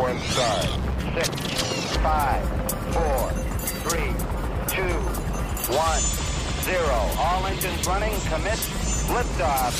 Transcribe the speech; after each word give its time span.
Six, 0.00 1.28
five, 1.98 2.42
four, 2.94 3.30
three, 3.84 4.08
two, 4.66 4.94
one, 5.76 6.00
zero. 6.64 6.96
All 7.18 7.46
engines 7.46 7.86
running. 7.86 8.18
Commit. 8.22 8.58
Liftoff. 9.10 9.76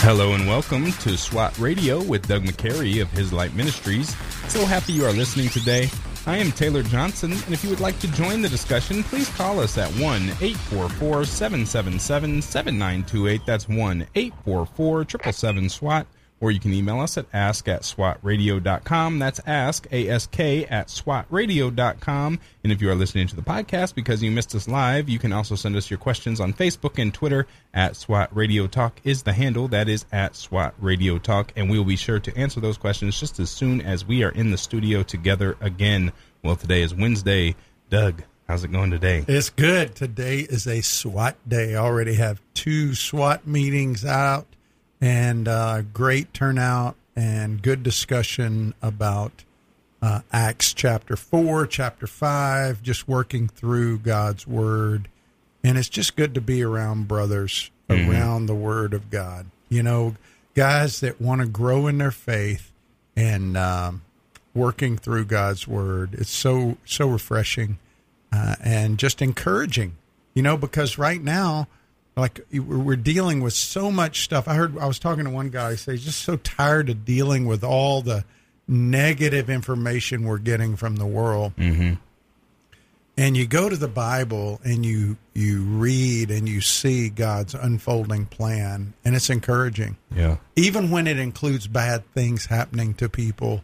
Hello 0.00 0.34
and 0.34 0.48
welcome 0.48 0.90
to 0.90 1.16
SWAT 1.16 1.56
Radio 1.60 2.02
with 2.02 2.26
Doug 2.26 2.42
McCary 2.42 3.00
of 3.00 3.08
His 3.12 3.32
Light 3.32 3.54
Ministries. 3.54 4.08
So 4.48 4.66
happy 4.66 4.92
you 4.92 5.04
are 5.04 5.12
listening 5.12 5.50
today. 5.50 5.88
I 6.26 6.38
am 6.38 6.50
Taylor 6.50 6.82
Johnson, 6.82 7.30
and 7.30 7.52
if 7.52 7.62
you 7.62 7.70
would 7.70 7.80
like 7.80 8.00
to 8.00 8.10
join 8.10 8.42
the 8.42 8.48
discussion, 8.48 9.04
please 9.04 9.28
call 9.30 9.60
us 9.60 9.78
at 9.78 9.88
1 9.90 10.22
844 10.40 11.26
777 11.26 12.40
7928. 12.42 13.46
That's 13.46 13.68
1 13.68 14.06
844 14.16 15.04
777 15.04 15.68
SWAT 15.68 16.06
or 16.40 16.50
you 16.50 16.60
can 16.60 16.72
email 16.72 17.00
us 17.00 17.16
at 17.16 17.26
ask 17.32 17.68
at 17.68 17.82
swatradio.com. 17.82 19.18
That's 19.18 19.40
ask, 19.46 19.86
A-S-K, 19.90 20.66
at 20.66 20.88
swatradio.com. 20.88 22.38
And 22.62 22.72
if 22.72 22.82
you 22.82 22.90
are 22.90 22.94
listening 22.94 23.26
to 23.28 23.36
the 23.36 23.42
podcast 23.42 23.94
because 23.94 24.22
you 24.22 24.30
missed 24.30 24.54
us 24.54 24.68
live, 24.68 25.08
you 25.08 25.18
can 25.18 25.32
also 25.32 25.54
send 25.54 25.76
us 25.76 25.90
your 25.90 25.98
questions 25.98 26.40
on 26.40 26.52
Facebook 26.52 27.00
and 27.00 27.14
Twitter 27.14 27.46
at 27.72 27.96
SWAT 27.96 28.34
Radio 28.36 28.66
Talk 28.66 29.00
is 29.04 29.22
the 29.22 29.32
handle. 29.32 29.68
That 29.68 29.88
is 29.88 30.04
at 30.12 30.36
SWAT 30.36 30.74
Radio 30.78 31.18
Talk. 31.18 31.52
And 31.56 31.70
we 31.70 31.78
will 31.78 31.84
be 31.84 31.96
sure 31.96 32.20
to 32.20 32.36
answer 32.36 32.60
those 32.60 32.76
questions 32.76 33.18
just 33.18 33.40
as 33.40 33.50
soon 33.50 33.80
as 33.80 34.04
we 34.04 34.22
are 34.24 34.30
in 34.30 34.50
the 34.50 34.58
studio 34.58 35.02
together 35.02 35.56
again. 35.60 36.12
Well, 36.42 36.56
today 36.56 36.82
is 36.82 36.94
Wednesday. 36.94 37.54
Doug, 37.90 38.22
how's 38.48 38.64
it 38.64 38.72
going 38.72 38.90
today? 38.90 39.24
It's 39.28 39.50
good. 39.50 39.94
Today 39.94 40.40
is 40.40 40.66
a 40.66 40.82
SWAT 40.82 41.36
day. 41.48 41.74
I 41.74 41.78
already 41.78 42.14
have 42.14 42.40
two 42.54 42.94
SWAT 42.94 43.46
meetings 43.46 44.04
out 44.04 44.46
and 45.00 45.48
uh, 45.48 45.82
great 45.82 46.32
turnout 46.32 46.96
and 47.16 47.62
good 47.62 47.82
discussion 47.82 48.74
about 48.82 49.44
uh, 50.02 50.20
Acts 50.32 50.74
chapter 50.74 51.16
4, 51.16 51.66
chapter 51.66 52.06
5, 52.06 52.82
just 52.82 53.08
working 53.08 53.48
through 53.48 53.98
God's 53.98 54.46
Word. 54.46 55.08
And 55.62 55.78
it's 55.78 55.88
just 55.88 56.14
good 56.16 56.34
to 56.34 56.40
be 56.40 56.62
around 56.62 57.08
brothers 57.08 57.70
mm-hmm. 57.88 58.10
around 58.10 58.46
the 58.46 58.54
Word 58.54 58.92
of 58.92 59.10
God. 59.10 59.46
You 59.68 59.82
know, 59.82 60.16
guys 60.54 61.00
that 61.00 61.20
want 61.20 61.40
to 61.40 61.46
grow 61.46 61.86
in 61.86 61.98
their 61.98 62.10
faith 62.10 62.70
and 63.16 63.56
um, 63.56 64.02
working 64.54 64.96
through 64.96 65.24
God's 65.24 65.66
Word. 65.66 66.14
It's 66.14 66.30
so, 66.30 66.76
so 66.84 67.08
refreshing 67.08 67.78
uh, 68.32 68.56
and 68.62 68.98
just 68.98 69.22
encouraging, 69.22 69.96
you 70.34 70.42
know, 70.42 70.56
because 70.56 70.98
right 70.98 71.22
now, 71.22 71.68
like 72.16 72.40
we're 72.52 72.96
dealing 72.96 73.40
with 73.40 73.54
so 73.54 73.90
much 73.90 74.22
stuff. 74.22 74.46
I 74.46 74.54
heard 74.54 74.78
I 74.78 74.86
was 74.86 74.98
talking 74.98 75.24
to 75.24 75.30
one 75.30 75.50
guy 75.50 75.74
say 75.74 75.92
he's 75.92 76.04
just 76.04 76.22
so 76.22 76.36
tired 76.36 76.88
of 76.88 77.04
dealing 77.04 77.46
with 77.46 77.64
all 77.64 78.02
the 78.02 78.24
negative 78.68 79.50
information 79.50 80.24
we're 80.24 80.38
getting 80.38 80.76
from 80.76 80.96
the 80.96 81.06
world. 81.06 81.56
Mm-hmm. 81.56 81.94
And 83.16 83.36
you 83.36 83.46
go 83.46 83.68
to 83.68 83.76
the 83.76 83.88
Bible 83.88 84.60
and 84.64 84.84
you 84.84 85.16
you 85.34 85.62
read 85.62 86.30
and 86.30 86.48
you 86.48 86.60
see 86.60 87.08
God's 87.08 87.54
unfolding 87.54 88.26
plan, 88.26 88.94
and 89.04 89.14
it's 89.14 89.30
encouraging. 89.30 89.96
Yeah, 90.14 90.38
even 90.56 90.90
when 90.90 91.06
it 91.06 91.18
includes 91.18 91.68
bad 91.68 92.04
things 92.12 92.46
happening 92.46 92.94
to 92.94 93.08
people, 93.08 93.62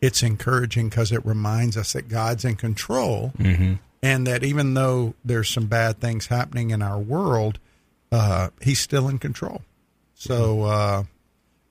it's 0.00 0.22
encouraging 0.22 0.88
because 0.88 1.10
it 1.10 1.24
reminds 1.26 1.76
us 1.76 1.94
that 1.94 2.08
God's 2.08 2.44
in 2.44 2.54
control, 2.54 3.32
mm-hmm. 3.38 3.74
and 4.04 4.26
that 4.28 4.44
even 4.44 4.74
though 4.74 5.14
there's 5.24 5.50
some 5.50 5.66
bad 5.66 5.98
things 6.00 6.28
happening 6.28 6.70
in 6.70 6.80
our 6.80 6.98
world 6.98 7.58
uh, 8.12 8.50
he's 8.60 8.78
still 8.78 9.08
in 9.08 9.18
control. 9.18 9.62
So, 10.14 10.62
uh, 10.64 11.04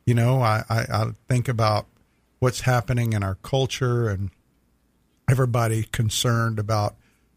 you 0.06 0.16
know, 0.16 0.42
I, 0.42 0.64
I, 0.70 0.80
I, 0.92 1.06
think 1.30 1.48
about 1.48 1.86
what's 2.40 2.62
happening 2.62 3.14
in 3.14 3.24
our 3.24 3.36
culture 3.36 4.10
and 4.10 4.32
everybody 5.30 5.84
concerned 5.84 6.60
about 6.60 6.96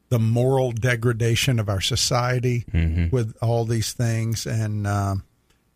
the 0.09 0.19
moral 0.19 0.73
degradation 0.73 1.61
of 1.61 1.69
our 1.69 1.81
society 1.81 2.65
mm-hmm. 2.73 3.15
with 3.15 3.37
all 3.41 3.65
these 3.65 3.93
things. 3.93 4.47
And 4.47 4.87
uh, 4.87 5.17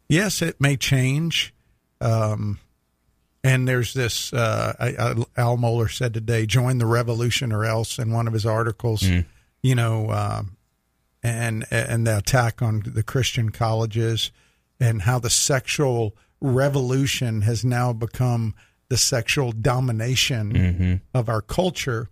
yes, 0.08 0.42
it 0.42 0.60
may 0.60 0.76
change. 0.76 1.54
Um, 2.00 2.58
and 3.44 3.68
there's 3.68 3.94
this, 3.94 4.32
uh, 4.32 4.74
I, 4.80 4.88
I, 4.88 5.14
Al 5.36 5.56
Mohler 5.56 5.90
said 5.90 6.14
today, 6.14 6.46
join 6.46 6.78
the 6.78 6.86
revolution 6.86 7.52
or 7.52 7.64
else 7.64 7.98
in 7.98 8.10
one 8.10 8.26
of 8.26 8.32
his 8.32 8.46
articles. 8.46 9.02
Mm. 9.02 9.26
You 9.62 9.74
know, 9.74 10.10
um, 10.10 10.56
and 11.22 11.66
and 11.70 12.06
the 12.06 12.18
attack 12.18 12.62
on 12.62 12.82
the 12.86 13.02
Christian 13.02 13.50
colleges 13.50 14.30
and 14.80 15.02
how 15.02 15.18
the 15.18 15.30
sexual 15.30 16.16
revolution 16.40 17.42
has 17.42 17.64
now 17.64 17.92
become 17.92 18.54
the 18.88 18.96
sexual 18.96 19.52
domination 19.52 20.52
mm-hmm. 20.52 20.94
of 21.12 21.28
our 21.28 21.42
culture 21.42 22.08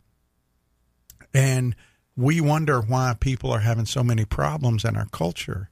and 1.32 1.76
we 2.16 2.40
wonder 2.40 2.80
why 2.80 3.14
people 3.18 3.52
are 3.52 3.60
having 3.60 3.86
so 3.86 4.02
many 4.02 4.24
problems 4.24 4.84
in 4.84 4.96
our 4.96 5.06
culture 5.06 5.70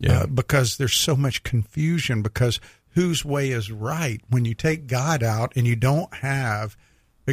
yeah. 0.00 0.20
Uh, 0.20 0.26
because 0.26 0.76
there's 0.76 0.94
so 0.94 1.16
much 1.16 1.42
confusion 1.42 2.22
because 2.22 2.60
whose 2.90 3.24
way 3.24 3.50
is 3.50 3.70
right 3.72 4.20
when 4.28 4.44
you 4.44 4.54
take 4.54 4.86
God 4.86 5.22
out 5.22 5.52
and 5.56 5.66
you 5.66 5.74
don't 5.76 6.12
have 6.14 6.76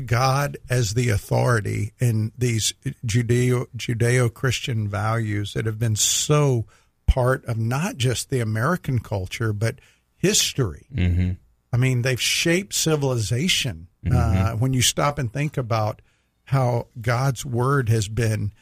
God 0.01 0.57
as 0.69 0.93
the 0.93 1.09
authority 1.09 1.93
in 1.99 2.31
these 2.37 2.73
Judeo 3.05 3.67
Judeo 3.75 4.33
Christian 4.33 4.87
values 4.87 5.53
that 5.53 5.65
have 5.65 5.79
been 5.79 5.95
so 5.95 6.65
part 7.07 7.45
of 7.45 7.57
not 7.57 7.97
just 7.97 8.29
the 8.29 8.39
American 8.39 8.99
culture 8.99 9.53
but 9.53 9.79
history. 10.17 10.87
Mm-hmm. 10.93 11.31
I 11.71 11.77
mean, 11.77 12.01
they've 12.01 12.21
shaped 12.21 12.73
civilization. 12.73 13.87
Mm-hmm. 14.05 14.15
Uh, 14.15 14.57
when 14.57 14.73
you 14.73 14.81
stop 14.81 15.19
and 15.19 15.31
think 15.31 15.57
about 15.57 16.01
how 16.45 16.87
God's 17.01 17.45
word 17.45 17.89
has 17.89 18.07
been 18.07 18.53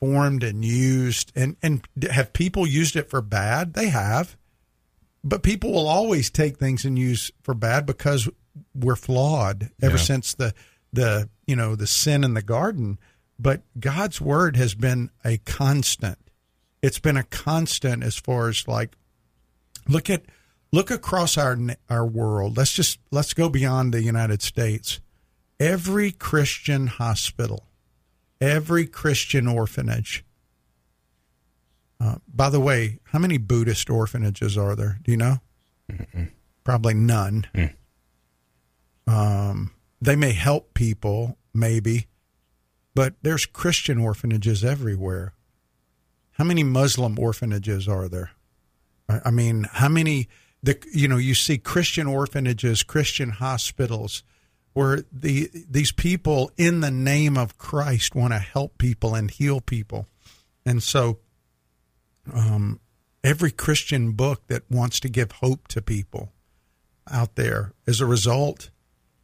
formed 0.00 0.42
and 0.42 0.64
used, 0.64 1.32
and 1.36 1.56
and 1.62 1.86
have 2.10 2.32
people 2.32 2.66
used 2.66 2.96
it 2.96 3.10
for 3.10 3.20
bad? 3.20 3.74
They 3.74 3.88
have, 3.88 4.36
but 5.22 5.42
people 5.42 5.72
will 5.72 5.88
always 5.88 6.30
take 6.30 6.58
things 6.58 6.84
and 6.84 6.98
use 6.98 7.30
for 7.42 7.54
bad 7.54 7.86
because 7.86 8.28
we're 8.74 8.96
flawed 8.96 9.70
ever 9.82 9.96
yeah. 9.96 10.02
since 10.02 10.34
the 10.34 10.54
the 10.92 11.28
you 11.46 11.56
know 11.56 11.74
the 11.74 11.86
sin 11.86 12.24
in 12.24 12.34
the 12.34 12.42
garden 12.42 12.98
but 13.38 13.62
god's 13.78 14.20
word 14.20 14.56
has 14.56 14.74
been 14.74 15.10
a 15.24 15.38
constant 15.38 16.18
it's 16.82 16.98
been 16.98 17.16
a 17.16 17.24
constant 17.24 18.02
as 18.02 18.16
far 18.16 18.48
as 18.48 18.66
like 18.66 18.96
look 19.88 20.08
at 20.08 20.22
look 20.72 20.90
across 20.90 21.36
our 21.36 21.58
our 21.88 22.06
world 22.06 22.56
let's 22.56 22.72
just 22.72 22.98
let's 23.10 23.34
go 23.34 23.48
beyond 23.48 23.92
the 23.92 24.02
united 24.02 24.42
states 24.42 25.00
every 25.60 26.10
christian 26.10 26.86
hospital 26.86 27.64
every 28.40 28.86
christian 28.86 29.46
orphanage 29.46 30.24
uh, 32.00 32.16
by 32.32 32.48
the 32.48 32.60
way 32.60 32.98
how 33.04 33.18
many 33.18 33.38
buddhist 33.38 33.90
orphanages 33.90 34.56
are 34.56 34.76
there 34.76 34.98
do 35.02 35.10
you 35.10 35.18
know 35.18 35.38
Mm-mm. 35.90 36.30
probably 36.64 36.94
none 36.94 37.46
mm. 37.54 37.74
Um, 39.08 39.70
they 40.02 40.16
may 40.16 40.32
help 40.32 40.74
people, 40.74 41.38
maybe, 41.54 42.08
but 42.94 43.14
there's 43.22 43.46
Christian 43.46 43.98
orphanages 43.98 44.62
everywhere. 44.62 45.32
How 46.32 46.44
many 46.44 46.62
Muslim 46.62 47.18
orphanages 47.18 47.88
are 47.88 48.08
there? 48.08 48.32
I 49.08 49.30
mean, 49.30 49.66
how 49.72 49.88
many? 49.88 50.28
The 50.62 50.78
you 50.92 51.08
know 51.08 51.16
you 51.16 51.34
see 51.34 51.56
Christian 51.56 52.06
orphanages, 52.06 52.82
Christian 52.82 53.30
hospitals, 53.30 54.24
where 54.74 55.04
the 55.10 55.50
these 55.54 55.92
people 55.92 56.50
in 56.58 56.80
the 56.80 56.90
name 56.90 57.38
of 57.38 57.56
Christ 57.56 58.14
want 58.14 58.34
to 58.34 58.38
help 58.38 58.76
people 58.76 59.14
and 59.14 59.30
heal 59.30 59.60
people, 59.62 60.06
and 60.66 60.82
so 60.82 61.20
um, 62.34 62.80
every 63.24 63.50
Christian 63.50 64.12
book 64.12 64.46
that 64.48 64.70
wants 64.70 65.00
to 65.00 65.08
give 65.08 65.32
hope 65.32 65.66
to 65.68 65.80
people 65.80 66.32
out 67.10 67.36
there, 67.36 67.72
as 67.86 68.02
a 68.02 68.06
result, 68.06 68.70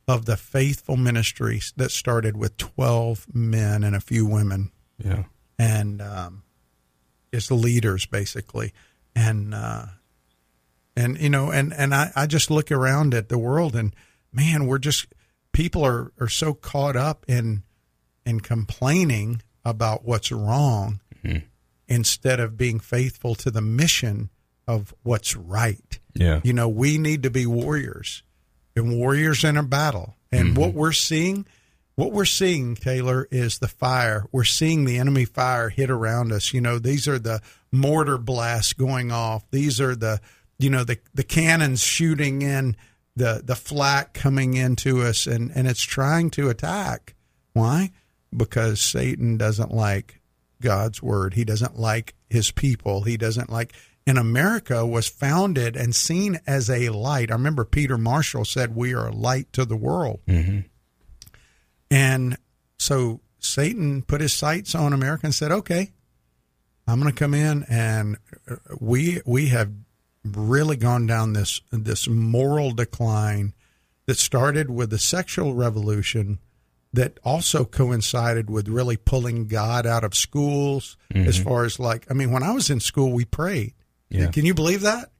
of 0.07 0.27
the 0.27 0.37
faithful 0.37 0.97
ministry 0.97 1.61
that 1.77 1.91
started 1.91 2.37
with 2.37 2.57
12 2.57 3.27
men 3.35 3.85
and 3.85 3.97
a 3.97 4.01
few 4.01 4.27
women. 4.27 4.71
Yeah. 4.99 5.25
And 5.59 6.03
um, 6.03 6.43
it's 7.33 7.51
leaders, 7.51 8.07
basically. 8.07 8.73
And, 9.17 9.55
uh, 9.55 9.87
and 10.97 11.19
you 11.19 11.31
know, 11.31 11.51
and, 11.51 11.73
and 11.73 11.95
I, 11.95 12.11
I 12.15 12.27
just 12.27 12.51
look 12.51 12.71
around 12.71 13.15
at 13.15 13.29
the 13.29 13.39
world 13.39 13.75
and, 13.75 13.95
man, 14.33 14.67
we're 14.67 14.79
just, 14.79 15.07
people 15.53 15.85
are, 15.85 16.13
are 16.21 16.29
so 16.29 16.53
caught 16.53 16.97
up 16.97 17.25
in, 17.29 17.63
in 18.27 18.41
complaining 18.41 19.43
about 19.65 20.05
what's 20.05 20.31
wrong 20.31 21.01
mm-hmm. 21.25 21.47
instead 21.89 22.41
of 22.41 22.57
being 22.57 22.79
faithful 22.79 23.35
to 23.37 23.51
the 23.51 23.63
mission 23.63 24.29
of 24.67 24.95
what's 25.03 25.35
right. 25.35 25.99
Yeah. 26.15 26.41
You 26.45 26.53
know, 26.53 26.69
we 26.69 26.99
need 26.99 27.23
to 27.23 27.31
be 27.31 27.47
warriors 27.47 28.23
and 28.77 28.99
warriors 28.99 29.45
in 29.45 29.57
a 29.57 29.63
battle. 29.63 30.17
And 30.33 30.49
mm-hmm. 30.51 30.61
what 30.61 30.75
we're 30.75 30.93
seeing, 30.93 31.47
what 31.95 32.13
we're 32.13 32.25
seeing, 32.25 32.75
Taylor, 32.75 33.29
is 33.31 33.59
the 33.59 33.69
fire. 33.69 34.27
We're 34.33 34.45
seeing 34.45 34.85
the 34.85 34.99
enemy 34.99 35.25
fire 35.25 35.69
hit 35.69 35.91
around 35.91 36.33
us. 36.33 36.53
You 36.53 36.61
know, 36.61 36.79
these 36.79 37.07
are 37.07 37.19
the 37.19 37.41
mortar 37.71 38.19
blasts 38.19 38.73
going 38.73 39.13
off. 39.13 39.45
These 39.51 39.81
are 39.81 39.95
the, 39.95 40.21
you 40.59 40.71
know, 40.71 40.85
the 40.85 40.99
the 41.15 41.25
cannons 41.25 41.83
shooting 41.83 42.43
in 42.43 42.77
the 43.17 43.43
the 43.45 43.57
flack 43.57 44.15
coming 44.15 44.55
into 44.55 45.03
us, 45.03 45.27
and 45.27 45.53
and 45.55 45.69
it's 45.69 45.83
trying 45.83 46.31
to 46.31 46.49
attack. 46.49 47.15
Why? 47.53 47.91
Because 48.37 48.81
Satan 48.81 49.37
doesn't 49.37 49.73
like 49.73 50.21
God's 50.61 51.01
word. 51.01 51.35
He 51.35 51.45
doesn't 51.45 51.79
like 51.79 52.15
his 52.29 52.51
people. 52.51 53.03
He 53.03 53.17
doesn't 53.17 53.51
like. 53.51 53.73
And 54.07 54.19
America 54.19 54.85
was 54.85 55.09
founded 55.09 55.77
and 55.77 55.95
seen 55.95 56.39
as 56.47 56.69
a 56.69 56.91
light. 56.91 57.31
I 57.31 57.35
remember 57.35 57.65
Peter 57.65 57.97
Marshall 57.97 58.45
said, 58.45 58.77
"We 58.77 58.93
are 58.93 59.09
a 59.09 59.13
light 59.13 59.53
to 59.55 59.65
the 59.65 59.77
world." 59.77 60.21
hmm 60.29 60.61
And 61.91 62.37
so 62.79 63.21
Satan 63.39 64.03
put 64.03 64.21
his 64.21 64.33
sights 64.33 64.75
on 64.75 64.93
America 64.93 65.27
and 65.27 65.35
said, 65.35 65.53
"Okay, 65.53 65.93
I'm 66.87 67.01
going 67.01 67.13
to 67.13 67.19
come 67.19 67.35
in 67.35 67.65
and 67.69 68.17
uh, 68.51 68.57
we 68.79 69.21
we 69.25 69.49
have 69.49 69.73
really 70.25 70.77
gone 70.77 71.07
down 71.07 71.33
this 71.33 71.61
this 71.71 72.09
moral 72.09 72.73
decline 72.73 73.55
that 74.07 74.19
started 74.19 74.71
with 74.71 74.91
the 74.91 74.99
sexual 74.99 75.55
revolution 75.55 76.39
that 76.93 77.19
also 77.25 77.65
coincided 77.65 78.49
with 78.49 78.69
really 78.69 78.97
pulling 78.97 79.47
God 79.47 79.87
out 79.87 80.05
of 80.05 80.15
schools 80.15 80.97
as 81.15 81.39
far 81.39 81.65
as 81.65 81.79
like 81.79 82.07
I 82.11 82.15
mean 82.15 82.31
when 82.31 82.43
I 82.43 82.53
was 82.53 82.69
in 82.71 82.81
school 82.81 83.13
we 83.13 83.25
prayed. 83.25 83.73
Yeah. 84.23 84.31
Can 84.31 84.45
you 84.45 84.55
believe 84.55 84.83
that? 84.83 85.11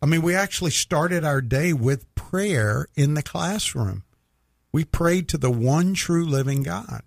I 0.00 0.06
mean 0.06 0.22
we 0.22 0.36
actually 0.36 0.70
started 0.70 1.24
our 1.24 1.40
day 1.40 1.72
with 1.72 2.12
prayer 2.14 2.86
in 2.94 3.14
the 3.14 3.22
classroom. 3.22 4.04
We 4.72 4.84
prayed 4.84 5.28
to 5.30 5.38
the 5.38 5.50
one 5.50 5.94
true 5.94 6.24
living 6.24 6.62
God. 6.62 7.02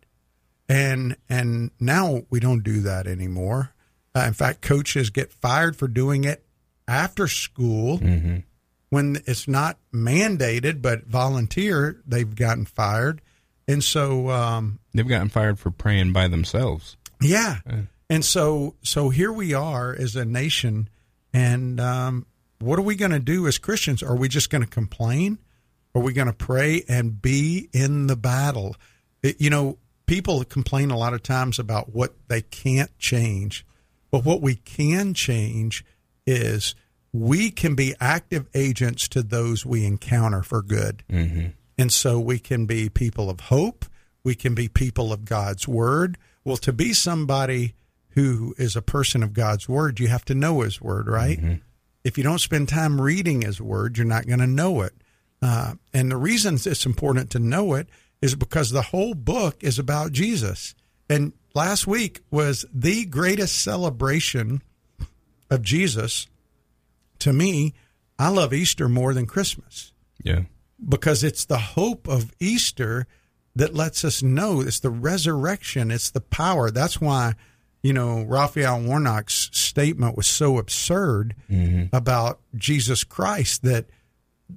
And 0.67 1.15
and 1.29 1.71
now 1.79 2.23
we 2.29 2.41
don't 2.41 2.63
do 2.63 2.81
that 2.81 3.07
anymore. 3.07 3.71
Uh, 4.13 4.25
in 4.27 4.33
fact, 4.33 4.61
coaches 4.61 5.09
get 5.11 5.31
fired 5.31 5.77
for 5.77 5.88
doing 5.88 6.23
it 6.25 6.44
after 6.88 7.27
school 7.27 7.97
hmm 7.97 8.38
when 8.89 9.21
it's 9.25 9.47
not 9.49 9.77
mandated 9.94 10.81
but 10.81 11.05
volunteer. 11.05 12.01
They've 12.05 12.33
gotten 12.35 12.65
fired, 12.65 13.21
and 13.67 13.83
so 13.83 14.29
um, 14.29 14.79
They've 14.94 15.07
gotten 15.07 15.29
fired 15.29 15.59
for 15.59 15.71
praying 15.71 16.13
by 16.13 16.27
themselves. 16.27 16.95
yeah, 17.21 17.57
Yeah. 17.65 17.81
and 18.09 18.23
so 18.25 18.75
so 18.81 19.09
here 19.09 19.31
we 19.31 19.53
are 19.53 19.94
as 19.94 20.15
a 20.15 20.25
nation, 20.25 20.89
and 21.33 21.79
um, 21.79 22.25
what 22.59 22.79
are 22.79 22.83
we 22.83 22.95
going 22.95 23.12
to 23.12 23.19
do 23.19 23.47
as 23.47 23.57
Christians? 23.57 24.01
Are 24.01 24.15
we 24.15 24.27
just 24.27 24.50
going 24.50 24.63
to 24.63 24.69
complain? 24.69 25.38
Are 25.95 26.01
we 26.01 26.13
going 26.13 26.27
to 26.27 26.33
pray 26.33 26.83
and 26.88 27.21
be 27.21 27.69
in 27.74 28.07
the 28.07 28.15
battle? 28.15 28.75
It- 29.24 29.39
you 29.41 29.50
know, 29.50 29.77
people 30.06 30.44
complain 30.44 30.91
a 30.91 30.97
lot 30.97 31.13
of 31.13 31.24
times 31.24 31.59
about 31.59 31.94
what 31.94 32.15
they 32.27 32.41
can't 32.41 32.97
change, 33.00 33.65
but 34.12 34.24
what 34.24 34.41
we 34.41 34.56
can 34.56 35.13
change 35.13 35.83
is 36.25 36.75
we 37.13 37.50
can 37.51 37.75
be 37.75 37.95
active 38.00 38.47
agents 38.53 39.07
to 39.09 39.23
those 39.23 39.65
we 39.65 39.85
encounter 39.85 40.44
for 40.44 40.62
good. 40.62 41.03
hmm 41.09 41.47
And 41.77 41.91
so 41.91 42.19
we 42.19 42.39
can 42.39 42.65
be 42.65 42.89
people 42.89 43.30
of 43.30 43.39
hope. 43.41 43.85
We 44.23 44.33
can 44.35 44.56
be 44.56 44.68
people 44.68 45.13
of 45.13 45.25
God's 45.25 45.68
word. 45.68 46.18
Well, 46.44 46.57
to 46.57 46.73
be 46.73 46.94
somebody 46.94 47.73
who 48.18 48.56
is 48.58 48.75
a 48.75 48.81
person 48.81 49.22
of 49.22 49.31
God's 49.34 49.69
word, 49.69 50.00
you 50.00 50.08
have 50.08 50.25
to 50.25 50.34
know 50.34 50.62
his 50.62 50.81
word, 50.81 51.08
right? 51.08 51.40
If 52.04 52.18
you 52.18 52.24
don't 52.24 52.40
spend 52.40 52.68
time 52.68 53.00
reading 53.00 53.44
his 53.44 53.62
word, 53.62 53.96
you're 53.96 54.08
not 54.08 54.25
going 54.25 54.40
to 54.40 54.48
know 54.48 54.81
it. 54.81 54.94
Uh, 55.40 55.75
and 55.94 56.10
the 56.10 56.18
reason 56.18 56.56
it's 56.56 56.86
important 56.88 57.30
to 57.31 57.40
know 57.40 57.75
it 57.75 57.88
is 58.19 58.34
because 58.34 58.72
the 58.72 58.81
whole 58.81 59.14
book 59.14 59.64
is 59.64 59.78
about 59.78 60.14
Jesus. 60.14 60.74
And 61.08 61.34
last 61.54 61.86
week 61.86 62.22
was 62.31 62.66
the 62.74 63.06
greatest 63.06 63.62
celebration 63.64 64.64
of 65.52 65.62
Jesus. 65.62 66.28
To 67.19 67.31
me, 67.31 67.75
I 68.18 68.30
love 68.30 68.52
Easter 68.52 68.90
more 68.90 69.14
than 69.14 69.28
Christmas 69.28 69.92
Yeah. 70.24 70.46
because 70.90 71.24
it's 71.24 71.46
the 71.46 71.60
hope 71.60 72.08
of 72.08 72.34
Easter 72.40 73.06
that 73.56 73.75
lets 73.75 74.04
us 74.04 74.24
know 74.24 74.62
it's 74.62 74.80
the 74.80 74.90
resurrection, 74.90 75.92
it's 75.92 76.10
the 76.10 76.22
power. 76.22 76.72
That's 76.72 77.00
why, 77.00 77.36
you 77.88 77.94
know, 77.94 78.24
Raphael 78.24 78.81
Warnock's 78.81 79.50
statement 79.54 80.18
was 80.18 80.28
so 80.28 80.57
absurd 80.57 81.34
mm-hmm. 81.50 81.95
about 81.95 82.42
Jesus 82.54 83.06
Christ 83.06 83.63
that, 83.63 83.86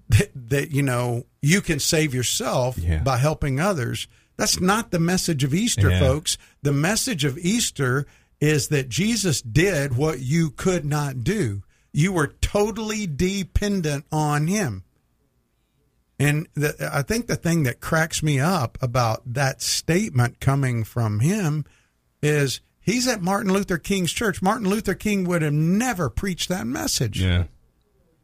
that 0.09 0.33
that 0.35 0.73
you 0.73 0.83
know 0.83 1.27
you 1.41 1.61
can 1.61 1.79
save 1.79 2.13
yourself 2.13 2.77
Yeah. 2.77 3.05
by 3.05 3.19
helping 3.19 3.61
others. 3.61 4.09
That's 4.37 4.61
not 4.61 4.91
the 4.91 4.99
message 4.99 5.45
of 5.45 5.55
Easter, 5.55 5.91
Yeah. 5.91 6.01
folks. 6.01 6.39
The 6.63 6.73
message 6.73 7.25
of 7.25 7.39
Easter 7.39 8.05
is 8.41 8.67
that 8.67 8.89
Jesus 8.89 9.41
did 9.43 9.97
what 9.97 10.19
you 10.19 10.51
could 10.51 10.85
not 10.85 11.23
do. 11.23 11.63
You 11.93 12.13
were 12.13 12.35
totally 12.41 13.07
dependent 13.07 14.07
on 14.11 14.49
him. 14.49 14.83
And 16.19 16.49
the, 16.55 16.91
I 16.93 17.03
think 17.03 17.29
the 17.29 17.37
thing 17.37 17.63
that 17.63 17.79
cracks 17.79 18.25
me 18.25 18.41
up 18.41 18.77
about 18.83 19.23
that 19.35 19.63
statement 19.63 20.41
coming 20.41 20.83
from 20.83 21.21
him 21.21 21.65
is 22.23 22.61
he's 22.91 23.07
at 23.09 23.23
Martin 23.23 23.53
Luther 23.53 23.79
King's 23.79 24.13
church. 24.13 24.43
Martin 24.43 24.69
Luther 24.69 24.95
King 24.95 25.25
would 25.25 25.43
have 25.43 25.53
never 25.53 26.09
preached 26.11 26.49
that 26.49 26.67
message. 26.67 27.23
Yeah. 27.23 27.45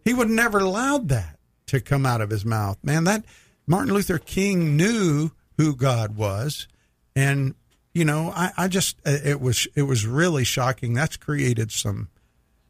He 0.04 0.14
would 0.14 0.28
have 0.28 0.36
never 0.36 0.58
allowed 0.58 1.08
that 1.08 1.38
to 1.66 1.80
come 1.80 2.06
out 2.06 2.20
of 2.20 2.30
his 2.30 2.44
mouth. 2.44 2.78
Man, 2.82 3.04
that 3.04 3.24
Martin 3.66 3.92
Luther 3.92 4.18
King 4.18 4.76
knew 4.76 5.30
who 5.56 5.74
God 5.74 6.16
was. 6.16 6.68
And, 7.14 7.54
you 7.92 8.04
know, 8.04 8.32
I, 8.34 8.52
I 8.56 8.68
just 8.68 8.96
it 9.04 9.40
was 9.40 9.66
it 9.74 9.82
was 9.82 10.06
really 10.06 10.44
shocking. 10.44 10.94
That's 10.94 11.16
created 11.16 11.72
some 11.72 12.08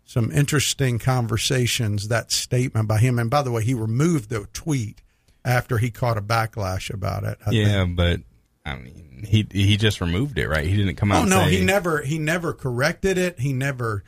some 0.04 0.30
interesting 0.30 0.98
conversations, 0.98 2.08
that 2.08 2.30
statement 2.30 2.86
by 2.88 2.98
him. 2.98 3.18
And 3.18 3.28
by 3.28 3.42
the 3.42 3.50
way, 3.50 3.64
he 3.64 3.74
removed 3.74 4.30
the 4.30 4.46
tweet 4.52 5.02
after 5.44 5.78
he 5.78 5.90
caught 5.90 6.16
a 6.16 6.22
backlash 6.22 6.92
about 6.92 7.24
it. 7.24 7.38
I 7.44 7.50
yeah, 7.50 7.84
think. 7.84 7.96
but 7.96 8.20
I 8.66 8.76
mean, 8.76 9.24
he 9.26 9.46
he 9.50 9.76
just 9.76 10.00
removed 10.00 10.38
it, 10.38 10.48
right? 10.48 10.66
He 10.66 10.76
didn't 10.76 10.96
come 10.96 11.12
out. 11.12 11.18
Oh 11.18 11.20
and 11.22 11.30
no, 11.30 11.44
say, 11.44 11.58
he 11.58 11.64
never 11.64 12.02
he 12.02 12.18
never 12.18 12.52
corrected 12.52 13.16
it. 13.16 13.38
He 13.38 13.52
never 13.52 14.02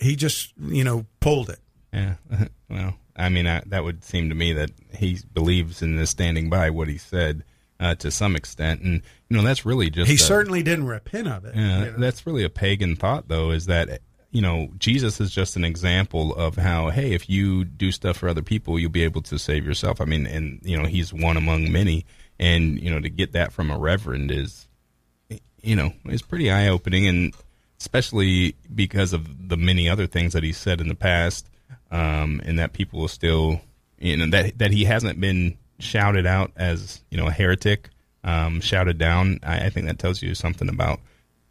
he 0.00 0.16
just, 0.16 0.52
you 0.58 0.84
know, 0.84 1.06
pulled 1.20 1.50
it. 1.50 1.58
Yeah. 1.92 2.14
well, 2.70 2.94
I 3.16 3.28
mean, 3.28 3.46
I, 3.46 3.62
that 3.66 3.84
would 3.84 4.04
seem 4.04 4.28
to 4.28 4.34
me 4.34 4.52
that 4.54 4.70
he 4.94 5.18
believes 5.32 5.82
in 5.82 5.96
the 5.96 6.06
standing 6.06 6.48
by 6.48 6.70
what 6.70 6.88
he 6.88 6.98
said 6.98 7.44
uh, 7.80 7.94
to 7.96 8.10
some 8.10 8.36
extent, 8.36 8.80
and 8.82 9.02
you 9.28 9.36
know 9.36 9.42
that's 9.42 9.66
really 9.66 9.90
just 9.90 10.08
He 10.08 10.16
a- 10.16 10.18
certainly 10.18 10.62
didn't 10.62 10.86
repent 10.86 11.28
of 11.28 11.44
it. 11.44 11.54
Yeah, 11.54 11.78
you 11.84 11.90
know. 11.92 11.98
that's 11.98 12.26
really 12.26 12.44
a 12.44 12.50
pagan 12.50 12.96
thought, 12.96 13.28
though. 13.28 13.50
Is 13.50 13.66
that 13.66 14.00
you 14.36 14.42
know 14.42 14.68
Jesus 14.78 15.18
is 15.18 15.30
just 15.30 15.56
an 15.56 15.64
example 15.64 16.34
of 16.34 16.56
how 16.56 16.90
hey, 16.90 17.14
if 17.14 17.30
you 17.30 17.64
do 17.64 17.90
stuff 17.90 18.18
for 18.18 18.28
other 18.28 18.42
people, 18.42 18.78
you'll 18.78 18.90
be 18.90 19.04
able 19.04 19.22
to 19.22 19.38
save 19.38 19.64
yourself. 19.64 19.98
I 19.98 20.04
mean, 20.04 20.26
and 20.26 20.60
you 20.62 20.76
know 20.76 20.84
he's 20.84 21.10
one 21.10 21.38
among 21.38 21.72
many, 21.72 22.04
and 22.38 22.78
you 22.78 22.90
know 22.90 23.00
to 23.00 23.08
get 23.08 23.32
that 23.32 23.54
from 23.54 23.70
a 23.70 23.78
reverend 23.78 24.30
is, 24.30 24.68
you 25.62 25.74
know, 25.74 25.94
is 26.04 26.20
pretty 26.20 26.50
eye 26.50 26.68
opening, 26.68 27.06
and 27.06 27.34
especially 27.80 28.54
because 28.74 29.14
of 29.14 29.48
the 29.48 29.56
many 29.56 29.88
other 29.88 30.06
things 30.06 30.34
that 30.34 30.42
he 30.42 30.52
said 30.52 30.82
in 30.82 30.88
the 30.88 30.94
past, 30.94 31.48
um, 31.90 32.42
and 32.44 32.58
that 32.58 32.74
people 32.74 33.00
will 33.00 33.08
still, 33.08 33.62
you 33.98 34.18
know, 34.18 34.26
that 34.26 34.58
that 34.58 34.70
he 34.70 34.84
hasn't 34.84 35.18
been 35.18 35.56
shouted 35.78 36.26
out 36.26 36.52
as 36.56 37.00
you 37.10 37.16
know 37.16 37.28
a 37.28 37.32
heretic, 37.32 37.88
um, 38.22 38.60
shouted 38.60 38.98
down. 38.98 39.40
I, 39.42 39.64
I 39.64 39.70
think 39.70 39.86
that 39.86 39.98
tells 39.98 40.20
you 40.20 40.34
something 40.34 40.68
about 40.68 41.00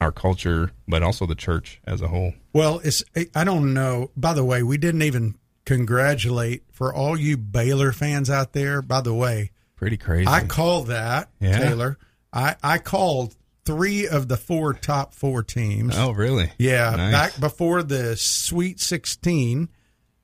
our 0.06 0.12
culture, 0.12 0.72
but 0.88 1.04
also 1.04 1.26
the 1.26 1.36
church 1.36 1.82
as 1.86 2.02
a 2.02 2.08
whole. 2.08 2.34
Well, 2.54 2.80
it's 2.84 3.04
I 3.36 3.44
don't 3.44 3.74
know. 3.74 4.12
By 4.16 4.34
the 4.34 4.46
way, 4.46 4.64
we 4.64 4.78
didn't 4.78 5.02
even 5.02 5.36
congratulate 5.66 6.64
for 6.72 6.94
all 6.94 7.18
you 7.20 7.36
Baylor 7.38 7.92
fans 7.92 8.30
out 8.30 8.54
there. 8.54 8.82
By 8.82 9.02
the 9.02 9.14
way, 9.14 9.52
Pretty 9.76 9.98
crazy. 9.98 10.28
I 10.28 10.46
called 10.46 10.88
that 10.88 11.30
Yeah. 11.42 11.60
Taylor. 11.60 11.98
I 12.32 12.56
I 12.64 12.78
called 12.78 13.36
three 13.66 14.08
of 14.08 14.28
the 14.28 14.38
four 14.38 14.74
top 14.74 15.14
four 15.14 15.42
teams. 15.44 15.96
oh, 15.98 16.12
really? 16.12 16.52
Yeah, 16.58 16.92
Nice. 16.96 17.12
back 17.12 17.40
before 17.40 17.82
the 17.84 18.16
Sweet 18.16 18.80
16, 18.80 19.70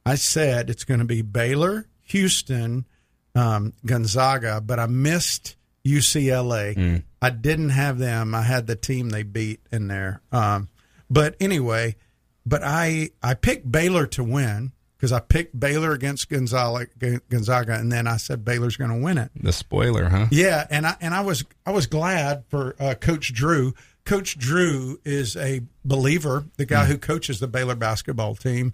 I 0.06 0.16
said 0.16 0.70
it's 0.70 0.84
going 0.84 1.00
to 1.00 1.06
be 1.06 1.22
Baylor, 1.24 1.88
Houston, 2.04 2.86
um, 3.34 3.74
Gonzaga, 3.86 4.62
but 4.62 4.78
I 4.80 4.86
missed 4.86 5.56
UCLA. 5.86 6.76
Mm. 6.76 7.04
I 7.22 7.30
didn't 7.30 7.70
have 7.70 7.98
them. 7.98 8.34
I 8.36 8.42
had 8.44 8.68
the 8.68 8.76
team 8.76 9.10
they 9.10 9.24
beat 9.24 9.62
in 9.72 9.88
there. 9.88 10.22
Um, 10.32 10.70
but 11.10 11.36
anyway, 11.40 11.96
but 12.46 12.62
I 12.64 13.12
I 13.22 13.34
picked 13.34 13.72
Baylor 13.72 14.06
to 14.08 14.24
win 14.24 14.72
because 14.98 15.12
I 15.12 15.20
picked 15.20 15.60
Baylor 15.60 15.94
against 15.94 16.30
Gonzaga, 16.30 16.88
Gonzaga, 17.30 17.74
and 17.74 17.92
then 17.92 18.06
I 18.06 18.18
said 18.18 18.46
Baylor's 18.46 18.78
going 18.78 18.92
to 18.92 19.04
win 19.04 19.18
it. 19.18 19.32
the 19.36 19.52
spoiler, 19.52 20.10
huh? 20.10 20.28
Yeah, 20.32 20.68
and 20.70 20.86
I 20.86 20.96
and 21.02 21.14
I 21.14 21.22
was 21.22 21.44
I 21.66 21.72
was 21.72 21.88
glad 21.88 22.44
for 22.50 22.76
uh, 22.80 22.96
Coach 22.96 23.34
Drew. 23.34 23.74
Coach 24.06 24.38
Drew 24.38 25.00
is 25.04 25.36
a 25.36 25.62
believer, 25.86 26.46
the 26.58 26.66
guy 26.66 26.86
who 26.86 26.98
coaches 26.98 27.40
the 27.40 27.48
Baylor 27.48 27.76
basketball 27.76 28.36
team. 28.36 28.74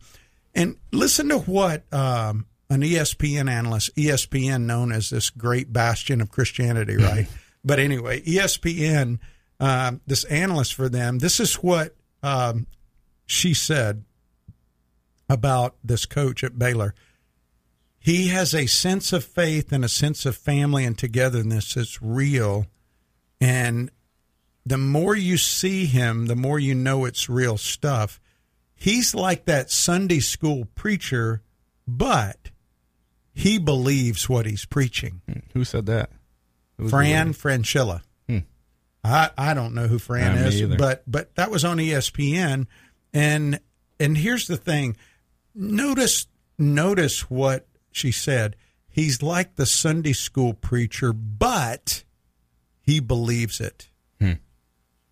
And 0.55 0.77
listen 0.91 1.29
to 1.29 1.39
what 1.39 1.83
um, 1.93 2.45
an 2.69 2.81
ESPN 2.81 3.49
analyst, 3.49 3.95
ESPN 3.95 4.63
known 4.63 4.91
as 4.91 5.09
this 5.09 5.29
great 5.29 5.71
bastion 5.71 6.21
of 6.21 6.29
Christianity, 6.31 6.95
right? 6.97 7.27
but 7.63 7.79
anyway, 7.79 8.21
ESPN, 8.21 9.19
um, 9.59 10.01
this 10.05 10.23
analyst 10.25 10.73
for 10.73 10.89
them, 10.89 11.19
this 11.19 11.39
is 11.39 11.55
what 11.55 11.95
um, 12.23 12.67
she 13.25 13.53
said 13.53 14.03
about 15.29 15.75
this 15.83 16.05
coach 16.05 16.43
at 16.43 16.57
Baylor 16.57 16.93
he 18.07 18.29
has 18.29 18.55
a 18.55 18.67
sense 18.67 19.11
of 19.11 19.25
faith 19.25 19.73
and 19.73 19.83
a 19.83 19.89
sense 19.89 20.25
of 20.25 20.37
family 20.37 20.85
and 20.85 20.97
togetherness 20.97 21.73
that's 21.73 22.01
real. 22.01 22.65
And 23.41 23.91
the 24.65 24.77
more 24.77 25.13
you 25.13 25.35
see 25.35 25.87
him, 25.87 26.27
the 26.27 26.35
more 26.37 26.57
you 26.57 26.73
know 26.73 27.03
it's 27.03 27.27
real 27.27 27.57
stuff. 27.57 28.21
He's 28.73 29.13
like 29.13 29.43
that 29.43 29.69
Sunday 29.69 30.21
school 30.21 30.69
preacher, 30.73 31.41
but 31.85 32.49
he 33.37 33.59
believes 33.59 34.27
what 34.27 34.47
he's 34.47 34.65
preaching. 34.65 35.21
Who 35.53 35.63
said 35.63 35.85
that? 35.85 36.09
Who's 36.79 36.89
Fran 36.89 37.33
Fraschilla. 37.33 38.01
Hmm. 38.27 38.39
I, 39.03 39.29
I 39.37 39.53
don't 39.53 39.75
know 39.75 39.85
who 39.85 39.99
Fran 39.99 40.41
me 40.41 40.47
is, 40.47 40.75
but 40.75 41.03
but 41.05 41.35
that 41.35 41.51
was 41.51 41.63
on 41.63 41.77
ESPN. 41.77 42.65
And 43.13 43.59
and 43.99 44.17
here's 44.17 44.47
the 44.47 44.57
thing. 44.57 44.97
Notice 45.53 46.25
notice 46.57 47.29
what 47.29 47.67
she 47.91 48.11
said. 48.11 48.55
He's 48.87 49.21
like 49.21 49.55
the 49.55 49.67
Sunday 49.67 50.13
school 50.13 50.55
preacher, 50.55 51.13
but 51.13 52.03
he 52.81 52.99
believes 52.99 53.61
it. 53.61 53.87
Hmm. 54.19 54.33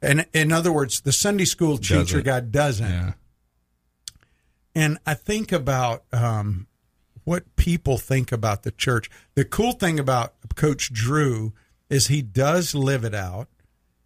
And 0.01 0.25
in 0.34 0.51
other 0.51 0.72
words, 0.72 1.01
the 1.01 1.12
Sunday 1.12 1.46
school 1.46 1.77
teacher 1.77 2.22
Doesn't. 2.22 2.24
guy 2.24 2.39
doesn't. 2.39 2.91
Yeah. 2.91 3.13
And 4.74 4.98
I 5.05 5.13
think 5.13 5.51
about 5.51 6.05
um, 6.12 6.65
what 7.25 7.55
people 7.55 7.98
think 7.98 8.32
about 8.32 8.63
the 8.63 8.72
church. 8.72 9.10
The 9.36 9.44
cool 9.44 9.74
thing 9.74 10.00
about 10.00 10.36
Coach 10.55 10.94
Drew 10.94 11.53
is 11.89 12.08
he 12.08 12.22
does 12.22 12.74
live 12.74 13.03
it 13.03 13.13
out. 13.13 13.50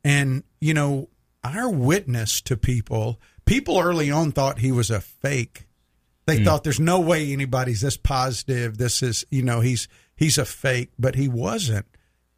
And, 0.04 0.44
you 0.60 0.74
know, 0.74 1.10
our 1.44 1.70
witness 1.70 2.42
to 2.42 2.58
people, 2.58 3.20
people 3.46 3.80
early 3.80 4.10
on 4.10 4.32
thought 4.32 4.60
he 4.60 4.72
was 4.72 4.90
a 4.90 5.02
fake. 5.02 5.68
They 6.26 6.38
hmm. 6.38 6.46
thought 6.46 6.64
there's 6.64 6.80
no 6.80 7.00
way 7.00 7.32
anybody's 7.32 7.82
this 7.82 7.98
positive. 7.98 8.78
This 8.78 9.04
is, 9.04 9.26
you 9.30 9.44
know, 9.44 9.60
he's 9.60 9.88
he's 10.16 10.38
a 10.38 10.46
fake, 10.46 10.92
but 10.98 11.16
he 11.16 11.28
wasn't. 11.28 11.86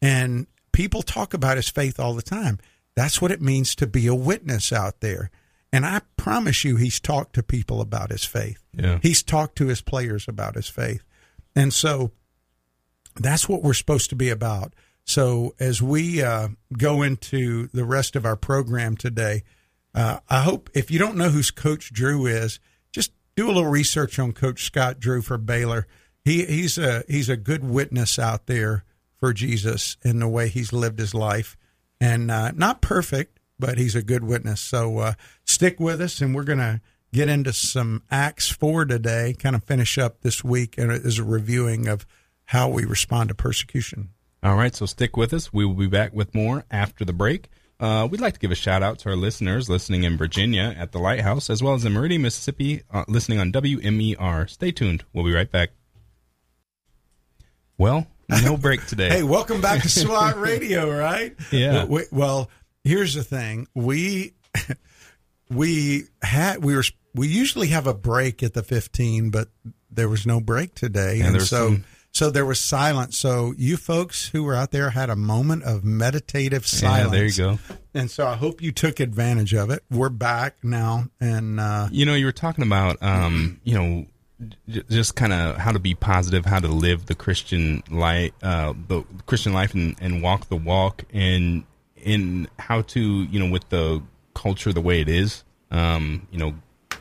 And 0.00 0.46
people 0.72 1.02
talk 1.02 1.34
about 1.34 1.56
his 1.56 1.68
faith 1.68 2.00
all 2.00 2.14
the 2.14 2.22
time. 2.22 2.58
That's 2.94 3.22
what 3.22 3.30
it 3.30 3.40
means 3.40 3.74
to 3.76 3.86
be 3.86 4.06
a 4.06 4.14
witness 4.14 4.72
out 4.72 5.00
there. 5.00 5.30
And 5.72 5.86
I 5.86 6.02
promise 6.16 6.64
you, 6.64 6.76
he's 6.76 7.00
talked 7.00 7.34
to 7.34 7.42
people 7.42 7.80
about 7.80 8.10
his 8.10 8.24
faith. 8.24 8.62
Yeah. 8.74 8.98
He's 9.02 9.22
talked 9.22 9.56
to 9.56 9.68
his 9.68 9.80
players 9.80 10.28
about 10.28 10.54
his 10.54 10.68
faith. 10.68 11.02
And 11.56 11.72
so 11.72 12.12
that's 13.16 13.48
what 13.48 13.62
we're 13.62 13.74
supposed 13.74 14.10
to 14.10 14.16
be 14.16 14.28
about. 14.28 14.74
So 15.04 15.54
as 15.58 15.82
we 15.82 16.22
uh, 16.22 16.48
go 16.76 17.02
into 17.02 17.68
the 17.68 17.84
rest 17.84 18.16
of 18.16 18.24
our 18.24 18.36
program 18.36 18.96
today, 18.96 19.42
uh, 19.94 20.20
I 20.28 20.42
hope 20.42 20.70
if 20.74 20.90
you 20.90 20.98
don't 20.98 21.16
know 21.16 21.28
who 21.28 21.42
Coach 21.54 21.92
Drew 21.92 22.26
is, 22.26 22.60
just 22.92 23.12
do 23.36 23.46
a 23.46 23.52
little 23.52 23.66
research 23.66 24.18
on 24.18 24.32
Coach 24.32 24.64
Scott 24.64 25.00
Drew 25.00 25.22
for 25.22 25.38
Baylor. 25.38 25.86
He 26.24 26.44
he's 26.44 26.78
a 26.78 27.02
he's 27.08 27.28
a 27.28 27.36
good 27.36 27.64
witness 27.64 28.18
out 28.18 28.46
there 28.46 28.84
for 29.18 29.32
Jesus 29.32 29.96
in 30.02 30.20
the 30.20 30.28
way 30.28 30.48
he's 30.48 30.72
lived 30.72 30.98
his 30.98 31.14
life, 31.14 31.56
and 32.00 32.30
uh, 32.30 32.52
not 32.52 32.80
perfect, 32.80 33.38
but 33.62 33.78
he's 33.78 33.94
a 33.94 34.02
good 34.02 34.24
witness. 34.24 34.60
So 34.60 34.98
uh, 34.98 35.12
stick 35.46 35.78
with 35.80 36.00
us, 36.02 36.20
and 36.20 36.34
we're 36.34 36.42
gonna 36.44 36.82
get 37.14 37.28
into 37.28 37.52
some 37.52 38.02
Acts 38.10 38.50
four 38.50 38.84
today. 38.84 39.34
Kind 39.38 39.54
of 39.56 39.62
finish 39.64 39.96
up 39.96 40.20
this 40.20 40.42
week, 40.44 40.76
and 40.76 40.90
it 40.90 41.06
is 41.06 41.18
a 41.18 41.24
reviewing 41.24 41.86
of 41.86 42.04
how 42.46 42.68
we 42.68 42.84
respond 42.84 43.28
to 43.28 43.34
persecution. 43.34 44.10
All 44.42 44.56
right, 44.56 44.74
so 44.74 44.84
stick 44.86 45.16
with 45.16 45.32
us. 45.32 45.52
We 45.52 45.64
will 45.64 45.74
be 45.74 45.86
back 45.86 46.12
with 46.12 46.34
more 46.34 46.64
after 46.70 47.04
the 47.04 47.12
break. 47.12 47.48
Uh, 47.78 48.06
we'd 48.10 48.20
like 48.20 48.34
to 48.34 48.40
give 48.40 48.50
a 48.50 48.56
shout 48.56 48.82
out 48.82 48.98
to 49.00 49.08
our 49.10 49.16
listeners 49.16 49.68
listening 49.70 50.02
in 50.04 50.16
Virginia 50.16 50.74
at 50.76 50.90
the 50.92 50.98
Lighthouse, 50.98 51.48
as 51.48 51.62
well 51.62 51.74
as 51.74 51.84
in 51.84 51.92
Meridian, 51.92 52.22
Mississippi, 52.22 52.82
uh, 52.92 53.04
listening 53.08 53.38
on 53.38 53.52
WMER. 53.52 54.50
Stay 54.50 54.70
tuned. 54.72 55.04
We'll 55.12 55.24
be 55.24 55.32
right 55.32 55.50
back. 55.50 55.70
Well, 57.78 58.06
no 58.28 58.56
break 58.56 58.86
today. 58.86 59.08
Hey, 59.12 59.22
welcome 59.22 59.60
back 59.60 59.82
to 59.82 59.88
SWAT 59.88 60.38
Radio, 60.38 60.90
right? 60.96 61.34
Yeah. 61.52 61.84
We- 61.84 62.04
well, 62.12 62.50
here's 62.84 63.14
the 63.14 63.24
thing: 63.24 63.68
we 63.74 64.34
we 65.50 66.04
had 66.22 66.62
we 66.64 66.74
were 66.74 66.84
we 67.14 67.28
usually 67.28 67.68
have 67.68 67.86
a 67.86 67.94
break 67.94 68.42
at 68.42 68.54
the 68.54 68.62
15, 68.62 69.30
but 69.30 69.48
there 69.90 70.08
was 70.08 70.26
no 70.26 70.40
break 70.40 70.74
today, 70.74 71.16
Yeah, 71.18 71.26
and 71.28 71.42
so 71.42 71.68
some- 71.68 71.84
so 72.14 72.30
there 72.30 72.44
was 72.44 72.60
silence. 72.60 73.16
So 73.16 73.54
you 73.56 73.76
folks 73.78 74.28
who 74.28 74.42
were 74.44 74.54
out 74.54 74.70
there 74.70 74.90
had 74.90 75.08
a 75.08 75.16
moment 75.16 75.62
of 75.64 75.82
meditative 75.82 76.62
yeah, 76.64 76.78
silence. 76.78 77.10
there 77.12 77.24
you 77.24 77.32
go. 77.56 77.58
And 77.94 78.10
so 78.10 78.26
I 78.26 78.34
hope 78.36 78.60
you 78.60 78.70
took 78.70 79.00
advantage 79.00 79.54
of 79.54 79.70
it. 79.70 79.82
We're 79.90 80.10
back 80.10 80.56
now, 80.62 81.06
and 81.20 81.58
uh, 81.58 81.88
You 81.90 82.04
know, 82.04 82.14
you 82.14 82.26
were 82.26 82.32
talking 82.32 82.64
about, 82.64 83.02
um, 83.02 83.60
you 83.64 83.74
know, 83.74 84.06
just 84.90 85.14
kind 85.16 85.32
of 85.32 85.56
how 85.56 85.72
to 85.72 85.78
be 85.78 85.94
positive, 85.94 86.44
how 86.44 86.58
to 86.60 86.68
live 86.68 87.06
the 87.06 87.14
Christian 87.14 87.82
life, 87.90 88.32
uh, 88.42 88.74
the 88.88 89.04
Christian 89.26 89.52
life, 89.54 89.72
and, 89.72 89.96
and 90.00 90.22
walk 90.22 90.48
the 90.50 90.56
walk, 90.56 91.04
and 91.14 91.64
in 92.02 92.48
how 92.58 92.82
to, 92.82 93.00
you 93.24 93.38
know, 93.38 93.50
with 93.50 93.68
the 93.68 94.02
culture 94.34 94.72
the 94.72 94.80
way 94.80 95.00
it 95.00 95.08
is, 95.08 95.44
um, 95.70 96.26
you 96.30 96.38
know, 96.38 96.54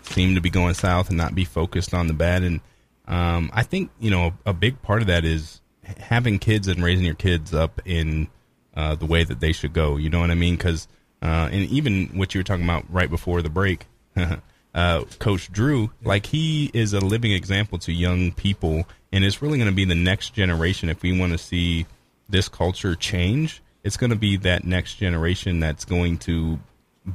seem 0.04 0.36
to 0.36 0.42
be 0.42 0.50
going 0.50 0.74
south 0.74 1.10
and 1.10 1.18
not 1.18 1.36
be 1.36 1.46
focused 1.46 1.94
on 1.94 2.08
the 2.08 2.14
bad. 2.14 2.44
And 2.44 2.62
um, 3.08 3.50
I 3.54 3.64
think 3.64 3.92
you 4.00 4.12
know 4.12 4.34
a, 4.46 4.50
a 4.50 4.54
big 4.54 4.82
part 4.82 5.02
of 5.02 5.08
that 5.08 5.26
is 5.26 5.62
having 5.98 6.40
kids 6.40 6.68
and 6.68 6.84
raising 6.84 7.06
your 7.06 7.16
kids 7.16 7.54
up 7.54 7.82
in 7.86 8.28
uh, 8.76 8.96
the 8.96 9.06
way 9.06 9.24
that 9.24 9.40
they 9.40 9.52
should 9.52 9.74
go. 9.74 9.98
You 9.98 10.10
know 10.10 10.20
what 10.20 10.32
I 10.32 10.36
mean? 10.36 10.56
Because 10.56 10.88
uh, 11.22 11.50
and 11.52 11.70
even 11.70 12.08
what 12.18 12.34
you 12.34 12.40
were 12.40 12.44
talking 12.44 12.64
about 12.64 12.86
right 12.90 13.10
before 13.10 13.42
the 13.42 13.50
break, 13.50 13.88
uh, 14.76 15.04
Coach 15.20 15.52
Drew, 15.52 15.92
like 16.04 16.26
he 16.28 16.72
is 16.74 16.94
a 16.94 17.00
living 17.00 17.32
example 17.32 17.78
to 17.80 17.92
young 17.92 18.32
people, 18.32 18.88
and 19.12 19.24
it's 19.24 19.42
really 19.42 19.58
going 19.58 19.70
to 19.70 19.76
be 19.76 19.86
the 19.86 19.96
next 19.96 20.34
generation. 20.34 20.90
If 20.90 21.02
we 21.02 21.18
want 21.18 21.32
to 21.34 21.38
see 21.38 21.86
this 22.30 22.48
culture 22.48 22.96
change, 22.96 23.62
it's 23.84 23.98
going 23.98 24.10
to 24.10 24.16
be 24.16 24.38
that 24.38 24.64
next 24.64 24.96
generation 24.96 25.60
that's 25.60 25.86
going 25.86 26.18
to 26.20 26.60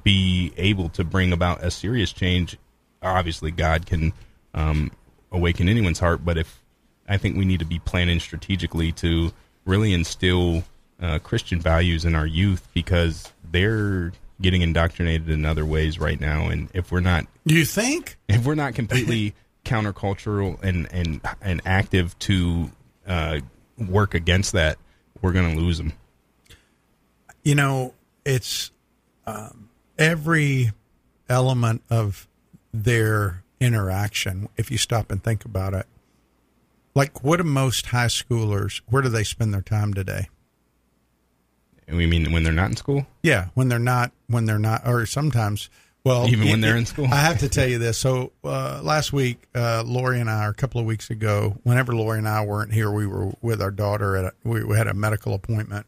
be 0.02 0.52
able 0.56 0.88
to 0.90 1.04
bring 1.04 1.32
about 1.32 1.62
a 1.62 1.70
serious 1.70 2.12
change. 2.12 2.58
Obviously, 3.02 3.50
God 3.50 3.87
can 3.87 4.12
um, 4.54 4.90
awaken 5.30 5.68
anyone's 5.68 6.00
heart, 6.00 6.25
but 6.25 6.37
if 6.38 6.62
I 7.08 7.18
think 7.18 7.37
we 7.37 7.44
need 7.44 7.61
to 7.61 7.66
be 7.66 7.78
planning 7.78 8.20
strategically 8.20 8.92
to 8.92 9.32
really 9.64 9.92
instill 9.92 10.64
uh, 11.00 11.18
Christian 11.18 11.61
values 11.61 12.04
in 12.04 12.14
our 12.14 12.26
youth 12.26 12.66
because 12.75 13.32
they're 13.50 14.12
getting 14.40 14.62
indoctrinated 14.62 15.30
in 15.30 15.44
other 15.44 15.64
ways 15.64 15.99
right 15.99 16.20
now, 16.20 16.49
and 16.49 16.68
if 16.75 16.90
we're 16.90 17.00
not 17.00 17.26
you 17.44 17.64
think 17.64 18.16
if 18.28 18.44
we're 18.44 18.54
not 18.54 18.75
completely 18.75 19.35
countercultural 19.64 20.61
and 20.62 20.88
and 20.92 21.20
and 21.40 21.61
active 21.64 22.18
to 22.20 22.70
uh, 23.06 23.40
work 23.78 24.14
against 24.14 24.52
that, 24.52 24.78
we're 25.23 25.32
going 25.32 25.54
to 25.54 25.61
lose 25.61 25.78
them. 25.78 25.92
You 27.47 27.55
know 27.55 27.95
it's 28.25 28.73
um, 29.26 29.69
every 29.97 30.73
element 31.29 31.81
of 31.88 32.26
their 32.75 33.45
interaction 33.61 34.49
if 34.57 34.71
you 34.71 34.76
stop 34.79 35.11
and 35.12 35.23
think 35.23 35.45
about 35.45 35.73
it 35.75 35.87
like 36.95 37.23
what 37.23 37.37
do 37.37 37.45
most 37.45 37.87
high 37.87 38.07
schoolers 38.07 38.81
where 38.88 39.00
do 39.00 39.09
they 39.09 39.23
spend 39.25 39.55
their 39.55 39.62
time 39.62 39.95
today 39.95 40.26
And 41.87 41.97
we 41.97 42.07
mean 42.07 42.33
when 42.33 42.43
they're 42.43 42.53
not 42.53 42.71
in 42.71 42.76
school. 42.76 43.07
yeah 43.23 43.47
when 43.55 43.69
they're 43.69 43.79
not 43.79 44.11
when 44.26 44.45
they're 44.47 44.59
not 44.59 44.83
or 44.87 45.07
sometimes 45.07 45.71
well 46.05 46.26
Even 46.29 46.49
when 46.49 46.59
it- 46.59 46.62
they're 46.67 46.76
in 46.76 46.85
school? 46.87 47.07
i 47.07 47.17
have 47.17 47.38
to 47.38 47.49
tell 47.49 47.67
you 47.69 47.79
this 47.79 47.97
so 47.97 48.33
uh, 48.45 48.81
last 48.83 49.12
week 49.12 49.38
uh, 49.55 49.83
lori 49.87 50.21
and 50.21 50.29
i 50.29 50.45
or 50.47 50.50
a 50.50 50.55
couple 50.55 50.81
of 50.81 50.87
weeks 50.87 51.11
ago 51.11 51.57
whenever 51.62 51.95
lori 51.95 52.19
and 52.19 52.29
i 52.29 52.45
weren't 52.45 52.73
here 52.73 52.91
we 52.91 53.07
were 53.07 53.33
with 53.41 53.62
our 53.62 53.71
daughter 53.71 54.17
at 54.17 54.25
a, 54.26 54.33
we, 54.45 54.65
we 54.65 54.76
had 54.76 54.87
a 54.88 54.95
medical 54.95 55.33
appointment 55.33 55.87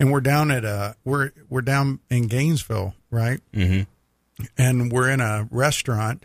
and 0.00 0.10
we're 0.10 0.20
down 0.20 0.50
at 0.50 0.64
a 0.64 0.96
we're 1.04 1.30
we're 1.48 1.60
down 1.62 2.00
in 2.10 2.26
gainesville 2.26 2.94
right 3.10 3.40
Mm-hmm. 3.52 3.82
and 4.58 4.90
we're 4.90 5.10
in 5.10 5.20
a 5.20 5.46
restaurant 5.52 6.24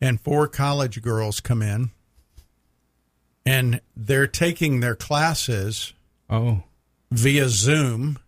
and 0.00 0.20
four 0.20 0.46
college 0.46 1.02
girls 1.02 1.40
come 1.40 1.62
in 1.62 1.90
and 3.44 3.80
they're 3.96 4.26
taking 4.26 4.80
their 4.80 4.94
classes 4.94 5.94
Oh, 6.30 6.62
via 7.10 7.48
Zoom 7.48 8.18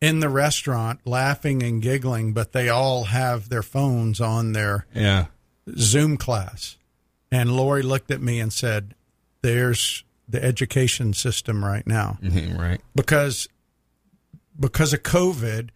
in 0.00 0.20
the 0.20 0.28
restaurant 0.28 1.00
laughing 1.06 1.62
and 1.62 1.80
giggling 1.82 2.32
but 2.32 2.52
they 2.52 2.68
all 2.68 3.04
have 3.04 3.48
their 3.48 3.62
phones 3.62 4.20
on 4.20 4.52
their 4.52 4.86
yeah. 4.94 5.26
Zoom 5.76 6.16
class 6.16 6.76
and 7.30 7.52
Lori 7.52 7.82
looked 7.82 8.10
at 8.10 8.20
me 8.20 8.40
and 8.40 8.52
said 8.52 8.94
there's 9.42 10.04
the 10.30 10.42
education 10.42 11.12
system 11.12 11.64
right 11.64 11.86
now 11.86 12.18
Mhm, 12.22 12.58
right. 12.58 12.80
because 12.94 13.48
because 14.58 14.92
of 14.92 15.02
COVID, 15.02 15.70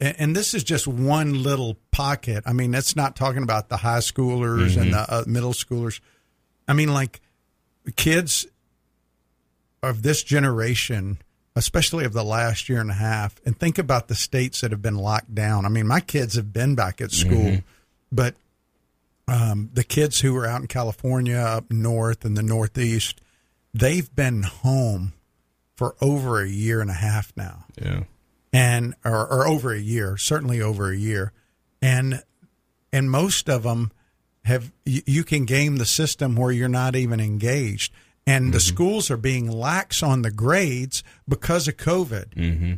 and, 0.00 0.16
and 0.18 0.36
this 0.36 0.54
is 0.54 0.62
just 0.64 0.86
one 0.86 1.42
little 1.42 1.76
pocket. 1.90 2.44
I 2.46 2.52
mean, 2.52 2.70
that's 2.70 2.94
not 2.94 3.16
talking 3.16 3.42
about 3.42 3.68
the 3.68 3.78
high 3.78 3.98
schoolers 3.98 4.80
and 4.80 4.92
the 4.92 5.00
uh, 5.00 5.24
middle 5.26 5.52
schoolers. 5.52 6.00
I 6.68 6.72
mean, 6.72 6.92
like 6.94 7.20
kids 7.96 8.46
of 9.82 10.02
this 10.02 10.22
generation, 10.22 11.18
especially 11.56 12.04
of 12.04 12.12
the 12.12 12.24
last 12.24 12.68
year 12.68 12.80
and 12.80 12.90
a 12.90 12.94
half, 12.94 13.40
and 13.44 13.58
think 13.58 13.78
about 13.78 14.08
the 14.08 14.14
states 14.14 14.60
that 14.60 14.70
have 14.70 14.82
been 14.82 14.96
locked 14.96 15.34
down. 15.34 15.64
I 15.66 15.68
mean, 15.68 15.86
my 15.86 16.00
kids 16.00 16.36
have 16.36 16.52
been 16.52 16.74
back 16.74 17.00
at 17.00 17.10
school, 17.10 17.58
but 18.12 18.34
um, 19.26 19.70
the 19.74 19.84
kids 19.84 20.20
who 20.20 20.36
are 20.36 20.46
out 20.46 20.60
in 20.60 20.66
California, 20.68 21.36
up 21.36 21.70
north 21.70 22.24
and 22.24 22.36
the 22.36 22.42
Northeast, 22.42 23.20
they've 23.78 24.14
been 24.14 24.42
home 24.42 25.12
for 25.76 25.94
over 26.00 26.42
a 26.42 26.48
year 26.48 26.80
and 26.80 26.90
a 26.90 26.94
half 26.94 27.32
now, 27.36 27.64
Yeah. 27.80 28.04
and 28.52 28.94
or, 29.04 29.26
or 29.26 29.46
over 29.46 29.72
a 29.72 29.78
year, 29.80 30.16
certainly 30.16 30.60
over 30.60 30.90
a 30.90 30.96
year, 30.96 31.32
and 31.80 32.22
and 32.92 33.10
most 33.10 33.48
of 33.48 33.62
them 33.62 33.92
have 34.44 34.72
you, 34.84 35.02
you 35.06 35.24
can 35.24 35.44
game 35.44 35.76
the 35.76 35.84
system 35.86 36.34
where 36.36 36.50
you're 36.50 36.68
not 36.68 36.96
even 36.96 37.20
engaged, 37.20 37.92
and 38.26 38.52
the 38.52 38.60
schools 38.60 39.10
are 39.10 39.16
being 39.16 39.50
lax 39.50 40.02
on 40.02 40.22
the 40.22 40.30
grades 40.30 41.04
because 41.28 41.68
of 41.68 41.76
COVID, 41.76 42.34
Mm-hmm. 42.34 42.74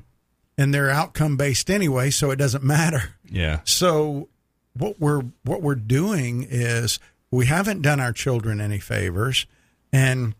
and 0.58 0.74
they're 0.74 0.90
outcome 0.90 1.36
based 1.36 1.70
anyway, 1.70 2.10
so 2.10 2.30
it 2.30 2.36
doesn't 2.36 2.64
matter. 2.64 3.14
Yeah. 3.30 3.60
So 3.64 4.28
what 4.74 5.00
we're 5.00 5.22
what 5.44 5.62
we're 5.62 5.74
doing 5.74 6.46
is 6.48 6.98
we 7.30 7.46
haven't 7.46 7.80
done 7.82 8.00
our 8.00 8.12
children 8.12 8.60
any 8.60 8.78
favors, 8.80 9.46
and 9.92 10.34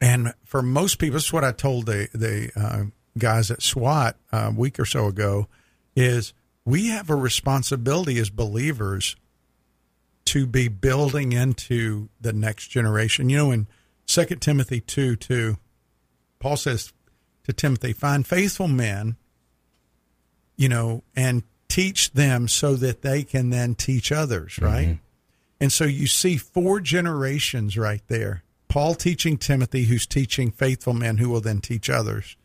and 0.00 0.32
for 0.44 0.62
most 0.62 0.98
people, 0.98 1.14
this 1.14 1.26
is 1.26 1.32
what 1.32 1.44
I 1.44 1.52
told 1.52 1.86
the 1.86 2.08
the 2.12 2.50
uh, 2.56 2.84
guys 3.16 3.50
at 3.50 3.62
SWAT 3.62 4.16
uh, 4.32 4.48
a 4.48 4.50
week 4.50 4.78
or 4.78 4.84
so 4.84 5.06
ago, 5.06 5.48
is 5.96 6.32
we 6.64 6.88
have 6.88 7.10
a 7.10 7.16
responsibility 7.16 8.18
as 8.18 8.30
believers 8.30 9.16
to 10.26 10.46
be 10.46 10.68
building 10.68 11.32
into 11.32 12.08
the 12.20 12.32
next 12.32 12.68
generation. 12.68 13.28
You 13.28 13.36
know, 13.36 13.50
in 13.50 13.66
Second 14.06 14.40
Timothy 14.40 14.80
two 14.80 15.16
two, 15.16 15.58
Paul 16.38 16.56
says 16.56 16.92
to 17.44 17.52
Timothy, 17.52 17.92
"Find 17.92 18.26
faithful 18.26 18.68
men." 18.68 19.16
you 20.58 20.68
know, 20.68 21.04
and 21.16 21.44
teach 21.68 22.12
them 22.12 22.48
so 22.48 22.74
that 22.74 23.00
they 23.02 23.22
can 23.22 23.50
then 23.50 23.74
teach 23.74 24.10
others, 24.12 24.58
right? 24.58 24.98
And 25.60 25.72
so 25.72 25.84
you 25.84 26.06
see 26.06 26.36
four 26.36 26.80
generations 26.80 27.78
right 27.78 28.02
there. 28.08 28.42
Paul 28.78 28.94
teaching 28.94 29.38
Timothy, 29.38 29.86
who's 29.86 30.06
teaching 30.06 30.52
faithful 30.52 30.92
men 30.92 31.18
who 31.18 31.30
will 31.30 31.40
then 31.40 31.60
teach 31.60 31.90
others. 31.90 32.36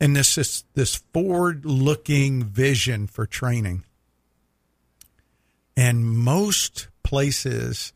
And 0.00 0.16
this 0.16 0.36
is 0.36 0.64
this 0.74 0.96
forward 1.12 1.64
looking 1.64 2.42
vision 2.42 3.06
for 3.06 3.26
training. 3.26 3.84
And 5.76 6.04
most 6.04 6.88
places 7.04 7.92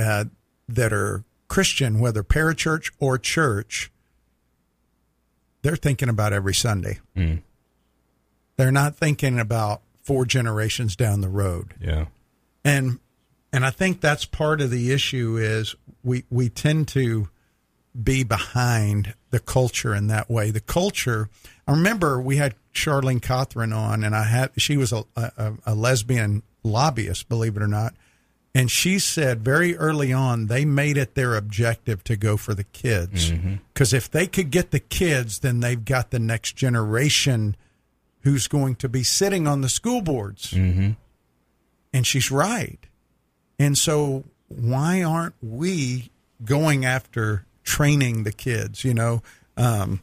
uh, 0.00 0.26
that 0.68 0.92
are 0.92 1.24
Christian, 1.48 1.98
whether 1.98 2.22
parachurch 2.22 2.92
or 3.00 3.18
church, 3.18 3.90
they're 5.62 5.74
thinking 5.74 6.08
about 6.08 6.32
every 6.32 6.54
Sunday. 6.54 7.00
Mm. 7.16 7.42
They're 8.56 8.70
not 8.70 8.94
thinking 8.94 9.40
about 9.40 9.82
four 10.04 10.24
generations 10.24 10.94
down 10.94 11.20
the 11.20 11.28
road. 11.28 11.74
Yeah. 11.80 12.04
And 12.64 13.00
and 13.52 13.64
I 13.64 13.70
think 13.70 14.00
that's 14.00 14.24
part 14.24 14.60
of 14.60 14.70
the 14.70 14.92
issue 14.92 15.36
is 15.36 15.74
we 16.02 16.24
we 16.30 16.48
tend 16.48 16.88
to 16.88 17.28
be 18.00 18.22
behind 18.22 19.14
the 19.30 19.40
culture 19.40 19.94
in 19.94 20.06
that 20.08 20.30
way. 20.30 20.50
The 20.50 20.60
culture. 20.60 21.28
I 21.66 21.72
remember 21.72 22.20
we 22.20 22.36
had 22.36 22.54
Charlene 22.72 23.20
Cothran 23.20 23.76
on, 23.76 24.04
and 24.04 24.14
I 24.14 24.24
had 24.24 24.50
she 24.56 24.76
was 24.76 24.92
a, 24.92 25.04
a, 25.16 25.54
a 25.66 25.74
lesbian 25.74 26.42
lobbyist, 26.62 27.28
believe 27.28 27.56
it 27.56 27.62
or 27.62 27.68
not, 27.68 27.94
and 28.54 28.70
she 28.70 28.98
said 28.98 29.42
very 29.42 29.76
early 29.76 30.12
on 30.12 30.46
they 30.46 30.64
made 30.64 30.96
it 30.96 31.14
their 31.14 31.36
objective 31.36 32.02
to 32.04 32.16
go 32.16 32.36
for 32.36 32.54
the 32.54 32.64
kids 32.64 33.30
because 33.72 33.92
if 33.92 34.10
they 34.10 34.26
could 34.26 34.50
get 34.50 34.70
the 34.70 34.80
kids, 34.80 35.40
then 35.40 35.60
they've 35.60 35.84
got 35.84 36.10
the 36.10 36.18
next 36.18 36.56
generation 36.56 37.56
who's 38.20 38.48
going 38.48 38.74
to 38.76 38.88
be 38.88 39.02
sitting 39.02 39.46
on 39.46 39.60
the 39.60 39.68
school 39.68 40.02
boards. 40.02 40.52
Mm-hmm. 40.52 40.90
And 41.92 42.06
she's 42.06 42.30
right. 42.30 42.78
And 43.58 43.76
so 43.76 44.24
why 44.48 45.02
aren't 45.02 45.34
we 45.42 46.10
going 46.44 46.84
after 46.84 47.44
training 47.64 48.24
the 48.24 48.32
kids? 48.32 48.84
You 48.84 48.94
know, 48.94 49.22
um, 49.56 50.02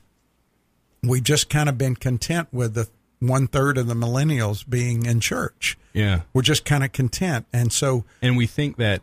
we 1.03 1.21
just 1.21 1.49
kind 1.49 1.69
of 1.69 1.77
been 1.77 1.95
content 1.95 2.49
with 2.51 2.73
the 2.73 2.89
one 3.19 3.47
third 3.47 3.77
of 3.77 3.87
the 3.87 3.93
millennials 3.93 4.67
being 4.67 5.05
in 5.05 5.19
church. 5.19 5.77
Yeah. 5.93 6.21
We're 6.33 6.41
just 6.41 6.65
kind 6.65 6.83
of 6.83 6.91
content. 6.91 7.45
And 7.53 7.71
so, 7.71 8.03
and 8.21 8.37
we 8.37 8.47
think 8.47 8.77
that 8.77 9.01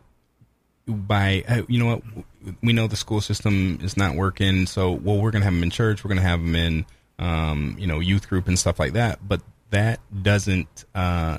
by 0.85 1.43
uh, 1.47 1.61
you 1.67 1.79
know 1.79 1.85
what 1.85 2.25
we 2.61 2.73
know 2.73 2.87
the 2.87 2.95
school 2.95 3.21
system 3.21 3.79
is 3.81 3.95
not 3.95 4.15
working 4.15 4.65
so 4.65 4.91
well 4.91 5.17
we're 5.17 5.31
going 5.31 5.41
to 5.41 5.45
have 5.45 5.53
them 5.53 5.63
in 5.63 5.69
church 5.69 6.03
we're 6.03 6.09
going 6.09 6.21
to 6.21 6.27
have 6.27 6.41
them 6.41 6.55
in 6.55 6.85
um, 7.19 7.75
you 7.79 7.87
know 7.87 7.99
youth 7.99 8.27
group 8.27 8.47
and 8.47 8.59
stuff 8.59 8.79
like 8.79 8.93
that 8.93 9.25
but 9.25 9.41
that 9.69 9.99
doesn't 10.21 10.85
uh, 10.93 11.37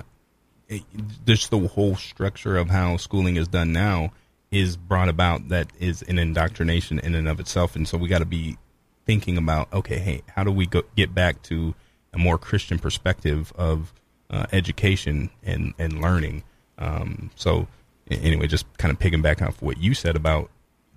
just 1.26 1.50
the 1.50 1.58
whole 1.58 1.96
structure 1.96 2.56
of 2.56 2.70
how 2.70 2.96
schooling 2.96 3.36
is 3.36 3.48
done 3.48 3.72
now 3.72 4.12
is 4.50 4.76
brought 4.76 5.08
about 5.08 5.48
that 5.48 5.68
is 5.80 6.02
an 6.02 6.18
indoctrination 6.18 6.98
in 7.00 7.14
and 7.14 7.28
of 7.28 7.40
itself. 7.40 7.74
And 7.74 7.86
so 7.88 7.98
we 7.98 8.08
got 8.08 8.20
to 8.20 8.24
be 8.24 8.56
thinking 9.04 9.36
about 9.36 9.70
okay 9.70 9.98
hey 9.98 10.22
how 10.34 10.42
do 10.42 10.50
we 10.50 10.66
go, 10.66 10.82
get 10.96 11.14
back 11.14 11.42
to 11.42 11.74
a 12.14 12.18
more 12.18 12.38
christian 12.38 12.78
perspective 12.78 13.52
of 13.54 13.92
uh, 14.30 14.46
education 14.52 15.30
and 15.42 15.74
and 15.78 16.00
learning? 16.00 16.42
Um, 16.78 17.30
so 17.34 17.66
anyway 18.10 18.46
just 18.46 18.66
kind 18.78 18.92
of 18.92 18.98
picking 18.98 19.22
back 19.22 19.42
off 19.42 19.60
what 19.60 19.78
you 19.78 19.94
said 19.94 20.16
about 20.16 20.50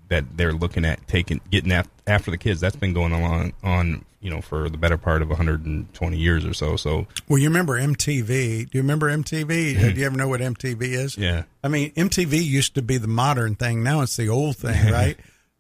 that 0.10 0.38
they're 0.38 0.54
looking 0.54 0.86
at 0.86 1.06
taking 1.08 1.42
getting 1.52 1.72
af- 1.72 1.90
after 2.06 2.32
the 2.32 2.38
kids 2.38 2.60
that's 2.62 2.76
been 2.76 2.94
going 2.94 3.12
along 3.12 3.54
on 3.64 4.06
you 4.22 4.30
know 4.30 4.42
for 4.42 4.70
the 4.70 4.78
better 4.78 4.98
part 4.98 5.22
of 5.22 5.30
120 5.30 6.18
years 6.18 6.46
or 6.46 6.54
so 6.54 6.76
so 6.76 7.06
well, 7.28 7.38
you 7.38 7.48
remember 7.50 7.80
MTV. 7.80 8.70
Do 8.70 8.78
you 8.78 8.82
remember 8.82 9.10
MTV? 9.10 9.48
Do 9.94 10.00
you 10.00 10.06
ever 10.06 10.18
know 10.18 10.28
what 10.28 10.42
MTV 10.42 10.82
is? 10.82 11.18
yeah 11.18 11.44
I 11.64 11.68
mean, 11.68 11.92
MTV 11.92 12.44
used 12.44 12.76
to 12.76 12.82
be 12.82 12.98
the 12.98 13.08
modern 13.08 13.56
thing. 13.56 13.84
Now 13.84 14.02
it's 14.02 14.16
the 14.16 14.30
old 14.30 14.58
thing, 14.58 14.92
right? 14.92 15.18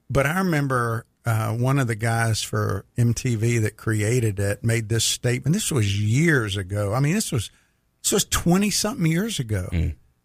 but 0.09 0.25
I 0.25 0.39
remember 0.39 1.05
uh, 1.25 1.51
one 1.53 1.77
of 1.77 1.87
the 1.87 1.95
guys 1.95 2.41
for 2.41 2.85
MTV 2.97 3.61
that 3.63 3.75
created 3.75 4.39
it 4.39 4.63
made 4.63 4.87
this 4.87 5.03
statement. 5.03 5.53
This 5.53 5.69
was 5.71 5.99
years 6.01 6.55
ago. 6.55 6.93
I 6.93 7.01
mean, 7.01 7.13
this 7.15 7.33
was 7.33 7.51
this 8.01 8.13
was 8.13 8.23
twenty 8.23 8.69
something 8.69 9.05
years 9.05 9.37
ago. 9.37 9.67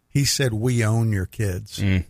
He 0.07 0.23
said, 0.25 0.53
"We 0.53 0.85
own 0.85 1.11
your 1.11 1.25
kids." 1.25 1.79
Mm. 1.79 2.05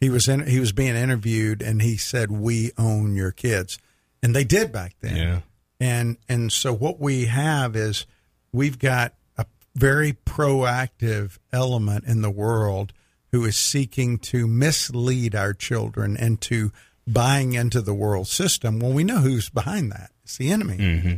He 0.00 0.10
was 0.10 0.28
in, 0.28 0.46
he 0.46 0.60
was 0.60 0.72
being 0.72 0.94
interviewed, 0.94 1.62
and 1.62 1.82
he 1.82 1.96
said, 1.96 2.30
"We 2.30 2.72
own 2.78 3.14
your 3.16 3.32
kids," 3.32 3.78
and 4.22 4.34
they 4.34 4.44
did 4.44 4.70
back 4.72 4.94
then. 5.00 5.16
yeah 5.16 5.40
And 5.80 6.16
and 6.28 6.52
so 6.52 6.72
what 6.72 7.00
we 7.00 7.26
have 7.26 7.74
is 7.76 8.06
we've 8.52 8.78
got 8.78 9.14
a 9.36 9.46
very 9.74 10.12
proactive 10.24 11.38
element 11.52 12.04
in 12.04 12.22
the 12.22 12.30
world 12.30 12.92
who 13.32 13.44
is 13.44 13.56
seeking 13.56 14.18
to 14.18 14.46
mislead 14.46 15.34
our 15.34 15.52
children 15.52 16.16
into 16.16 16.72
buying 17.06 17.54
into 17.54 17.80
the 17.80 17.94
world 17.94 18.28
system. 18.28 18.78
Well, 18.80 18.92
we 18.92 19.04
know 19.04 19.18
who's 19.18 19.48
behind 19.48 19.90
that. 19.92 20.10
It's 20.24 20.36
the 20.36 20.50
enemy. 20.50 20.76
hmm 21.00 21.14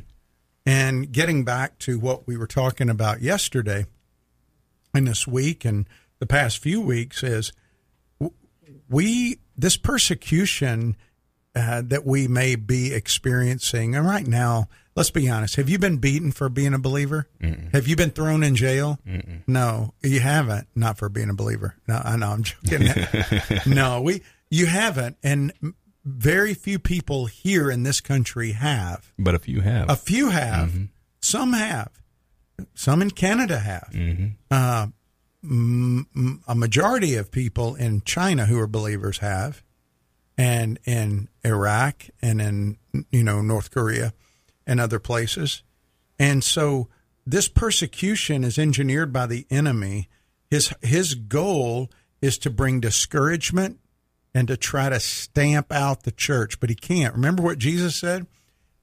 And 0.66 1.10
getting 1.12 1.44
back 1.44 1.78
to 1.80 1.98
what 1.98 2.26
we 2.26 2.36
were 2.36 2.46
talking 2.46 2.88
about 2.88 3.22
yesterday 3.22 3.86
and 4.94 5.06
this 5.06 5.26
week 5.26 5.64
and 5.64 5.88
the 6.18 6.26
past 6.26 6.58
few 6.58 6.80
weeks 6.80 7.22
is 7.22 7.52
we 8.88 9.38
this 9.56 9.76
persecution 9.76 10.96
uh, 11.54 11.82
that 11.84 12.06
we 12.06 12.28
may 12.28 12.54
be 12.56 12.92
experiencing 12.94 13.94
and 13.96 14.06
right 14.06 14.26
now 14.26 14.68
let's 14.94 15.10
be 15.10 15.28
honest 15.28 15.56
have 15.56 15.68
you 15.68 15.78
been 15.78 15.96
beaten 15.98 16.30
for 16.32 16.48
being 16.48 16.74
a 16.74 16.78
believer? 16.78 17.26
Have 17.72 17.86
you 17.88 17.96
been 17.96 18.10
thrown 18.10 18.42
in 18.42 18.54
jail? 18.56 18.98
No 19.46 19.94
you 20.02 20.20
haven't. 20.20 20.68
Not 20.74 20.98
for 20.98 21.08
being 21.08 21.30
a 21.30 21.34
believer. 21.34 21.74
No 21.88 22.00
i 22.04 22.16
know 22.16 22.28
i'm 22.30 22.42
joking. 22.42 22.88
No 23.66 24.00
we 24.02 24.22
you 24.50 24.66
haven't 24.66 25.16
and 25.22 25.52
very 26.04 26.54
few 26.54 26.78
people 26.78 27.26
here 27.26 27.70
in 27.70 27.82
this 27.82 28.00
country 28.00 28.52
have. 28.52 29.12
But 29.18 29.34
a 29.34 29.38
few 29.38 29.60
have. 29.60 29.90
A 29.90 29.96
few 29.96 30.30
have. 30.30 30.72
Some 31.20 31.52
have. 31.52 31.90
Some 32.74 33.02
in 33.02 33.10
Canada 33.10 33.58
have. 33.58 33.90
Uh, 33.92 33.94
m- 33.94 34.00
m- 34.50 34.92
a 35.42 36.54
majority 36.54 37.14
of 37.14 37.30
people 37.30 37.74
in 37.74 38.02
China 38.02 38.46
who 38.46 38.58
are 38.58 38.66
believers 38.66 39.18
have, 39.18 39.62
and 40.36 40.78
in 40.84 41.28
Iraq 41.44 42.06
and 42.20 42.40
in 42.40 42.76
you 43.10 43.22
know 43.22 43.40
North 43.40 43.70
Korea 43.70 44.12
and 44.66 44.80
other 44.80 44.98
places. 44.98 45.62
And 46.18 46.44
so 46.44 46.88
this 47.26 47.48
persecution 47.48 48.44
is 48.44 48.58
engineered 48.58 49.12
by 49.12 49.26
the 49.26 49.46
enemy. 49.50 50.08
His 50.50 50.74
his 50.82 51.14
goal 51.14 51.90
is 52.20 52.38
to 52.38 52.50
bring 52.50 52.80
discouragement 52.80 53.78
and 54.34 54.46
to 54.48 54.56
try 54.56 54.88
to 54.88 55.00
stamp 55.00 55.72
out 55.72 56.02
the 56.02 56.12
church, 56.12 56.60
but 56.60 56.70
he 56.70 56.76
can't. 56.76 57.14
Remember 57.14 57.42
what 57.42 57.58
Jesus 57.58 57.96
said? 57.96 58.26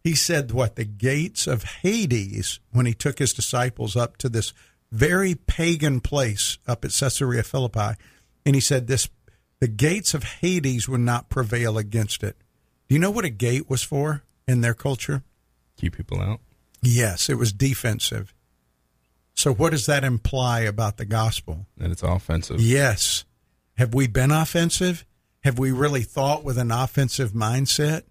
He 0.04 0.16
said 0.16 0.52
what 0.52 0.76
the 0.76 0.86
gates 0.86 1.48
of 1.48 1.64
Hades 1.64 2.60
when 2.72 2.86
he 2.86 2.94
took 2.94 3.20
his 3.20 3.34
disciples 3.34 3.96
up 3.96 4.18
to 4.18 4.30
this 4.30 4.54
very 4.92 5.36
pagan 5.36 6.00
place 6.00 6.58
up 6.68 6.86
at 6.86 6.92
Caesarea 6.92 7.44
Philippi, 7.44 8.00
and 8.46 8.56
he 8.56 8.62
said 8.62 8.88
this 8.88 9.10
the 9.60 9.68
gates 9.68 10.14
of 10.14 10.24
Hades 10.24 10.88
would 10.88 11.02
not 11.02 11.30
prevail 11.30 11.78
against 11.78 12.24
it. 12.24 12.38
Do 12.88 12.96
you 12.96 13.00
know 13.00 13.12
what 13.12 13.26
a 13.26 13.30
gate 13.30 13.70
was 13.70 13.84
for 13.84 14.24
in 14.48 14.62
their 14.62 14.74
culture? 14.74 15.24
keep 15.78 15.96
people 15.96 16.20
out 16.20 16.40
Yes, 16.82 17.30
it 17.30 17.36
was 17.36 17.52
defensive. 17.52 18.34
So, 19.34 19.54
what 19.54 19.72
does 19.72 19.86
that 19.86 20.04
imply 20.04 20.62
about 20.62 20.98
the 20.98 21.06
gospel? 21.06 21.66
That 21.78 21.92
it's 21.92 22.04
offensive. 22.04 22.62
Yes. 22.62 23.26
Have 23.78 23.94
we 23.94 24.08
been 24.08 24.32
offensive? 24.32 25.06
Have 25.44 25.60
we 25.60 25.72
really 25.72 26.02
thought 26.02 26.44
with 26.44 26.58
an 26.58 26.72
offensive 26.72 27.32
mindset? 27.32 28.04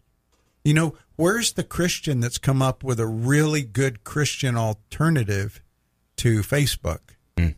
You 0.65 0.75
know, 0.75 0.97
where's 1.17 1.53
the 1.53 1.65
Christian 1.65 2.21
that's 2.21 2.39
come 2.39 2.63
up 2.63 2.85
with 2.85 3.01
a 3.01 3.07
really 3.07 3.63
good 3.63 4.05
Christian 4.05 4.57
alternative 4.57 5.61
to 6.19 6.41
Facebook 6.41 7.01
hmm. 7.39 7.51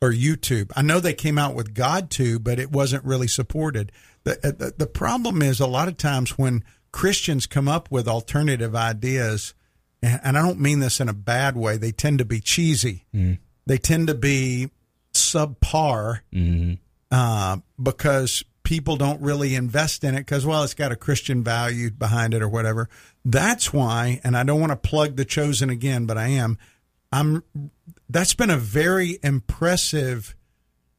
or 0.00 0.12
YouTube? 0.12 0.70
I 0.76 0.82
know 0.82 1.00
they 1.00 1.14
came 1.14 1.38
out 1.38 1.54
with 1.54 1.74
GodTube, 1.74 2.44
but 2.44 2.58
it 2.58 2.70
wasn't 2.70 3.04
really 3.04 3.28
supported. 3.28 3.92
The, 4.24 4.32
uh, 4.46 4.52
the, 4.52 4.74
the 4.78 4.86
problem 4.86 5.42
is 5.42 5.60
a 5.60 5.66
lot 5.66 5.88
of 5.88 5.96
times 5.96 6.38
when 6.38 6.64
Christians 6.92 7.46
come 7.46 7.68
up 7.68 7.90
with 7.90 8.06
alternative 8.06 8.74
ideas, 8.76 9.54
and, 10.02 10.36
I 10.36 10.42
don't 10.42 10.60
mean 10.60 10.80
this 10.80 11.00
in 11.00 11.08
a 11.08 11.14
bad 11.14 11.56
way, 11.56 11.76
they 11.76 11.92
tend 11.92 12.18
to 12.18 12.24
be 12.24 12.40
cheesy. 12.40 13.04
Hmm. 13.12 13.34
They 13.66 13.78
tend 13.78 14.08
to 14.08 14.14
be 14.14 14.70
subpar 15.14 16.20
mm-hmm. 16.32 16.74
uh, 17.10 17.58
because 17.82 18.44
people 18.62 18.96
don't 18.96 19.20
really 19.20 19.54
invest 19.54 20.04
in 20.04 20.14
it 20.14 20.20
because, 20.20 20.44
well, 20.44 20.64
it's 20.64 20.74
got 20.74 20.92
a 20.92 20.96
Christian 20.96 21.44
value 21.44 21.90
behind 21.90 22.34
it 22.34 22.42
or 22.42 22.48
whatever. 22.48 22.88
That's 23.24 23.72
why, 23.72 24.20
and 24.24 24.36
I 24.36 24.42
don't 24.42 24.60
want 24.60 24.72
to 24.72 24.76
plug 24.76 25.16
the 25.16 25.24
chosen 25.24 25.70
again, 25.70 26.06
but 26.06 26.18
I 26.18 26.28
am. 26.28 26.58
I'm. 27.12 27.44
That's 28.08 28.34
been 28.34 28.50
a 28.50 28.56
very 28.56 29.18
impressive 29.22 30.34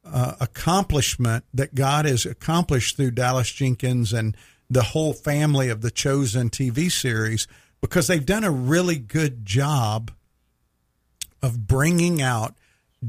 uh, 0.04 0.34
accomplishment 0.40 1.44
that 1.52 1.74
God 1.74 2.04
has 2.04 2.26
accomplished 2.26 2.96
through 2.96 3.12
Dallas 3.12 3.50
Jenkins 3.50 4.12
and 4.12 4.36
the 4.68 4.82
whole 4.82 5.12
family 5.12 5.68
of 5.68 5.80
the 5.80 5.90
Chosen 5.90 6.50
TV 6.50 6.90
series 6.90 7.46
because 7.80 8.06
they've 8.06 8.26
done 8.26 8.44
a 8.44 8.50
really 8.50 8.96
good 8.96 9.44
job 9.44 10.10
of 11.42 11.66
bringing 11.66 12.20
out 12.20 12.54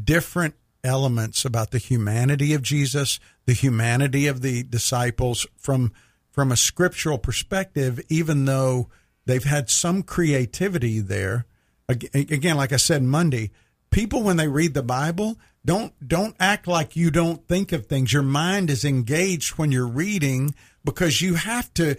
different 0.04 0.56
elements 0.84 1.46
about 1.46 1.72
the 1.72 1.78
humanity 1.78 2.54
of 2.54 2.62
Jesus, 2.62 3.20
the 3.46 3.54
humanity 3.54 4.28
of 4.28 4.42
the 4.42 4.64
disciples 4.64 5.48
from 5.58 5.92
from 6.32 6.52
a 6.52 6.58
scriptural 6.58 7.18
perspective 7.18 8.00
even 8.10 8.46
though 8.46 8.90
they've 9.26 9.44
had 9.44 9.70
some 9.70 10.04
creativity 10.04 11.00
there. 11.00 11.46
Again 11.90 12.58
like 12.58 12.72
I 12.72 12.78
said 12.78 13.02
Monday 13.02 13.52
people 13.92 14.24
when 14.24 14.38
they 14.38 14.48
read 14.48 14.74
the 14.74 14.84
Bible 14.84 15.38
don't 15.66 15.94
don't 16.08 16.36
act 16.40 16.68
like 16.68 16.96
you 16.96 17.12
don't 17.12 17.48
think 17.48 17.72
of 17.72 17.86
things 17.86 18.14
your 18.14 18.24
mind 18.24 18.70
is 18.70 18.86
engaged 18.86 19.52
when 19.58 19.72
you're 19.72 19.88
reading 19.88 20.54
because 20.86 21.22
you 21.22 21.36
have 21.36 21.74
to 21.74 21.96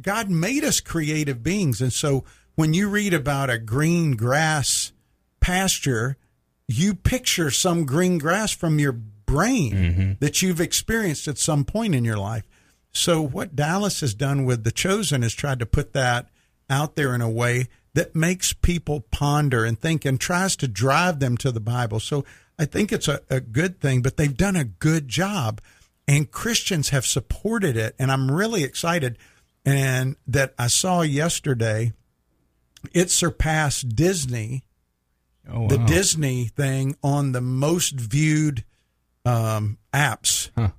God 0.00 0.28
made 0.28 0.64
us 0.64 0.80
creative 0.80 1.42
beings 1.42 1.80
and 1.80 1.92
so 1.92 2.24
when 2.54 2.74
you 2.74 2.88
read 2.88 3.14
about 3.14 3.50
a 3.50 3.58
green 3.58 4.16
grass 4.16 4.92
pasture 5.40 6.16
you 6.68 6.94
picture 6.94 7.50
some 7.50 7.84
green 7.84 8.18
grass 8.18 8.52
from 8.52 8.78
your 8.78 8.92
brain 8.92 9.72
mm-hmm. 9.72 10.12
that 10.20 10.40
you've 10.40 10.60
experienced 10.60 11.28
at 11.28 11.38
some 11.38 11.64
point 11.64 11.94
in 11.94 12.04
your 12.04 12.16
life. 12.16 12.44
So 12.92 13.20
what 13.20 13.54
Dallas 13.54 14.00
has 14.00 14.14
done 14.14 14.44
with 14.44 14.64
the 14.64 14.72
chosen 14.72 15.22
is 15.22 15.34
tried 15.34 15.58
to 15.58 15.66
put 15.66 15.92
that 15.92 16.28
out 16.70 16.96
there 16.96 17.14
in 17.14 17.20
a 17.20 17.30
way 17.30 17.68
that 17.96 18.14
makes 18.14 18.52
people 18.52 19.00
ponder 19.00 19.64
and 19.64 19.80
think 19.80 20.04
and 20.04 20.20
tries 20.20 20.54
to 20.56 20.68
drive 20.68 21.18
them 21.18 21.36
to 21.38 21.50
the 21.50 21.60
Bible. 21.60 21.98
So 21.98 22.24
I 22.58 22.66
think 22.66 22.92
it's 22.92 23.08
a, 23.08 23.20
a 23.30 23.40
good 23.40 23.80
thing, 23.80 24.02
but 24.02 24.16
they've 24.18 24.36
done 24.36 24.54
a 24.54 24.64
good 24.64 25.08
job 25.08 25.60
and 26.06 26.30
Christians 26.30 26.90
have 26.90 27.06
supported 27.06 27.76
it. 27.76 27.94
And 27.98 28.12
I'm 28.12 28.30
really 28.30 28.62
excited. 28.64 29.16
And 29.64 30.16
that 30.28 30.54
I 30.58 30.68
saw 30.68 31.00
yesterday, 31.00 31.92
it 32.92 33.10
surpassed 33.10 33.96
Disney 33.96 34.62
Oh, 35.48 35.62
wow. 35.62 35.66
the 35.68 35.78
Disney 35.78 36.46
thing 36.46 36.96
on 37.02 37.32
the 37.32 37.40
most 37.40 37.94
viewed 37.94 38.64
um, 39.24 39.78
apps. 39.94 40.50
Huh. 40.56 40.70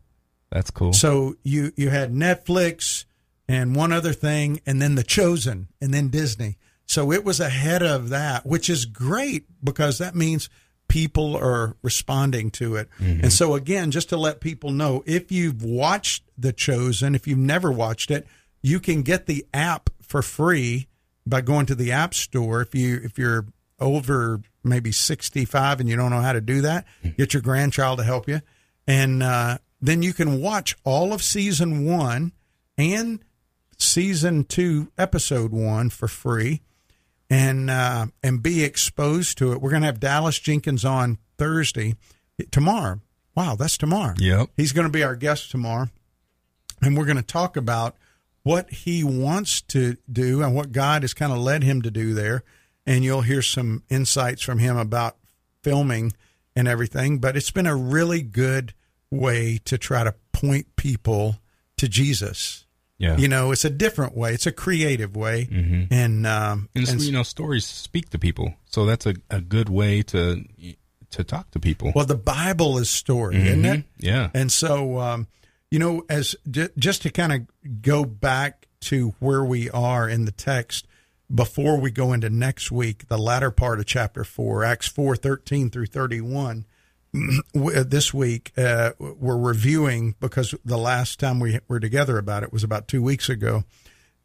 That's 0.52 0.72
cool. 0.72 0.94
So 0.94 1.36
you 1.44 1.72
you 1.76 1.90
had 1.90 2.14
Netflix 2.14 3.06
and 3.48 3.76
one 3.76 3.94
other 3.94 4.12
thing, 4.14 4.60
and 4.66 4.82
then 4.82 4.96
The 4.96 5.04
Chosen, 5.04 5.70
and 5.82 5.94
then 5.94 6.10
Disney. 6.10 6.58
So 6.88 7.12
it 7.12 7.24
was 7.26 7.40
ahead 7.40 7.84
of 7.84 8.10
that, 8.10 8.46
which 8.46 8.70
is 8.70 8.86
great 8.86 9.46
because 9.64 9.98
that 9.98 10.16
means 10.16 10.50
people 10.88 11.36
are 11.36 11.76
responding 11.82 12.50
to 12.52 12.78
it. 12.78 12.90
Mm-hmm. 13.00 13.24
And 13.24 13.34
so 13.34 13.56
again, 13.56 13.92
just 13.92 14.10
to 14.10 14.18
let 14.18 14.40
people 14.40 14.72
know, 14.72 15.04
if 15.06 15.30
you've 15.30 15.62
watched 15.64 16.24
The 16.38 16.54
Chosen, 16.54 17.14
if 17.14 17.28
you've 17.28 17.38
never 17.38 17.72
watched 17.72 18.10
it, 18.10 18.26
you 18.62 18.80
can 18.80 19.02
get 19.02 19.26
the 19.26 19.46
app 19.54 19.90
for 20.02 20.22
free 20.22 20.88
by 21.26 21.42
going 21.42 21.66
to 21.66 21.76
the 21.76 21.92
App 21.92 22.14
Store. 22.14 22.62
If 22.62 22.74
you 22.74 23.02
if 23.04 23.18
you're 23.18 23.46
over 23.80 24.42
maybe 24.64 24.94
65 24.94 25.82
and 25.82 25.90
you 25.90 25.98
don't 25.98 26.10
know 26.10 26.22
how 26.22 26.34
to 26.34 26.42
do 26.42 26.62
that, 26.62 26.86
get 27.18 27.34
your 27.34 27.42
grandchild 27.42 28.00
to 28.00 28.06
help 28.06 28.30
you. 28.30 28.42
And 28.88 29.22
uh, 29.22 29.58
then 29.82 30.02
you 30.02 30.14
can 30.14 30.42
watch 30.42 30.76
all 30.86 31.12
of 31.12 31.22
season 31.22 31.86
one 31.86 32.32
and 32.78 33.20
season 33.78 34.46
two, 34.46 34.92
episode 34.98 35.52
one 35.52 35.90
for 35.90 36.08
free 36.08 36.62
and 37.30 37.70
uh, 37.70 38.08
and 38.24 38.42
be 38.42 38.64
exposed 38.64 39.38
to 39.40 39.52
it. 39.52 39.62
We're 39.62 39.72
going 39.72 39.82
to 39.82 39.88
have 39.88 40.00
Dallas 40.00 40.40
Jenkins 40.40 40.86
on 40.86 41.18
Thursday, 41.38 41.96
tomorrow. 42.52 43.02
Wow, 43.36 43.56
that's 43.56 43.78
tomorrow. 43.78 44.16
Yep. 44.18 44.50
He's 44.58 44.72
going 44.72 44.88
to 44.88 44.92
be 44.92 45.04
our 45.04 45.16
guest 45.16 45.52
tomorrow. 45.52 45.90
And 46.82 46.98
we're 46.98 47.06
going 47.06 47.18
to 47.18 47.24
talk 47.24 47.58
about 47.58 47.96
what 48.44 48.72
he 48.72 49.04
wants 49.04 49.62
to 49.62 49.98
do 50.12 50.42
and 50.42 50.56
what 50.56 50.72
God 50.72 51.04
has 51.04 51.14
kind 51.14 51.32
of 51.32 51.40
led 51.40 51.64
him 51.64 51.82
to 51.82 51.92
do 51.92 52.14
there 52.14 52.44
and 52.88 53.04
you'll 53.04 53.22
hear 53.22 53.42
some 53.42 53.84
insights 53.90 54.42
from 54.42 54.60
him 54.60 54.78
about 54.78 55.18
filming 55.62 56.14
and 56.56 56.68
everything. 56.68 57.20
But 57.20 57.36
it's 57.36 57.52
been 57.52 57.68
a 57.68 57.76
really 57.76 58.22
good 58.22 58.74
way 59.12 59.60
to 59.66 59.78
try 59.78 60.06
to 60.06 60.16
point 60.32 60.76
people 60.78 61.36
to 61.76 61.90
Jesus. 61.90 62.66
Yeah. 62.98 63.18
You 63.18 63.28
know, 63.28 63.52
it's 63.52 63.64
a 63.64 63.70
different 63.70 64.18
way. 64.18 64.34
It's 64.34 64.48
a 64.48 64.52
creative 64.52 65.16
way, 65.16 65.46
mm-hmm. 65.46 65.94
and 65.94 66.26
um, 66.26 66.70
and, 66.74 66.90
and, 66.90 67.02
you 67.02 67.12
know, 67.12 67.22
stories 67.22 67.66
speak 67.66 68.10
to 68.10 68.20
people, 68.20 68.56
so 68.66 68.86
that's 68.86 69.06
a, 69.06 69.14
a 69.30 69.40
good 69.40 69.70
way 69.70 70.02
to 70.04 70.44
to 71.12 71.24
talk 71.24 71.52
to 71.52 71.60
people. 71.60 71.92
Well, 71.96 72.06
the 72.06 72.16
Bible 72.16 72.78
is 72.78 72.90
story, 72.90 73.36
mm-hmm. 73.36 73.48
isn't 73.48 73.66
it? 73.66 73.84
Yeah. 74.00 74.30
And 74.34 74.52
so, 74.52 75.00
um, 75.00 75.28
you 75.70 75.80
know, 75.80 76.04
as 76.10 76.36
j- 76.50 76.70
just 76.78 77.04
to 77.04 77.10
kind 77.10 77.34
of 77.34 77.82
go 77.82 78.04
back 78.04 78.68
to 78.82 79.14
where 79.20 79.44
we 79.44 79.70
are 79.70 80.10
in 80.10 80.26
the 80.26 80.32
text, 80.32 80.88
before 81.34 81.80
we 81.80 81.92
go 81.92 82.14
into 82.14 82.30
next 82.30 82.72
week, 82.72 83.08
the 83.08 83.18
latter 83.18 83.52
part 83.52 83.80
of 83.80 83.86
chapter 83.86 84.24
4, 84.24 84.64
Acts 84.64 84.88
4 84.88 85.16
13 85.16 85.70
through 85.70 85.88
31. 85.88 86.66
this 87.54 88.14
week, 88.14 88.52
uh, 88.58 88.92
we're 89.00 89.38
reviewing 89.38 90.16
because 90.20 90.54
the 90.66 90.78
last 90.78 91.20
time 91.20 91.40
we 91.40 91.60
were 91.68 91.80
together 91.80 92.18
about 92.18 92.44
it 92.44 92.54
was 92.54 92.64
about 92.64 92.88
two 92.88 93.02
weeks 93.02 93.30
ago. 93.30 93.64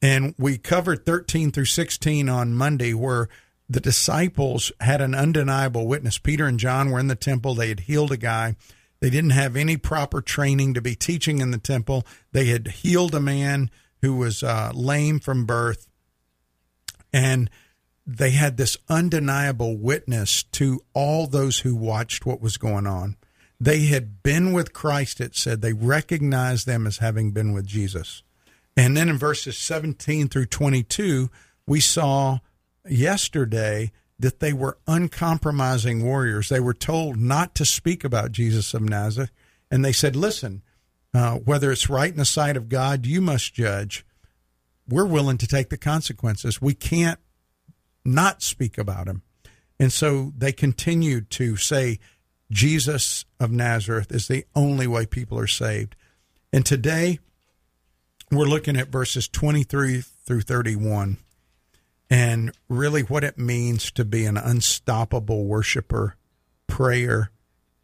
And 0.00 0.34
we 0.38 0.58
covered 0.58 1.06
13 1.06 1.52
through 1.52 1.66
16 1.66 2.28
on 2.28 2.54
Monday, 2.54 2.92
where 2.92 3.28
the 3.68 3.80
disciples 3.80 4.72
had 4.80 5.00
an 5.00 5.14
undeniable 5.14 5.86
witness. 5.86 6.18
Peter 6.18 6.46
and 6.46 6.58
John 6.58 6.90
were 6.90 6.98
in 6.98 7.06
the 7.06 7.14
temple, 7.14 7.54
they 7.54 7.68
had 7.68 7.80
healed 7.80 8.12
a 8.12 8.16
guy. 8.16 8.56
They 9.00 9.10
didn't 9.10 9.30
have 9.30 9.56
any 9.56 9.76
proper 9.76 10.20
training 10.20 10.74
to 10.74 10.80
be 10.80 10.94
teaching 10.94 11.40
in 11.40 11.50
the 11.50 11.58
temple. 11.58 12.06
They 12.32 12.46
had 12.46 12.68
healed 12.68 13.14
a 13.14 13.20
man 13.20 13.70
who 14.00 14.16
was 14.16 14.42
uh, 14.42 14.70
lame 14.74 15.18
from 15.18 15.44
birth 15.44 15.88
and 17.12 17.50
they 18.06 18.30
had 18.30 18.56
this 18.56 18.76
undeniable 18.88 19.76
witness 19.76 20.42
to 20.44 20.80
all 20.92 21.26
those 21.26 21.60
who 21.60 21.74
watched 21.74 22.26
what 22.26 22.40
was 22.40 22.56
going 22.56 22.86
on. 22.86 23.16
They 23.60 23.86
had 23.86 24.22
been 24.22 24.52
with 24.52 24.72
Christ, 24.72 25.20
it 25.20 25.36
said. 25.36 25.62
They 25.62 25.72
recognized 25.72 26.66
them 26.66 26.86
as 26.86 26.98
having 26.98 27.30
been 27.30 27.52
with 27.52 27.66
Jesus. 27.66 28.22
And 28.76 28.96
then 28.96 29.08
in 29.08 29.18
verses 29.18 29.56
17 29.56 30.28
through 30.28 30.46
22, 30.46 31.30
we 31.66 31.78
saw 31.78 32.38
yesterday 32.88 33.92
that 34.18 34.40
they 34.40 34.52
were 34.52 34.78
uncompromising 34.88 36.04
warriors. 36.04 36.48
They 36.48 36.60
were 36.60 36.74
told 36.74 37.18
not 37.18 37.54
to 37.56 37.64
speak 37.64 38.02
about 38.02 38.32
Jesus 38.32 38.74
of 38.74 38.82
Nazareth. 38.82 39.30
And 39.70 39.84
they 39.84 39.92
said, 39.92 40.16
listen, 40.16 40.62
uh, 41.14 41.36
whether 41.36 41.70
it's 41.70 41.88
right 41.90 42.10
in 42.10 42.18
the 42.18 42.24
sight 42.24 42.56
of 42.56 42.68
God, 42.68 43.06
you 43.06 43.20
must 43.20 43.54
judge 43.54 44.04
we're 44.88 45.06
willing 45.06 45.38
to 45.38 45.46
take 45.46 45.70
the 45.70 45.76
consequences. 45.76 46.60
We 46.60 46.74
can't 46.74 47.18
not 48.04 48.42
speak 48.42 48.78
about 48.78 49.08
him. 49.08 49.22
And 49.78 49.92
so 49.92 50.32
they 50.36 50.52
continued 50.52 51.30
to 51.30 51.56
say, 51.56 51.98
Jesus 52.50 53.24
of 53.40 53.50
Nazareth 53.50 54.12
is 54.12 54.28
the 54.28 54.44
only 54.54 54.86
way 54.86 55.06
people 55.06 55.38
are 55.38 55.46
saved. 55.46 55.96
And 56.52 56.66
today, 56.66 57.18
we're 58.30 58.44
looking 58.44 58.76
at 58.76 58.88
verses 58.88 59.26
23 59.28 60.02
through 60.02 60.42
31 60.42 61.18
and 62.10 62.52
really 62.68 63.02
what 63.02 63.24
it 63.24 63.38
means 63.38 63.90
to 63.92 64.04
be 64.04 64.26
an 64.26 64.36
unstoppable 64.36 65.46
worshiper, 65.46 66.16
prayer, 66.66 67.30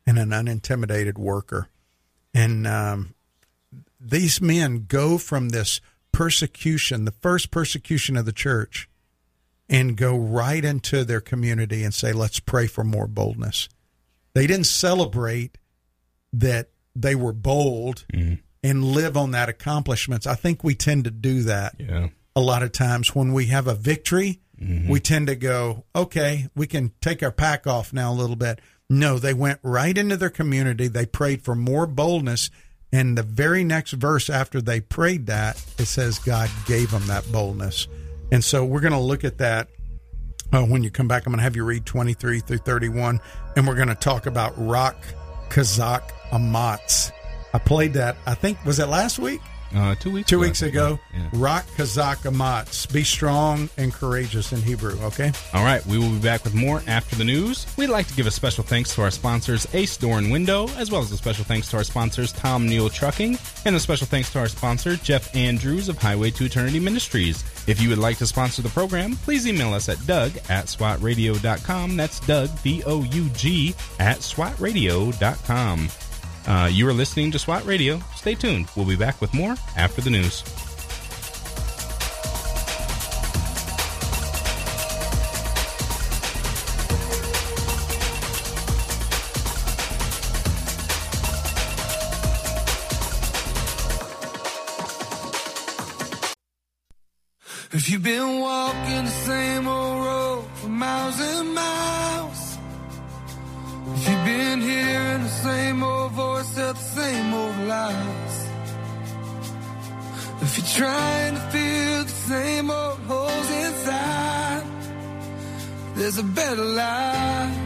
and 0.06 0.18
an 0.18 0.32
unintimidated 0.32 1.16
worker. 1.16 1.68
And 2.34 2.66
um, 2.66 3.14
these 3.98 4.40
men 4.40 4.84
go 4.86 5.16
from 5.16 5.48
this 5.48 5.80
persecution, 6.12 7.04
the 7.04 7.10
first 7.10 7.50
persecution 7.50 8.16
of 8.16 8.26
the 8.26 8.32
church, 8.32 8.88
and 9.68 9.96
go 9.96 10.16
right 10.16 10.64
into 10.64 11.04
their 11.04 11.20
community 11.20 11.84
and 11.84 11.92
say, 11.92 12.12
let's 12.12 12.40
pray 12.40 12.66
for 12.66 12.84
more 12.84 13.06
boldness. 13.06 13.68
They 14.34 14.46
didn't 14.46 14.66
celebrate 14.66 15.58
that 16.32 16.70
they 16.94 17.14
were 17.14 17.32
bold 17.32 18.04
mm-hmm. 18.12 18.34
and 18.62 18.84
live 18.84 19.16
on 19.16 19.32
that 19.32 19.48
accomplishments. 19.48 20.26
I 20.26 20.34
think 20.34 20.64
we 20.64 20.74
tend 20.74 21.04
to 21.04 21.10
do 21.10 21.42
that 21.42 21.74
Yeah. 21.78 22.08
a 22.34 22.40
lot 22.40 22.62
of 22.62 22.72
times 22.72 23.14
when 23.14 23.32
we 23.32 23.46
have 23.46 23.66
a 23.66 23.74
victory, 23.74 24.40
mm-hmm. 24.60 24.88
we 24.88 25.00
tend 25.00 25.26
to 25.26 25.36
go, 25.36 25.84
okay, 25.94 26.48
we 26.54 26.66
can 26.66 26.92
take 27.00 27.22
our 27.22 27.32
pack 27.32 27.66
off 27.66 27.92
now 27.92 28.12
a 28.12 28.14
little 28.14 28.36
bit. 28.36 28.60
No, 28.90 29.18
they 29.18 29.34
went 29.34 29.60
right 29.62 29.96
into 29.96 30.16
their 30.16 30.30
community. 30.30 30.88
They 30.88 31.04
prayed 31.04 31.42
for 31.42 31.54
more 31.54 31.86
boldness. 31.86 32.50
And 32.90 33.18
the 33.18 33.22
very 33.22 33.64
next 33.64 33.92
verse 33.92 34.30
after 34.30 34.62
they 34.62 34.80
prayed 34.80 35.26
that, 35.26 35.62
it 35.78 35.84
says 35.86 36.18
God 36.18 36.48
gave 36.64 36.90
them 36.90 37.06
that 37.08 37.30
boldness. 37.30 37.86
And 38.30 38.44
so 38.44 38.64
we're 38.64 38.80
going 38.80 38.92
to 38.92 38.98
look 38.98 39.24
at 39.24 39.38
that 39.38 39.68
uh, 40.52 40.62
when 40.62 40.82
you 40.82 40.90
come 40.90 41.08
back. 41.08 41.26
I'm 41.26 41.32
going 41.32 41.38
to 41.38 41.44
have 41.44 41.56
you 41.56 41.64
read 41.64 41.86
23 41.86 42.40
through 42.40 42.58
31, 42.58 43.20
and 43.56 43.66
we're 43.66 43.74
going 43.74 43.88
to 43.88 43.94
talk 43.94 44.26
about 44.26 44.52
Rock 44.56 44.96
Kazakh 45.48 46.10
Amatz. 46.30 47.12
I 47.54 47.58
played 47.58 47.94
that, 47.94 48.16
I 48.26 48.34
think, 48.34 48.62
was 48.64 48.78
it 48.78 48.88
last 48.88 49.18
week? 49.18 49.40
Uh, 49.74 49.94
two 49.96 50.10
weeks. 50.10 50.28
two 50.28 50.36
ago, 50.36 50.46
weeks 50.46 50.62
ago. 50.62 50.98
Yeah. 51.12 51.28
Rock 51.34 51.66
Kazakh 51.76 52.24
Amatz. 52.24 52.90
Be 52.92 53.04
strong 53.04 53.68
and 53.76 53.92
courageous 53.92 54.52
in 54.52 54.62
Hebrew, 54.62 54.98
okay? 55.02 55.32
All 55.52 55.64
right, 55.64 55.84
we 55.86 55.98
will 55.98 56.10
be 56.10 56.18
back 56.20 56.44
with 56.44 56.54
more 56.54 56.82
after 56.86 57.16
the 57.16 57.24
news. 57.24 57.66
We'd 57.76 57.88
like 57.88 58.06
to 58.08 58.14
give 58.14 58.26
a 58.26 58.30
special 58.30 58.64
thanks 58.64 58.94
to 58.94 59.02
our 59.02 59.10
sponsors, 59.10 59.66
Ace 59.74 59.96
Door 59.96 60.18
and 60.18 60.32
Window, 60.32 60.68
as 60.76 60.90
well 60.90 61.02
as 61.02 61.12
a 61.12 61.16
special 61.16 61.44
thanks 61.44 61.68
to 61.70 61.76
our 61.76 61.84
sponsors, 61.84 62.32
Tom 62.32 62.66
Neal 62.66 62.88
Trucking, 62.88 63.38
and 63.64 63.76
a 63.76 63.80
special 63.80 64.06
thanks 64.06 64.32
to 64.32 64.38
our 64.38 64.48
sponsor, 64.48 64.96
Jeff 64.96 65.34
Andrews 65.36 65.88
of 65.88 65.98
Highway 65.98 66.30
to 66.32 66.44
Eternity 66.44 66.80
Ministries. 66.80 67.44
If 67.68 67.80
you 67.80 67.90
would 67.90 67.98
like 67.98 68.16
to 68.18 68.26
sponsor 68.26 68.62
the 68.62 68.70
program, 68.70 69.16
please 69.16 69.46
email 69.46 69.74
us 69.74 69.88
at 69.88 70.04
doug 70.06 70.32
at 70.48 70.66
swatradio.com. 70.66 71.96
That's 71.96 72.20
Doug, 72.20 72.48
D 72.62 72.82
O 72.86 73.02
U 73.02 73.28
G, 73.30 73.74
at 73.98 74.18
swatradio.com. 74.18 75.88
Uh, 76.48 76.66
you 76.72 76.88
are 76.88 76.94
listening 76.94 77.30
to 77.30 77.38
SWAT 77.38 77.62
Radio. 77.66 78.00
Stay 78.16 78.34
tuned. 78.34 78.70
We'll 78.74 78.86
be 78.86 78.96
back 78.96 79.20
with 79.20 79.34
more 79.34 79.54
after 79.76 80.00
the 80.00 80.08
news. 80.08 80.42
If 97.70 97.90
you've 97.90 98.02
been 98.02 98.37
lies, 107.68 108.48
if 110.40 110.56
you're 110.56 110.86
trying 110.86 111.34
to 111.34 111.40
fill 111.52 112.04
the 112.04 112.10
same 112.10 112.70
old 112.70 112.98
holes 113.00 113.50
inside, 113.50 114.64
there's 115.94 116.18
a 116.18 116.22
better 116.22 116.64
life. 116.64 117.56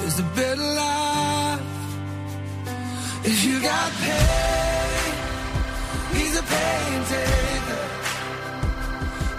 There's 0.00 0.18
a 0.18 0.28
better 0.34 0.62
life. 0.62 1.60
If 3.24 3.44
you 3.44 3.60
got 3.62 3.92
pain, 3.92 5.14
he's 6.14 6.38
a 6.38 6.42
pain 6.42 7.04
taker. 7.04 7.84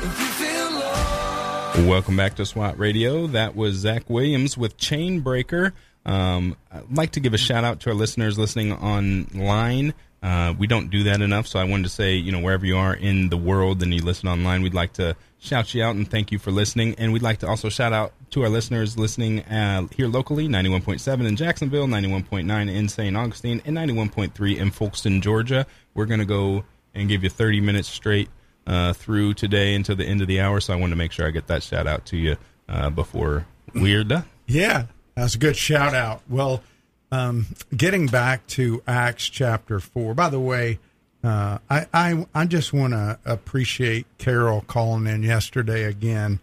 If 0.08 0.20
you 0.20 0.30
feel 0.42 0.72
low. 0.80 1.88
Welcome 1.90 2.16
back 2.18 2.36
to 2.36 2.46
SWAT 2.46 2.80
Radio. 2.80 3.28
That 3.28 3.56
was 3.56 3.76
Zach 3.76 4.10
Williams 4.10 4.58
with 4.58 4.78
Chainbreaker. 4.78 5.74
Um, 6.06 6.56
I'd 6.72 6.96
like 6.96 7.12
to 7.12 7.20
give 7.20 7.34
a 7.34 7.38
shout 7.38 7.64
out 7.64 7.82
to 7.82 7.90
our 7.90 7.96
listeners 7.96 8.38
listening 8.38 8.74
online. 8.74 9.94
Uh, 10.24 10.54
we 10.58 10.68
don't 10.68 10.92
do 10.92 11.04
that 11.04 11.22
enough, 11.22 11.48
so 11.48 11.60
I 11.60 11.64
wanted 11.64 11.84
to 11.84 11.90
say, 11.90 12.16
you 12.16 12.32
know, 12.32 12.40
wherever 12.40 12.66
you 12.66 12.78
are 12.78 12.94
in 12.94 13.30
the 13.30 13.38
world 13.38 13.82
and 13.82 13.92
you 13.94 14.02
listen 14.04 14.30
online, 14.30 14.62
we'd 14.62 14.74
like 14.76 14.94
to 14.94 15.16
shout 15.40 15.74
you 15.74 15.84
out 15.84 15.96
and 15.96 16.10
thank 16.10 16.32
you 16.32 16.38
for 16.38 16.52
listening. 16.52 16.94
And 17.00 17.12
we'd 17.12 17.24
like 17.24 17.40
to 17.40 17.48
also 17.48 17.70
shout 17.70 17.92
out 17.92 18.14
to 18.32 18.44
our 18.44 18.50
listeners 18.50 18.98
listening 18.98 19.42
uh, 19.46 19.88
here 19.96 20.08
locally 20.08 20.48
91.7 20.48 21.28
in 21.28 21.36
Jacksonville, 21.36 21.88
91.9 21.88 22.74
in 22.74 22.88
St. 22.88 23.18
Augustine, 23.18 23.62
and 23.66 23.76
91.3 23.76 24.58
in 24.58 24.70
Folkston, 24.70 25.22
Georgia. 25.22 25.66
We're 25.96 26.06
going 26.06 26.20
to 26.20 26.26
go 26.26 26.66
and 26.94 27.10
give 27.10 27.24
you 27.24 27.30
30 27.30 27.62
minutes 27.62 27.88
straight 27.88 28.30
uh, 28.68 28.94
through 28.94 29.34
today 29.34 29.74
until 29.74 29.96
the 29.96 30.06
end 30.06 30.22
of 30.22 30.28
the 30.28 30.40
hour. 30.40 30.60
So 30.60 30.74
I 30.74 30.76
wanted 30.76 30.92
to 30.92 30.98
make 30.98 31.12
sure 31.12 31.28
I 31.28 31.32
get 31.32 31.48
that 31.48 31.64
shout 31.64 31.88
out 31.88 32.06
to 32.08 32.18
you 32.18 32.38
uh, 32.70 32.92
before 32.92 33.48
we're 33.74 34.04
done. 34.04 34.26
Yeah, 34.46 34.86
that's 35.22 35.36
a 35.36 35.38
good 35.38 35.56
shout 35.56 35.94
out. 35.94 36.24
Well, 36.28 36.64
um, 37.12 37.46
getting 37.76 38.08
back 38.08 38.48
to 38.48 38.82
Acts 38.88 39.30
chapter 39.30 39.80
4, 39.80 40.16
by 40.16 40.30
the 40.30 40.40
way, 40.40 40.80
uh, 41.24 41.60
I, 41.70 41.86
I, 41.94 42.26
I 42.34 42.46
just 42.46 42.74
want 42.74 42.94
to 42.94 43.20
appreciate 43.24 44.08
Carol 44.18 44.62
calling 44.62 45.06
in 45.06 45.22
yesterday 45.22 45.84
again, 45.84 46.40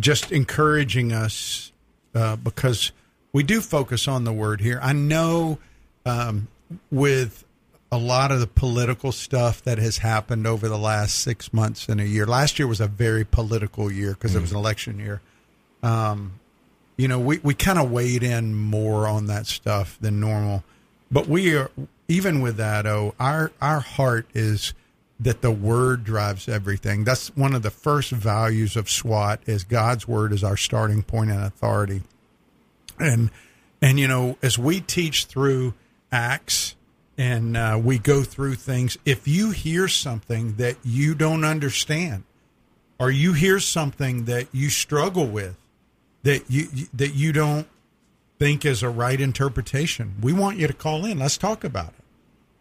just 0.00 0.32
encouraging 0.32 1.12
us 1.12 1.70
uh, 2.14 2.36
because 2.36 2.92
we 3.34 3.42
do 3.42 3.60
focus 3.60 4.08
on 4.08 4.24
the 4.24 4.32
word 4.32 4.62
here. 4.62 4.80
I 4.82 4.94
know 4.94 5.58
um, 6.06 6.48
with 6.90 7.44
a 7.92 7.98
lot 7.98 8.32
of 8.32 8.40
the 8.40 8.46
political 8.46 9.12
stuff 9.12 9.62
that 9.64 9.76
has 9.76 9.98
happened 9.98 10.46
over 10.46 10.66
the 10.66 10.78
last 10.78 11.18
six 11.18 11.52
months 11.52 11.90
and 11.90 12.00
a 12.00 12.06
year. 12.06 12.24
Last 12.24 12.58
year 12.58 12.66
was 12.66 12.80
a 12.80 12.88
very 12.88 13.24
political 13.24 13.92
year 13.92 14.12
because 14.12 14.34
it 14.34 14.40
was 14.40 14.52
an 14.52 14.56
election 14.56 14.98
year. 14.98 15.20
Um, 15.82 16.40
you 16.96 17.08
know, 17.08 17.18
we, 17.18 17.38
we 17.38 17.54
kind 17.54 17.78
of 17.78 17.90
weighed 17.90 18.22
in 18.22 18.54
more 18.54 19.06
on 19.08 19.26
that 19.26 19.46
stuff 19.46 19.98
than 20.00 20.20
normal. 20.20 20.64
But 21.10 21.28
we 21.28 21.56
are 21.56 21.70
even 22.08 22.40
with 22.40 22.56
that, 22.56 22.86
oh, 22.86 23.14
our 23.18 23.52
our 23.60 23.80
heart 23.80 24.26
is 24.34 24.74
that 25.20 25.42
the 25.42 25.50
word 25.50 26.04
drives 26.04 26.48
everything. 26.48 27.04
That's 27.04 27.34
one 27.36 27.54
of 27.54 27.62
the 27.62 27.70
first 27.70 28.10
values 28.10 28.76
of 28.76 28.90
SWAT 28.90 29.40
is 29.46 29.64
God's 29.64 30.08
word 30.08 30.32
is 30.32 30.42
our 30.42 30.56
starting 30.56 31.02
point 31.02 31.30
and 31.30 31.42
authority. 31.42 32.02
And 32.98 33.30
and 33.80 33.98
you 33.98 34.08
know, 34.08 34.38
as 34.42 34.58
we 34.58 34.80
teach 34.80 35.26
through 35.26 35.74
Acts 36.10 36.74
and 37.16 37.56
uh, 37.56 37.80
we 37.82 37.98
go 37.98 38.22
through 38.22 38.56
things, 38.56 38.98
if 39.04 39.28
you 39.28 39.50
hear 39.50 39.88
something 39.88 40.54
that 40.56 40.76
you 40.82 41.14
don't 41.14 41.44
understand, 41.44 42.24
or 42.98 43.10
you 43.10 43.32
hear 43.34 43.60
something 43.60 44.24
that 44.24 44.48
you 44.52 44.68
struggle 44.68 45.26
with, 45.26 45.56
that 46.24 46.50
you 46.50 46.66
that 46.92 47.14
you 47.14 47.32
don't 47.32 47.68
think 48.38 48.64
is 48.64 48.82
a 48.82 48.88
right 48.88 49.20
interpretation, 49.20 50.16
we 50.20 50.32
want 50.32 50.58
you 50.58 50.66
to 50.66 50.72
call 50.72 51.04
in. 51.04 51.20
Let's 51.20 51.38
talk 51.38 51.62
about 51.62 51.88
it. 51.88 52.04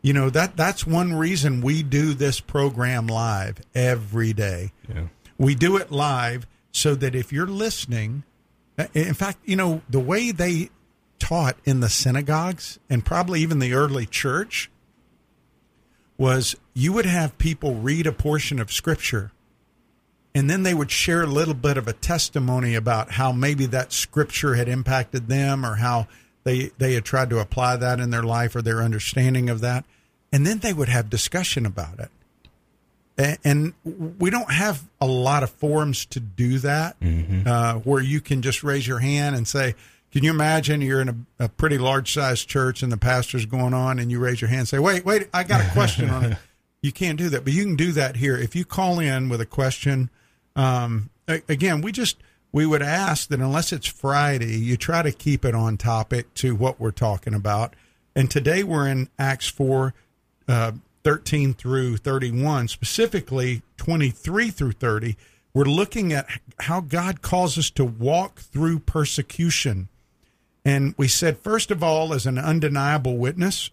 You 0.02 0.14
know 0.14 0.30
that 0.30 0.56
that's 0.56 0.86
one 0.86 1.14
reason 1.14 1.62
we 1.62 1.82
do 1.82 2.14
this 2.14 2.40
program 2.40 3.08
live 3.08 3.60
every 3.74 4.34
day. 4.34 4.72
Yeah. 4.88 5.08
We 5.38 5.56
do 5.56 5.78
it 5.78 5.92
live 5.92 6.46
so 6.72 6.94
that 6.96 7.16
if 7.16 7.32
you're 7.32 7.48
listening, 7.48 8.24
in 8.94 9.14
fact, 9.14 9.40
you 9.46 9.56
know, 9.56 9.82
the 9.90 10.00
way 10.00 10.32
they 10.32 10.70
taught 11.20 11.58
in 11.64 11.80
the 11.80 11.90
synagogues 11.90 12.80
and 12.90 13.06
probably 13.06 13.42
even 13.42 13.60
the 13.60 13.74
early 13.74 14.06
church 14.06 14.70
was 16.18 16.56
you 16.74 16.92
would 16.92 17.06
have 17.06 17.38
people 17.38 17.76
read 17.76 18.06
a 18.06 18.12
portion 18.12 18.60
of 18.60 18.72
scripture 18.72 19.32
and 20.36 20.50
then 20.50 20.64
they 20.64 20.74
would 20.74 20.92
share 20.92 21.24
a 21.24 21.28
little 21.28 21.54
bit 21.54 21.78
of 21.78 21.88
a 21.88 21.94
testimony 21.94 22.76
about 22.76 23.12
how 23.12 23.32
maybe 23.32 23.66
that 23.68 23.94
scripture 23.94 24.56
had 24.56 24.68
impacted 24.68 25.28
them 25.28 25.66
or 25.66 25.76
how 25.76 26.08
they 26.44 26.72
they 26.78 26.94
had 26.94 27.06
tried 27.06 27.30
to 27.30 27.40
apply 27.40 27.76
that 27.78 28.00
in 28.00 28.10
their 28.10 28.24
life 28.24 28.56
or 28.56 28.62
their 28.62 28.82
understanding 28.82 29.50
of 29.50 29.62
that. 29.62 29.86
And 30.32 30.46
then 30.46 30.60
they 30.60 30.74
would 30.74 30.90
have 30.90 31.10
discussion 31.10 31.66
about 31.66 32.00
it. 32.00 32.10
And 33.44 33.74
we 34.18 34.32
don't 34.32 34.52
have 34.52 34.84
a 35.00 35.06
lot 35.06 35.44
of 35.44 35.52
forums 35.52 36.06
to 36.08 36.20
do 36.20 36.58
that 36.60 36.98
uh, 37.46 37.76
where 37.76 38.02
you 38.02 38.20
can 38.20 38.42
just 38.42 38.64
raise 38.64 38.88
your 38.88 39.00
hand 39.00 39.36
and 39.36 39.48
say 39.48 39.76
can 40.12 40.24
you 40.24 40.32
imagine 40.32 40.82
you're 40.82 41.02
in 41.02 41.10
a, 41.10 41.46
a 41.46 41.50
pretty 41.50 41.78
large 41.78 42.12
sized 42.12 42.48
church 42.48 42.82
and 42.82 42.92
the 42.92 42.98
pastor's 42.98 43.46
going 43.46 43.74
on 43.76 44.00
and 44.00 44.10
you 44.10 44.20
raise 44.20 44.42
your 44.42 44.50
hand 44.50 44.62
and 44.62 44.68
say 44.68 44.80
wait 44.80 45.06
wait 45.06 45.30
i 45.32 45.44
got 45.44 45.62
a 45.62 45.70
question 45.72 46.10
on 46.10 46.26
it. 46.26 46.38
You 46.82 46.92
can't 46.92 47.18
do 47.18 47.30
that 47.30 47.46
but 47.46 47.54
you 47.54 47.64
can 47.64 47.78
do 47.78 47.94
that 47.94 48.18
here. 48.18 48.36
If 48.36 48.58
you 48.58 48.66
call 48.66 49.00
in 49.00 49.30
with 49.30 49.40
a 49.40 49.46
question 49.46 50.10
um, 50.56 51.10
again, 51.28 51.82
we 51.82 51.92
just 51.92 52.18
we 52.52 52.66
would 52.66 52.82
ask 52.82 53.30
that 53.30 53.40
unless 53.40 53.74
it's 53.74 53.88
Friday, 53.88 54.58
you 54.58 54.78
try 54.78 55.02
to 55.02 55.12
keep 55.12 55.44
it 55.44 55.56
on 55.56 55.78
topic 55.78 56.34
to 56.36 56.56
what 56.56 56.80
we're 56.80 56.92
talking 56.92 57.34
about. 57.34 57.76
And 58.16 58.30
today 58.30 58.64
we're 58.64 58.88
in 58.88 59.10
Acts 59.18 59.48
four, 59.48 59.94
uh, 60.48 60.74
thirteen 61.04 61.54
through 61.54 61.98
thirty-one, 61.98 62.68
specifically 62.68 63.64
twenty-three 63.78 64.52
through 64.52 64.74
thirty. 64.74 65.18
We're 65.54 65.66
looking 65.66 66.14
at 66.14 66.28
how 66.60 66.82
God 66.82 67.22
calls 67.22 67.58
us 67.58 67.70
to 67.72 67.86
walk 67.86 68.40
through 68.40 68.80
persecution. 68.80 69.88
And 70.66 70.96
we 70.98 71.08
said, 71.08 71.38
first 71.38 71.72
of 71.72 71.84
all, 71.84 72.14
as 72.14 72.26
an 72.26 72.38
undeniable 72.38 73.18
witness, 73.18 73.70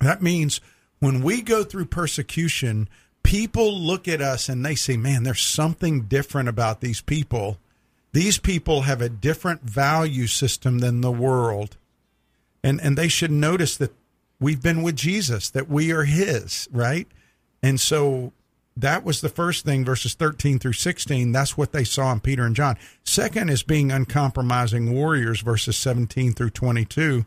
that 0.00 0.22
means 0.22 0.60
when 0.98 1.22
we 1.22 1.40
go 1.40 1.64
through 1.64 1.86
persecution, 1.86 2.88
people 3.22 3.78
look 3.78 4.08
at 4.08 4.20
us 4.20 4.48
and 4.48 4.64
they 4.64 4.74
say, 4.74 4.96
man, 4.96 5.22
there's 5.22 5.42
something 5.42 6.02
different 6.02 6.48
about 6.48 6.80
these 6.80 7.00
people. 7.00 7.58
These 8.12 8.38
people 8.38 8.82
have 8.82 9.00
a 9.00 9.08
different 9.08 9.62
value 9.62 10.26
system 10.26 10.78
than 10.78 11.00
the 11.00 11.12
world. 11.12 11.76
And, 12.62 12.80
and 12.80 12.98
they 12.98 13.08
should 13.08 13.30
notice 13.30 13.76
that 13.76 13.92
we've 14.40 14.62
been 14.62 14.82
with 14.82 14.96
Jesus, 14.96 15.50
that 15.50 15.68
we 15.68 15.92
are 15.92 16.04
his, 16.04 16.68
right? 16.72 17.06
And 17.62 17.80
so 17.80 18.32
that 18.76 19.04
was 19.04 19.20
the 19.20 19.28
first 19.28 19.64
thing, 19.64 19.84
verses 19.84 20.14
13 20.14 20.58
through 20.58 20.72
16. 20.72 21.32
That's 21.32 21.56
what 21.56 21.72
they 21.72 21.84
saw 21.84 22.12
in 22.12 22.20
Peter 22.20 22.44
and 22.44 22.56
John. 22.56 22.76
Second 23.04 23.50
is 23.50 23.62
being 23.62 23.92
uncompromising 23.92 24.92
warriors, 24.92 25.40
verses 25.40 25.76
17 25.76 26.32
through 26.32 26.50
22. 26.50 27.24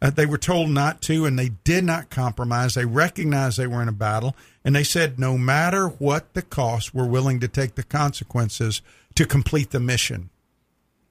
Uh, 0.00 0.10
they 0.10 0.26
were 0.26 0.38
told 0.38 0.70
not 0.70 1.00
to, 1.02 1.24
and 1.24 1.38
they 1.38 1.50
did 1.64 1.84
not 1.84 2.10
compromise. 2.10 2.74
They 2.74 2.84
recognized 2.84 3.58
they 3.58 3.66
were 3.66 3.82
in 3.82 3.88
a 3.88 3.92
battle, 3.92 4.36
and 4.66 4.74
they 4.74 4.82
said, 4.82 5.16
no 5.16 5.38
matter 5.38 5.86
what 5.86 6.34
the 6.34 6.42
cost, 6.42 6.92
we're 6.92 7.06
willing 7.06 7.38
to 7.38 7.46
take 7.46 7.76
the 7.76 7.84
consequences 7.84 8.82
to 9.14 9.24
complete 9.24 9.70
the 9.70 9.78
mission. 9.78 10.28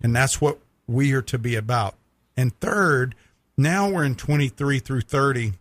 And 0.01 0.13
that's 0.13 0.41
what 0.41 0.59
we 0.87 1.13
are 1.13 1.21
to 1.21 1.37
be 1.37 1.55
about. 1.55 1.95
And 2.35 2.59
third, 2.59 3.15
now 3.57 3.89
we're 3.89 4.03
in 4.03 4.15
23 4.15 4.79
through 4.79 5.01
30, 5.01 5.53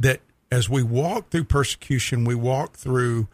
that 0.00 0.22
as 0.50 0.70
we 0.70 0.82
walk 0.82 1.28
through 1.28 1.44
persecution, 1.44 2.24
we 2.24 2.34
walk 2.34 2.72
through 2.72 3.28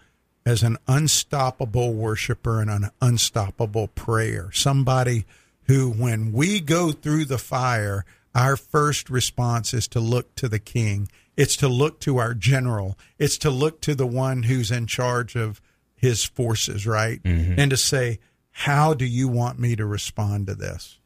as 0.45 0.65
an 0.65 0.77
unstoppable 0.89 1.95
worshiper 1.95 2.61
and 2.61 2.71
an 2.71 2.91
unstoppable 3.01 3.87
prayer. 3.87 4.51
Somebody 4.53 5.27
who, 5.69 5.93
when 5.93 6.33
we 6.33 6.59
go 6.61 6.91
through 6.91 7.27
the 7.27 7.39
fire, 7.39 8.05
our 8.35 8.57
first 8.57 9.09
response 9.09 9.73
is 9.73 9.87
to 9.87 10.01
look 10.01 10.35
to 10.35 10.49
the 10.49 10.59
king. 10.59 11.09
It's 11.41 11.57
to 11.57 11.69
look 11.69 12.01
to 12.01 12.19
our 12.19 12.35
general. 12.35 12.99
It's 13.19 13.39
to 13.39 13.51
look 13.51 13.81
to 13.83 13.95
the 13.95 14.07
one 14.07 14.45
who's 14.45 14.71
in 14.71 14.87
charge 14.87 15.37
of 15.37 15.61
his 15.97 16.25
forces, 16.25 16.87
right? 16.87 17.23
Mm-hmm. 17.23 17.59
And 17.59 17.71
to 17.71 17.77
say, 17.77 18.19
how 18.51 18.95
do 18.95 19.05
you 19.05 19.29
want 19.29 19.59
me 19.59 19.77
to 19.77 19.87
respond 19.87 20.47
to 20.49 20.55
this? 20.55 20.99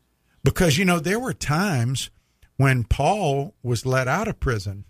Because, 0.42 0.76
you 0.76 0.84
know, 0.84 0.98
there 0.98 1.20
were 1.20 1.32
times 1.32 2.10
when 2.56 2.84
Paul 2.84 3.54
was 3.62 3.86
let 3.86 4.08
out 4.08 4.28
of 4.28 4.40
prison 4.40 4.84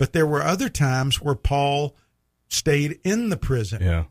but 0.00 0.14
there 0.14 0.26
were 0.26 0.42
other 0.42 0.70
times 0.70 1.20
where 1.20 1.34
Paul 1.34 1.94
stayed 2.48 2.98
in 3.04 3.28
the 3.28 3.36
prison. 3.36 3.82
Yeah. 3.82 4.04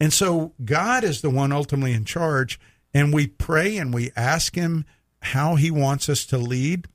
And 0.00 0.10
so 0.10 0.54
God 0.64 1.04
is 1.04 1.20
the 1.20 1.28
one 1.28 1.52
ultimately 1.52 1.92
in 1.92 2.06
charge. 2.06 2.58
And 2.94 3.12
we 3.12 3.26
pray 3.26 3.76
and 3.76 3.92
we 3.92 4.10
ask 4.16 4.54
him 4.54 4.86
how 5.20 5.56
he 5.56 5.70
wants 5.70 6.08
us 6.08 6.24
to 6.26 6.38
lead 6.38 6.86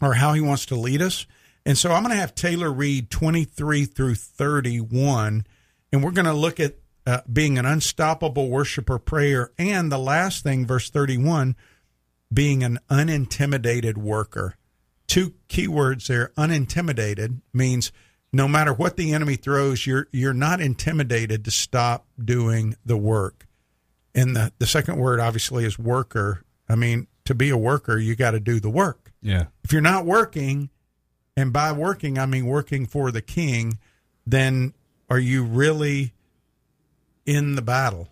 or 0.00 0.14
how 0.14 0.32
he 0.32 0.40
wants 0.40 0.64
to 0.66 0.76
lead 0.76 1.02
us. 1.02 1.26
And 1.64 1.78
so 1.78 1.92
I'm 1.92 2.02
going 2.02 2.14
to 2.14 2.20
have 2.20 2.34
Taylor 2.34 2.72
read 2.72 3.10
23 3.10 3.84
through 3.84 4.16
31. 4.16 5.46
And 5.92 6.02
we're 6.02 6.10
going 6.10 6.26
to 6.26 6.32
look 6.32 6.58
at 6.58 6.76
uh, 7.06 7.20
being 7.30 7.58
an 7.58 7.66
unstoppable 7.66 8.48
worshiper 8.48 8.98
prayer. 8.98 9.52
And 9.58 9.90
the 9.90 9.98
last 9.98 10.42
thing, 10.42 10.66
verse 10.66 10.90
31, 10.90 11.56
being 12.32 12.62
an 12.62 12.78
unintimidated 12.90 13.98
worker 13.98 14.56
two 15.12 15.34
keywords 15.46 16.06
there 16.06 16.32
unintimidated 16.38 17.42
means 17.52 17.92
no 18.32 18.48
matter 18.48 18.72
what 18.72 18.96
the 18.96 19.12
enemy 19.12 19.36
throws 19.36 19.86
you're 19.86 20.08
you're 20.10 20.32
not 20.32 20.58
intimidated 20.58 21.44
to 21.44 21.50
stop 21.50 22.06
doing 22.22 22.74
the 22.86 22.96
work 22.96 23.46
and 24.14 24.34
the 24.34 24.50
the 24.58 24.66
second 24.66 24.96
word 24.96 25.20
obviously 25.20 25.66
is 25.66 25.78
worker 25.78 26.42
i 26.66 26.74
mean 26.74 27.06
to 27.26 27.34
be 27.34 27.50
a 27.50 27.56
worker 27.58 27.98
you 27.98 28.16
got 28.16 28.30
to 28.30 28.40
do 28.40 28.58
the 28.58 28.70
work 28.70 29.12
yeah 29.20 29.44
if 29.64 29.70
you're 29.70 29.82
not 29.82 30.06
working 30.06 30.70
and 31.36 31.52
by 31.52 31.72
working 31.72 32.18
i 32.18 32.26
mean 32.26 32.46
working 32.46 32.86
for 32.86 33.10
the 33.10 33.22
king 33.22 33.78
then 34.26 34.72
are 35.08 35.18
you 35.18 35.44
really 35.44 36.12
in 37.26 37.54
the 37.54 37.62
battle 37.62 38.08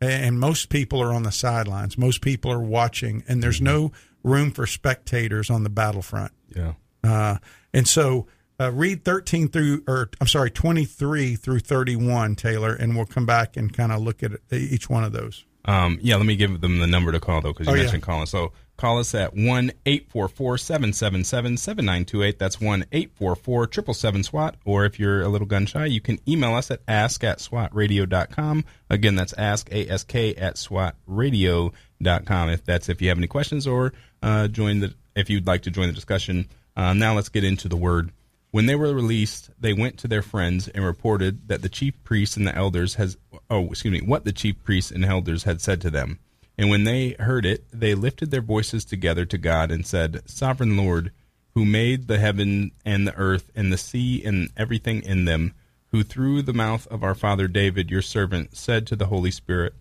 and 0.00 0.38
most 0.38 0.68
people 0.68 1.00
are 1.00 1.12
on 1.12 1.22
the 1.22 1.32
sidelines 1.32 1.96
most 1.96 2.20
people 2.20 2.50
are 2.50 2.62
watching 2.62 3.24
and 3.26 3.42
there's 3.42 3.60
no 3.60 3.92
room 4.26 4.50
for 4.50 4.66
spectators 4.66 5.48
on 5.48 5.62
the 5.62 5.70
battlefront. 5.70 6.32
Yeah. 6.54 6.74
Uh, 7.02 7.38
and 7.72 7.86
so 7.86 8.26
uh, 8.60 8.72
read 8.72 9.04
13 9.04 9.48
through, 9.48 9.84
or 9.86 10.10
I'm 10.20 10.26
sorry, 10.26 10.50
23 10.50 11.36
through 11.36 11.60
31, 11.60 12.34
Taylor, 12.34 12.74
and 12.74 12.96
we'll 12.96 13.06
come 13.06 13.24
back 13.24 13.56
and 13.56 13.72
kind 13.72 13.92
of 13.92 14.02
look 14.02 14.22
at 14.22 14.32
each 14.50 14.90
one 14.90 15.04
of 15.04 15.12
those. 15.12 15.44
Um, 15.66 15.98
yeah, 16.00 16.16
let 16.16 16.24
me 16.26 16.36
give 16.36 16.60
them 16.60 16.78
the 16.78 16.86
number 16.86 17.12
to 17.12 17.20
call, 17.20 17.40
though, 17.40 17.52
because 17.52 17.66
you 17.66 17.72
oh, 17.72 17.76
mentioned 17.76 18.02
yeah. 18.02 18.06
calling. 18.06 18.26
So 18.26 18.52
call 18.76 18.98
us 18.98 19.14
at 19.14 19.34
1 19.34 19.72
844 19.84 20.58
777 20.58 21.56
7928. 21.56 22.38
That's 22.38 22.60
1 22.60 22.84
844 22.92 23.64
777 23.72 24.22
SWAT. 24.22 24.54
Or 24.64 24.84
if 24.84 25.00
you're 25.00 25.22
a 25.22 25.28
little 25.28 25.46
gun 25.46 25.66
shy, 25.66 25.86
you 25.86 26.00
can 26.00 26.20
email 26.28 26.54
us 26.54 26.70
at 26.70 26.80
ask 26.86 27.24
at 27.24 27.38
swatradio.com. 27.38 28.64
Again, 28.88 29.16
that's 29.16 29.32
ask, 29.32 29.68
ask 29.72 30.14
at 30.14 30.54
swatradio.com. 30.54 32.48
If 32.50 32.64
that's 32.64 32.88
if 32.88 33.02
you 33.02 33.08
have 33.08 33.18
any 33.18 33.26
questions 33.26 33.66
or 33.66 33.92
uh, 34.22 34.46
join 34.48 34.80
the 34.80 34.94
if 35.16 35.30
you'd 35.30 35.46
like 35.46 35.62
to 35.62 35.70
join 35.70 35.88
the 35.88 35.94
discussion. 35.94 36.48
Uh, 36.76 36.92
now 36.92 37.14
let's 37.14 37.30
get 37.30 37.42
into 37.42 37.68
the 37.68 37.76
word. 37.76 38.12
When 38.56 38.64
they 38.64 38.74
were 38.74 38.94
released, 38.94 39.50
they 39.60 39.74
went 39.74 39.98
to 39.98 40.08
their 40.08 40.22
friends 40.22 40.66
and 40.66 40.82
reported 40.82 41.48
that 41.48 41.60
the 41.60 41.68
chief 41.68 41.92
priests 42.04 42.38
and 42.38 42.46
the 42.46 42.56
elders 42.56 42.94
has 42.94 43.18
oh 43.50 43.66
excuse 43.66 43.92
me 43.92 44.00
what 44.00 44.24
the 44.24 44.32
chief 44.32 44.64
priests 44.64 44.90
and 44.90 45.04
elders 45.04 45.42
had 45.42 45.60
said 45.60 45.78
to 45.82 45.90
them. 45.90 46.20
And 46.56 46.70
when 46.70 46.84
they 46.84 47.16
heard 47.18 47.44
it, 47.44 47.66
they 47.70 47.94
lifted 47.94 48.30
their 48.30 48.40
voices 48.40 48.86
together 48.86 49.26
to 49.26 49.36
God 49.36 49.70
and 49.70 49.86
said, 49.86 50.22
Sovereign 50.24 50.74
Lord, 50.74 51.12
who 51.52 51.66
made 51.66 52.08
the 52.08 52.18
heaven 52.18 52.70
and 52.82 53.06
the 53.06 53.14
earth 53.16 53.50
and 53.54 53.70
the 53.70 53.76
sea 53.76 54.24
and 54.24 54.48
everything 54.56 55.02
in 55.02 55.26
them, 55.26 55.52
who 55.88 56.02
through 56.02 56.40
the 56.40 56.54
mouth 56.54 56.86
of 56.86 57.04
our 57.04 57.14
father 57.14 57.48
David, 57.48 57.90
your 57.90 58.00
servant, 58.00 58.56
said 58.56 58.86
to 58.86 58.96
the 58.96 59.08
Holy 59.08 59.30
Spirit, 59.30 59.74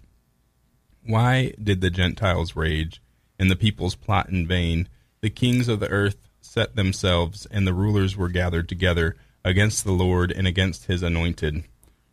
Why 1.06 1.54
did 1.64 1.80
the 1.80 1.90
Gentiles 1.90 2.58
rage 2.58 3.02
and 3.40 3.50
the 3.50 3.56
peoples 3.56 3.96
plot 3.96 4.28
in 4.28 4.46
vain. 4.46 4.90
The 5.22 5.30
kings 5.30 5.70
of 5.70 5.80
the 5.80 5.88
earth 5.88 6.25
set 6.56 6.78
themselves, 6.78 7.46
and 7.52 7.68
the 7.68 7.74
rulers 7.74 8.15
were 8.15 8.30
gathered 8.30 8.70
together 8.70 9.18
against 9.44 9.84
the 9.84 9.91
Lord 9.91 10.32
and 10.32 10.48
against 10.48 10.86
his 10.86 11.04
anointed. 11.04 11.65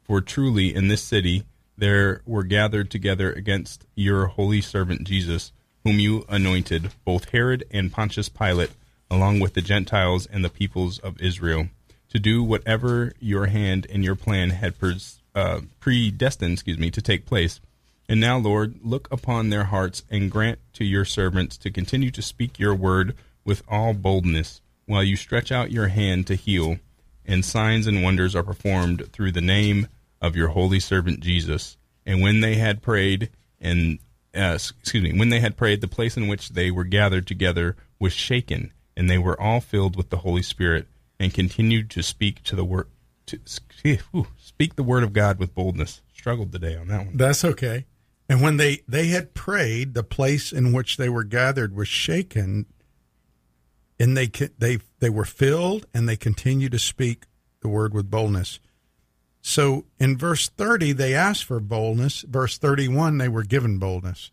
For 0.03 0.21
truly 0.21 0.75
in 0.75 0.89
this 0.89 1.01
city 1.03 1.45
there 1.79 2.23
were 2.27 2.43
gathered 2.43 2.91
together 2.91 3.33
against 3.33 3.87
your 3.95 4.27
holy 4.27 4.61
servant 4.61 5.05
Jesus, 5.05 5.53
whom 5.85 6.01
you 6.01 6.25
anointed, 6.29 6.91
both 7.05 7.31
Herod 7.31 7.63
and 7.71 7.93
Pontius 7.93 8.29
Pilate, 8.29 8.73
along 9.09 9.39
with 9.39 9.55
the 9.55 9.63
Gentiles 9.63 10.27
and 10.27 10.45
the 10.45 10.51
peoples 10.51 10.99
of 10.99 11.21
Israel, 11.21 11.69
to 12.09 12.19
do 12.19 12.43
whatever 12.43 13.13
your 13.21 13.47
hand 13.47 13.87
and 13.93 14.05
your 14.05 14.17
plan 14.17 14.51
had 14.51 14.75
uh, 15.37 15.61
predestined, 15.79 16.55
excuse 16.55 16.79
me, 16.79 16.91
to 16.91 17.01
take 17.01 17.27
place 17.27 17.61
and 18.09 18.21
now, 18.21 18.37
Lord, 18.37 18.81
look 18.83 19.09
upon 19.11 19.49
their 19.49 19.65
hearts 19.65 20.03
and 20.11 20.31
grant 20.31 20.59
to 20.75 20.85
your 20.85 21.05
servants 21.07 21.57
to 21.59 21.71
continue 21.71 22.11
to 22.11 22.21
speak 22.21 22.59
your 22.59 22.75
word 22.75 23.15
with 23.45 23.63
all 23.69 23.95
boldness, 23.95 24.61
while 24.87 25.03
you 25.03 25.17
stretch 25.17 25.51
out 25.51 25.73
your 25.73 25.89
hand 25.89 26.27
to 26.27 26.35
heal, 26.35 26.79
and 27.25 27.45
signs 27.45 27.87
and 27.87 28.03
wonders 28.03 28.35
are 28.35 28.43
performed 28.43 29.11
through 29.13 29.33
the 29.33 29.41
name 29.41 29.89
of 30.21 30.37
your 30.37 30.49
holy 30.49 30.81
servant 30.81 31.21
Jesus. 31.21 31.77
And 32.05 32.21
when 32.21 32.41
they 32.41 32.55
had 32.55 32.83
prayed, 32.83 33.31
and 33.61 33.99
uh, 34.35 34.55
excuse 34.57 35.03
me, 35.03 35.17
when 35.19 35.29
they 35.29 35.41
had 35.41 35.57
prayed, 35.57 35.81
the 35.81 35.89
place 35.89 36.17
in 36.17 36.27
which 36.27 36.51
they 36.51 36.71
were 36.71 36.85
gathered 36.85 37.27
together 37.27 37.77
was 37.99 38.13
shaken, 38.13 38.73
and 38.97 39.09
they 39.09 39.19
were 39.19 39.41
all 39.41 39.61
filled 39.61 39.97
with 39.97 40.11
the 40.11 40.19
Holy 40.19 40.43
Spirit, 40.43 40.89
and 41.19 41.33
continued 41.33 41.89
to 41.91 42.03
speak 42.03 42.43
to 42.43 42.57
the 42.57 42.65
word, 42.65 42.89
to 43.27 43.39
speak 43.45 44.75
the 44.75 44.83
word 44.83 45.05
of 45.05 45.13
God 45.13 45.39
with 45.39 45.55
boldness. 45.55 46.03
Struggled 46.13 46.51
today 46.53 46.77
on 46.77 46.89
that 46.89 47.07
one. 47.07 47.17
That's 47.17 47.45
okay. 47.45 47.87
And 48.29 48.41
when 48.41 48.57
they, 48.57 48.83
they 48.89 49.09
had 49.09 49.35
prayed, 49.35 49.95
the 49.95 50.03
place 50.03 50.53
in 50.53 50.73
which 50.73 50.97
they 50.97 51.09
were 51.09 51.25
gathered 51.25 51.77
was 51.77 51.89
shaken, 51.89 52.67
and 53.99 54.17
they 54.17 54.27
they 54.27 54.79
they 55.01 55.11
were 55.11 55.25
filled, 55.25 55.87
and 55.93 56.09
they 56.09 56.17
continued 56.17 56.73
to 56.73 56.79
speak 56.79 57.25
the 57.61 57.69
word 57.69 57.95
with 57.95 58.11
boldness. 58.11 58.61
So 59.41 59.85
in 59.99 60.17
verse 60.17 60.49
30, 60.49 60.93
they 60.93 61.15
asked 61.15 61.45
for 61.45 61.59
boldness. 61.59 62.23
Verse 62.23 62.59
31, 62.59 63.19
they 63.19 63.29
were 63.29 63.43
given 63.43 63.79
boldness. 63.79 64.31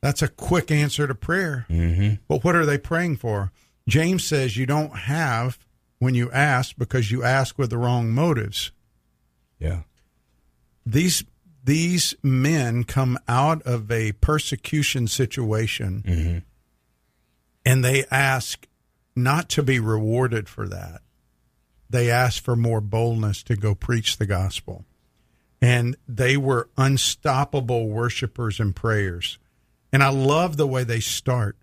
That's 0.00 0.22
a 0.22 0.28
quick 0.28 0.70
answer 0.70 1.06
to 1.06 1.14
prayer. 1.14 1.66
Mm-hmm. 1.68 2.14
But 2.28 2.44
what 2.44 2.56
are 2.56 2.64
they 2.64 2.78
praying 2.78 3.16
for? 3.16 3.52
James 3.88 4.24
says 4.24 4.56
you 4.56 4.64
don't 4.64 4.96
have 4.96 5.58
when 5.98 6.14
you 6.14 6.30
ask 6.30 6.76
because 6.78 7.10
you 7.10 7.22
ask 7.22 7.58
with 7.58 7.70
the 7.70 7.78
wrong 7.78 8.10
motives. 8.10 8.70
Yeah. 9.58 9.82
These 10.86 11.24
these 11.64 12.14
men 12.22 12.84
come 12.84 13.18
out 13.28 13.60
of 13.62 13.90
a 13.90 14.12
persecution 14.12 15.06
situation 15.06 16.02
mm-hmm. 16.06 16.38
and 17.66 17.84
they 17.84 18.06
ask 18.10 18.66
not 19.18 19.48
to 19.50 19.62
be 19.62 19.78
rewarded 19.78 20.48
for 20.48 20.68
that. 20.68 21.02
They 21.90 22.10
asked 22.10 22.40
for 22.40 22.56
more 22.56 22.80
boldness 22.80 23.42
to 23.44 23.56
go 23.56 23.74
preach 23.74 24.16
the 24.16 24.26
gospel. 24.26 24.84
And 25.60 25.96
they 26.06 26.36
were 26.36 26.68
unstoppable 26.76 27.88
worshipers 27.88 28.60
and 28.60 28.76
prayers. 28.76 29.38
And 29.92 30.02
I 30.02 30.10
love 30.10 30.56
the 30.56 30.66
way 30.66 30.84
they 30.84 31.00
start. 31.00 31.56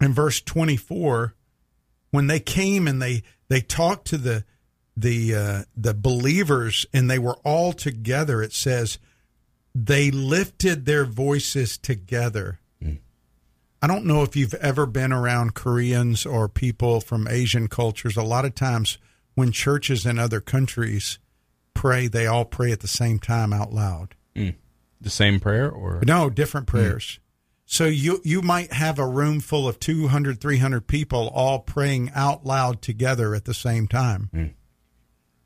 In 0.00 0.12
verse 0.12 0.40
24, 0.40 1.34
when 2.10 2.26
they 2.26 2.40
came 2.40 2.86
and 2.86 3.00
they, 3.00 3.22
they 3.48 3.60
talked 3.60 4.06
to 4.08 4.18
the 4.18 4.44
the 4.96 5.34
uh, 5.34 5.62
the 5.76 5.94
believers 5.94 6.86
and 6.92 7.10
they 7.10 7.18
were 7.18 7.38
all 7.44 7.72
together. 7.72 8.42
It 8.42 8.52
says 8.52 8.98
they 9.74 10.10
lifted 10.10 10.84
their 10.84 11.04
voices 11.04 11.78
together. 11.78 12.60
I 13.82 13.88
don't 13.88 14.06
know 14.06 14.22
if 14.22 14.36
you've 14.36 14.54
ever 14.54 14.86
been 14.86 15.12
around 15.12 15.54
Koreans 15.54 16.24
or 16.24 16.48
people 16.48 17.00
from 17.00 17.26
Asian 17.26 17.66
cultures. 17.66 18.16
A 18.16 18.22
lot 18.22 18.44
of 18.44 18.54
times 18.54 18.96
when 19.34 19.50
churches 19.50 20.06
in 20.06 20.20
other 20.20 20.40
countries 20.40 21.18
pray, 21.74 22.06
they 22.06 22.26
all 22.26 22.44
pray 22.44 22.70
at 22.70 22.78
the 22.78 22.88
same 22.88 23.18
time 23.18 23.52
out 23.52 23.72
loud. 23.72 24.14
Mm. 24.36 24.54
The 25.00 25.10
same 25.10 25.40
prayer 25.40 25.68
or 25.68 26.00
No, 26.06 26.30
different 26.30 26.68
mm. 26.68 26.70
prayers. 26.70 27.18
So 27.64 27.86
you 27.86 28.20
you 28.22 28.40
might 28.40 28.72
have 28.72 28.98
a 28.98 29.06
room 29.06 29.40
full 29.40 29.66
of 29.66 29.80
200, 29.80 30.40
300 30.40 30.86
people 30.86 31.28
all 31.34 31.58
praying 31.58 32.12
out 32.14 32.46
loud 32.46 32.82
together 32.82 33.34
at 33.34 33.46
the 33.46 33.54
same 33.54 33.88
time. 33.88 34.30
Mm. 34.32 34.52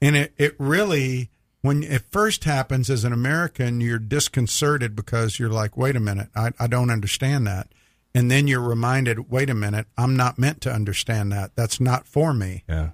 And 0.03 0.17
it, 0.17 0.35
it 0.37 0.55
really, 0.59 1.31
when 1.63 1.83
it 1.83 2.03
first 2.11 2.45
happens 2.45 2.91
as 2.91 3.05
an 3.05 3.15
American, 3.15 3.81
you're 3.81 3.99
disconcerted 3.99 4.95
because 4.95 5.39
you're 5.39 5.51
like, 5.51 5.77
wait 5.77 5.97
a 5.97 6.01
minute, 6.01 6.29
I, 6.35 6.51
I 6.59 6.67
don't 6.67 6.91
understand 6.91 7.47
that. 7.47 7.69
And 8.17 8.31
then 8.31 8.47
you're 8.47 8.63
reminded, 8.63 9.31
wait 9.31 9.51
a 9.51 9.55
minute, 9.55 9.89
I'm 9.99 10.17
not 10.17 10.39
meant 10.39 10.63
to 10.63 10.73
understand 10.73 11.31
that. 11.33 11.55
That's 11.55 11.79
not 11.79 12.09
for 12.09 12.33
me. 12.33 12.65
yeah. 12.67 12.91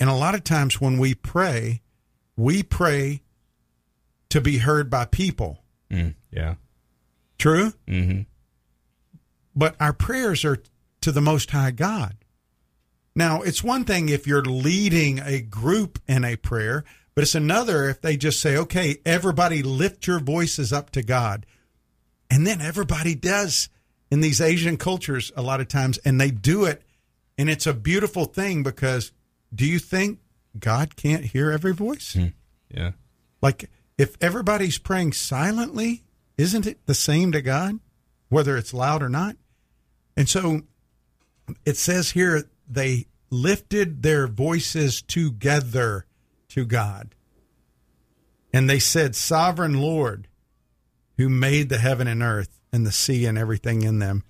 And 0.00 0.10
a 0.10 0.14
lot 0.14 0.34
of 0.34 0.42
times 0.42 0.80
when 0.80 0.98
we 0.98 1.14
pray, 1.14 1.82
we 2.36 2.64
pray 2.64 3.22
to 4.30 4.40
be 4.40 4.58
heard 4.58 4.90
by 4.90 5.04
people. 5.04 5.62
Mm, 5.88 6.16
yeah. 6.32 6.56
True? 7.38 7.74
Mm-hmm. 7.86 8.22
but 9.54 9.76
our 9.78 9.92
prayers 9.92 10.44
are 10.44 10.58
to 11.02 11.12
the 11.12 11.20
Most 11.20 11.52
High 11.52 11.70
God. 11.70 12.16
Now, 13.14 13.42
it's 13.42 13.62
one 13.62 13.84
thing 13.84 14.08
if 14.08 14.26
you're 14.26 14.42
leading 14.42 15.20
a 15.20 15.40
group 15.40 16.00
in 16.08 16.24
a 16.24 16.34
prayer, 16.34 16.82
but 17.14 17.22
it's 17.22 17.36
another 17.36 17.88
if 17.88 18.00
they 18.00 18.16
just 18.16 18.40
say, 18.40 18.56
okay, 18.56 18.96
everybody 19.06 19.62
lift 19.62 20.08
your 20.08 20.18
voices 20.18 20.72
up 20.72 20.90
to 20.90 21.02
God. 21.02 21.46
And 22.28 22.44
then 22.44 22.60
everybody 22.60 23.14
does 23.14 23.68
in 24.12 24.20
these 24.20 24.42
Asian 24.42 24.76
cultures 24.76 25.32
a 25.38 25.40
lot 25.40 25.62
of 25.62 25.68
times, 25.68 25.96
and 26.04 26.20
they 26.20 26.30
do 26.30 26.66
it. 26.66 26.82
And 27.38 27.48
it's 27.48 27.66
a 27.66 27.72
beautiful 27.72 28.26
thing 28.26 28.62
because 28.62 29.10
do 29.54 29.64
you 29.64 29.78
think 29.78 30.18
God 30.58 30.96
can't 30.96 31.24
hear 31.24 31.50
every 31.50 31.72
voice? 31.72 32.12
Hmm. 32.12 32.26
Yeah. 32.68 32.90
Like, 33.40 33.70
if 33.96 34.18
everybody's 34.20 34.76
praying 34.76 35.14
silently, 35.14 36.02
isn't 36.36 36.66
it 36.66 36.84
the 36.84 36.94
same 36.94 37.32
to 37.32 37.40
God, 37.40 37.80
whether 38.28 38.58
it's 38.58 38.74
loud 38.74 39.02
or 39.02 39.08
not? 39.08 39.36
And 40.14 40.28
so 40.28 40.60
it 41.64 41.78
says 41.78 42.10
here 42.10 42.50
they 42.68 43.06
lifted 43.30 44.02
their 44.02 44.26
voices 44.26 45.00
together 45.00 46.04
to 46.50 46.66
God. 46.66 47.14
And 48.52 48.68
they 48.68 48.78
said, 48.78 49.16
Sovereign 49.16 49.80
Lord, 49.80 50.28
who 51.16 51.30
made 51.30 51.70
the 51.70 51.78
heaven 51.78 52.06
and 52.06 52.22
earth 52.22 52.58
and 52.72 52.86
the 52.86 52.92
sea 52.92 53.26
and 53.26 53.36
everything 53.36 53.82
in 53.82 53.98
them. 53.98 54.24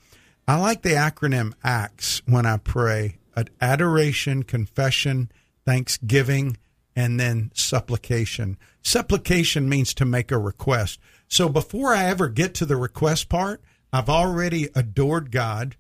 I 0.47 0.59
like 0.59 0.83
the 0.83 0.91
acronym 0.91 1.53
ACTS 1.63 2.23
when 2.27 2.47
I 2.47 2.57
pray 2.57 3.19
adoration, 3.61 4.43
confession, 4.43 5.31
thanksgiving, 5.65 6.57
and 6.95 7.19
then 7.19 7.51
supplication. 7.55 8.59
Supplication 8.83 9.69
means 9.69 9.95
to 9.95 10.05
make 10.05 10.31
a 10.31 10.39
request. 10.39 11.01
So 11.29 11.49
before 11.49 11.95
I 11.95 12.05
ever 12.05 12.29
get 12.29 12.55
to 12.55 12.67
the 12.67 12.77
request 12.77 13.29
part, 13.29 13.63
I've 13.93 14.11
already 14.11 14.69
adored 14.75 15.31
God 15.31 15.77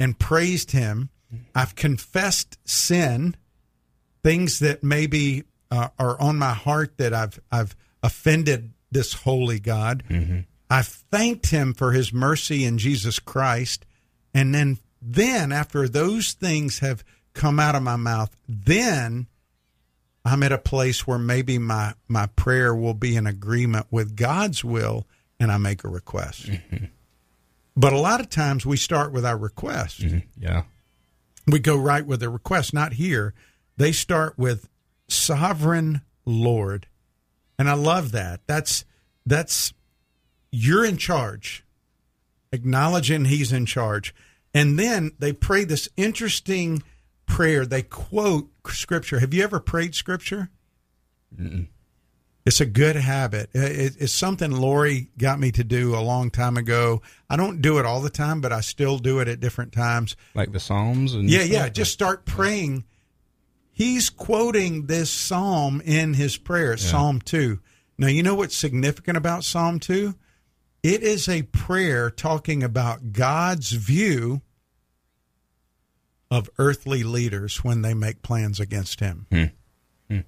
and 0.00 0.18
praised 0.18 0.72
Him. 0.72 1.10
I've 1.54 1.74
confessed 1.74 2.58
sin, 2.64 3.36
things 4.24 4.58
that 4.60 4.82
maybe 4.82 5.44
uh, 5.70 5.88
are 5.98 6.20
on 6.20 6.36
my 6.36 6.54
heart 6.54 6.96
that 6.98 7.12
I've 7.12 7.38
I've 7.52 7.76
offended 8.02 8.72
this 8.90 9.12
holy 9.12 9.60
God. 9.60 10.02
I've 10.68 10.86
thanked 10.86 11.50
Him 11.50 11.74
for 11.74 11.92
His 11.92 12.12
mercy 12.12 12.64
in 12.64 12.78
Jesus 12.78 13.18
Christ, 13.18 13.86
and 14.34 14.54
then 14.54 14.78
then 15.00 15.52
after 15.52 15.88
those 15.88 16.32
things 16.32 16.80
have 16.80 17.04
come 17.32 17.60
out 17.60 17.74
of 17.74 17.82
my 17.82 17.96
mouth, 17.96 18.36
then 18.48 19.28
I'm 20.24 20.42
at 20.42 20.52
a 20.52 20.58
place 20.58 21.06
where 21.06 21.18
maybe 21.18 21.58
my 21.58 21.94
my 22.08 22.26
prayer 22.26 22.74
will 22.74 22.94
be 22.94 23.14
in 23.14 23.26
agreement 23.26 23.86
with 23.90 24.16
God's 24.16 24.64
will, 24.64 25.06
and 25.38 25.52
I 25.52 25.58
make 25.58 25.84
a 25.84 25.88
request. 25.88 26.46
Mm-hmm. 26.46 26.86
But 27.76 27.92
a 27.92 27.98
lot 27.98 28.20
of 28.20 28.30
times 28.30 28.64
we 28.64 28.76
start 28.76 29.12
with 29.12 29.24
our 29.26 29.36
request 29.36 30.00
mm-hmm. 30.00 30.18
Yeah. 30.38 30.62
we 31.46 31.58
go 31.58 31.76
right 31.76 32.04
with 32.04 32.20
the 32.20 32.30
request, 32.30 32.72
not 32.72 32.94
here. 32.94 33.34
They 33.76 33.92
start 33.92 34.38
with 34.38 34.68
sovereign 35.08 36.00
Lord. 36.24 36.86
And 37.58 37.68
I 37.68 37.74
love 37.74 38.12
that. 38.12 38.40
That's 38.46 38.84
that's 39.24 39.72
you're 40.50 40.84
in 40.84 40.96
charge. 40.96 41.64
Acknowledging 42.52 43.26
he's 43.26 43.52
in 43.52 43.66
charge. 43.66 44.14
And 44.54 44.78
then 44.78 45.12
they 45.18 45.32
pray 45.32 45.64
this 45.64 45.88
interesting 45.96 46.82
prayer. 47.26 47.66
They 47.66 47.82
quote 47.82 48.48
scripture. 48.68 49.18
Have 49.18 49.34
you 49.34 49.42
ever 49.42 49.60
prayed 49.60 49.94
scripture? 49.94 50.50
It's 52.46 52.60
a 52.60 52.66
good 52.66 52.94
habit. 52.96 53.50
It's 53.52 54.12
something 54.12 54.52
Lori 54.52 55.10
got 55.18 55.40
me 55.40 55.50
to 55.50 55.64
do 55.64 55.96
a 55.96 56.00
long 56.00 56.30
time 56.30 56.56
ago. 56.56 57.02
I 57.28 57.36
don't 57.36 57.60
do 57.60 57.78
it 57.78 57.84
all 57.84 58.00
the 58.00 58.08
time, 58.08 58.40
but 58.40 58.52
I 58.52 58.60
still 58.60 58.98
do 58.98 59.18
it 59.18 59.26
at 59.26 59.40
different 59.40 59.72
times. 59.72 60.16
Like 60.34 60.52
the 60.52 60.60
Psalms 60.60 61.12
and 61.12 61.28
Yeah, 61.28 61.42
yeah. 61.42 61.68
Just 61.68 61.92
start 61.92 62.24
praying. 62.24 62.84
He's 63.72 64.08
quoting 64.08 64.86
this 64.86 65.10
psalm 65.10 65.82
in 65.84 66.14
his 66.14 66.38
prayer, 66.38 66.76
Psalm 66.78 67.20
2. 67.20 67.60
Now, 67.98 68.06
you 68.06 68.22
know 68.22 68.36
what's 68.36 68.56
significant 68.56 69.18
about 69.18 69.44
Psalm 69.44 69.80
2? 69.80 70.14
It 70.86 71.02
is 71.02 71.28
a 71.28 71.42
prayer 71.42 72.10
talking 72.10 72.62
about 72.62 73.10
God's 73.10 73.72
view 73.72 74.42
of 76.30 76.48
earthly 76.58 77.02
leaders 77.02 77.64
when 77.64 77.82
they 77.82 77.92
make 77.92 78.22
plans 78.22 78.60
against 78.60 79.00
him. 79.00 79.26
Hmm. 79.32 79.44
Hmm. 80.08 80.20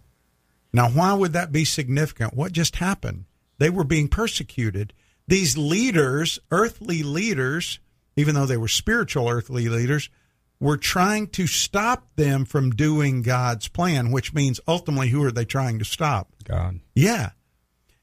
Now, 0.73 0.89
why 0.89 1.15
would 1.15 1.33
that 1.35 1.53
be 1.53 1.65
significant? 1.65 2.35
What 2.35 2.51
just 2.51 2.75
happened? 2.75 3.27
They 3.59 3.71
were 3.71 3.85
being 3.85 4.09
persecuted. 4.09 4.95
These 5.29 5.57
leaders, 5.57 6.41
earthly 6.51 7.05
leaders, 7.05 7.79
even 8.17 8.35
though 8.35 8.47
they 8.47 8.57
were 8.57 8.67
spiritual 8.67 9.29
earthly 9.29 9.69
leaders, 9.69 10.11
were 10.59 10.77
trying 10.77 11.29
to 11.29 11.47
stop 11.47 12.09
them 12.17 12.45
from 12.45 12.71
doing 12.71 13.23
God's 13.23 13.69
plan, 13.69 14.11
which 14.11 14.35
means 14.35 14.59
ultimately, 14.67 15.11
who 15.11 15.23
are 15.23 15.31
they 15.31 15.45
trying 15.45 15.79
to 15.79 15.85
stop? 15.85 16.33
God. 16.43 16.81
Yeah. 16.97 17.31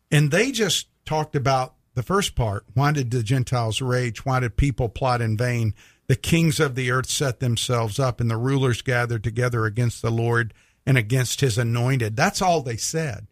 And 0.09 0.31
they 0.31 0.53
just 0.53 0.87
talked 1.03 1.35
about 1.35 1.74
the 1.95 2.03
first 2.03 2.35
part. 2.35 2.65
Why 2.73 2.91
did 2.91 3.11
the 3.11 3.23
Gentiles 3.23 3.81
rage? 3.81 4.25
Why 4.25 4.39
did 4.39 4.57
people 4.57 4.89
plot 4.89 5.21
in 5.21 5.35
vain? 5.35 5.73
The 6.07 6.15
kings 6.15 6.59
of 6.59 6.75
the 6.75 6.91
earth 6.91 7.09
set 7.09 7.39
themselves 7.39 7.99
up, 7.99 8.21
and 8.21 8.29
the 8.29 8.37
rulers 8.37 8.81
gathered 8.81 9.23
together 9.23 9.65
against 9.65 10.01
the 10.01 10.11
Lord 10.11 10.53
and 10.85 10.97
against 10.97 11.41
his 11.41 11.57
anointed. 11.57 12.15
That's 12.15 12.41
all 12.41 12.61
they 12.61 12.77
said. 12.77 13.25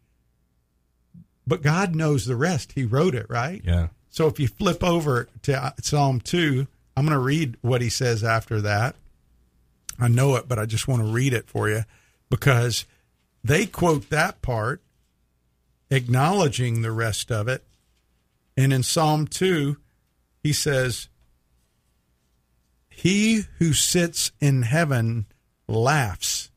But 1.45 1.61
God 1.61 1.93
knows 1.93 2.25
the 2.25 2.35
rest. 2.35 2.71
He 2.71 2.85
wrote 2.85 3.13
it, 3.13 3.27
right? 3.29 3.61
Yeah. 3.63 3.89
So 4.09 4.27
if 4.27 4.39
you 4.39 4.47
flip 4.47 4.83
over 4.83 5.27
to 5.43 5.73
Psalm 5.81 6.21
2, 6.21 6.67
I'm 6.95 7.05
going 7.05 7.17
to 7.17 7.19
read 7.19 7.57
what 7.61 7.81
he 7.81 7.89
says 7.89 8.23
after 8.23 8.61
that. 8.61 8.95
I 9.99 10.07
know 10.07 10.35
it, 10.35 10.47
but 10.47 10.57
I 10.57 10.65
just 10.65 10.87
want 10.87 11.01
to 11.01 11.11
read 11.11 11.33
it 11.33 11.47
for 11.47 11.69
you 11.69 11.83
because 12.29 12.85
they 13.43 13.65
quote 13.65 14.09
that 14.09 14.41
part, 14.41 14.81
acknowledging 15.91 16.81
the 16.81 16.91
rest 16.91 17.31
of 17.31 17.47
it. 17.47 17.63
And 18.55 18.71
in 18.71 18.83
Psalm 18.83 19.27
2, 19.27 19.77
he 20.43 20.53
says, 20.53 21.09
He 22.89 23.43
who 23.59 23.73
sits 23.73 24.31
in 24.39 24.63
heaven 24.63 25.25
laughs 25.67 26.51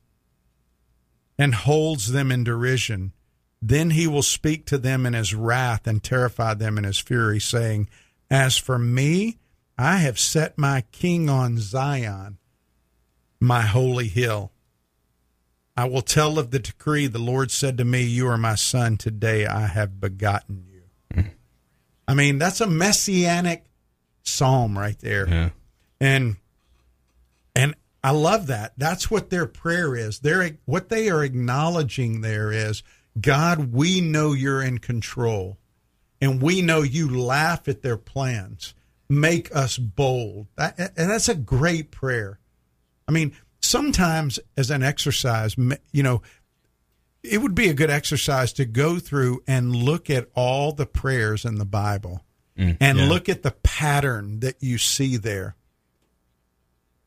and 1.39 1.55
holds 1.55 2.13
them 2.13 2.31
in 2.31 2.45
derision. 2.45 3.13
Then 3.63 3.91
he 3.91 4.07
will 4.07 4.23
speak 4.23 4.67
to 4.67 4.79
them 4.79 5.07
in 5.07 5.15
his 5.15 5.35
wrath 5.35 5.87
and 5.87 6.03
terrify 6.03 6.55
them 6.55 6.79
in 6.79 6.85
his 6.85 6.99
fury, 6.99 7.41
saying, 7.41 7.89
As 8.31 8.57
for 8.57 8.79
me, 8.79 9.39
I 9.79 9.99
have 9.99 10.19
set 10.19 10.59
my 10.59 10.83
king 10.93 11.29
on 11.29 11.59
Zion, 11.59 12.39
my 13.41 13.63
holy 13.63 14.09
hill. 14.09 14.53
I 15.77 15.85
will 15.87 16.03
tell 16.03 16.39
of 16.39 16.51
the 16.51 16.59
decree. 16.59 17.07
The 17.07 17.19
Lord 17.19 17.51
said 17.51 17.77
to 17.79 17.85
me, 17.85 18.03
You 18.03 18.29
are 18.29 18.39
my 18.39 18.55
son. 18.55 18.97
Today 18.97 19.47
I 19.47 19.67
have 19.67 20.01
begotten 20.01 20.65
you. 20.67 20.76
I 22.09 22.15
mean, 22.15 22.39
that's 22.39 22.61
a 22.61 22.67
messianic 22.67 23.65
psalm 24.23 24.77
right 24.79 24.99
there 25.01 25.29
Yeah. 25.29 25.51
and 26.01 26.37
and 27.55 27.75
I 28.05 28.11
love 28.11 28.47
that. 28.49 28.75
That's 28.77 29.11
what 29.11 29.31
their 29.31 29.47
prayer 29.47 29.97
is. 29.97 30.21
They're 30.21 30.59
what 30.65 30.89
they 30.89 31.09
are 31.11 31.25
acknowledging 31.25 32.21
there 32.21 32.53
is, 32.53 32.83
God, 33.21 33.73
we 33.73 34.01
know 34.01 34.33
you're 34.33 34.63
in 34.63 34.79
control, 34.79 35.57
and 36.21 36.41
we 36.41 36.63
know 36.63 36.83
you 36.83 37.09
laugh 37.09 37.67
at 37.67 37.83
their 37.83 37.97
plans. 37.97 38.75
Make 39.09 39.55
us 39.55 39.79
bold. 39.79 40.47
That, 40.57 40.79
and 40.97 41.11
that's 41.11 41.29
a 41.29 41.35
great 41.35 41.91
prayer. 41.91 42.39
I 43.09 43.13
mean, 43.13 43.33
sometimes 43.61 44.39
as 44.57 44.71
an 44.71 44.83
exercise, 44.83 45.57
you 45.93 46.03
know, 46.03 46.23
it 47.27 47.39
would 47.39 47.55
be 47.55 47.69
a 47.69 47.75
good 47.75 47.91
exercise 47.91 48.53
to 48.55 48.65
go 48.65 48.99
through 48.99 49.43
and 49.47 49.75
look 49.75 50.11
at 50.11 50.29
all 50.35 50.73
the 50.73 50.87
prayers 50.87 51.45
in 51.45 51.57
the 51.57 51.65
Bible 51.65 52.23
mm, 52.57 52.77
and 52.81 52.99
yeah. 52.99 53.09
look 53.09 53.29
at 53.29 53.43
the 53.43 53.51
pattern 53.51 54.41
that 54.41 54.63
you 54.63 54.79
see 54.79 55.17
there. 55.17 55.57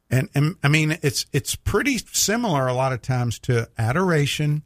And, 0.10 0.30
and 0.34 0.56
I 0.64 0.68
mean, 0.70 0.98
it's 1.04 1.26
it's 1.32 1.56
pretty 1.56 2.00
similar 2.00 2.68
a 2.68 2.74
lot 2.74 2.94
of 2.94 3.02
times 3.02 3.38
to 3.40 3.70
adoration, 3.78 4.64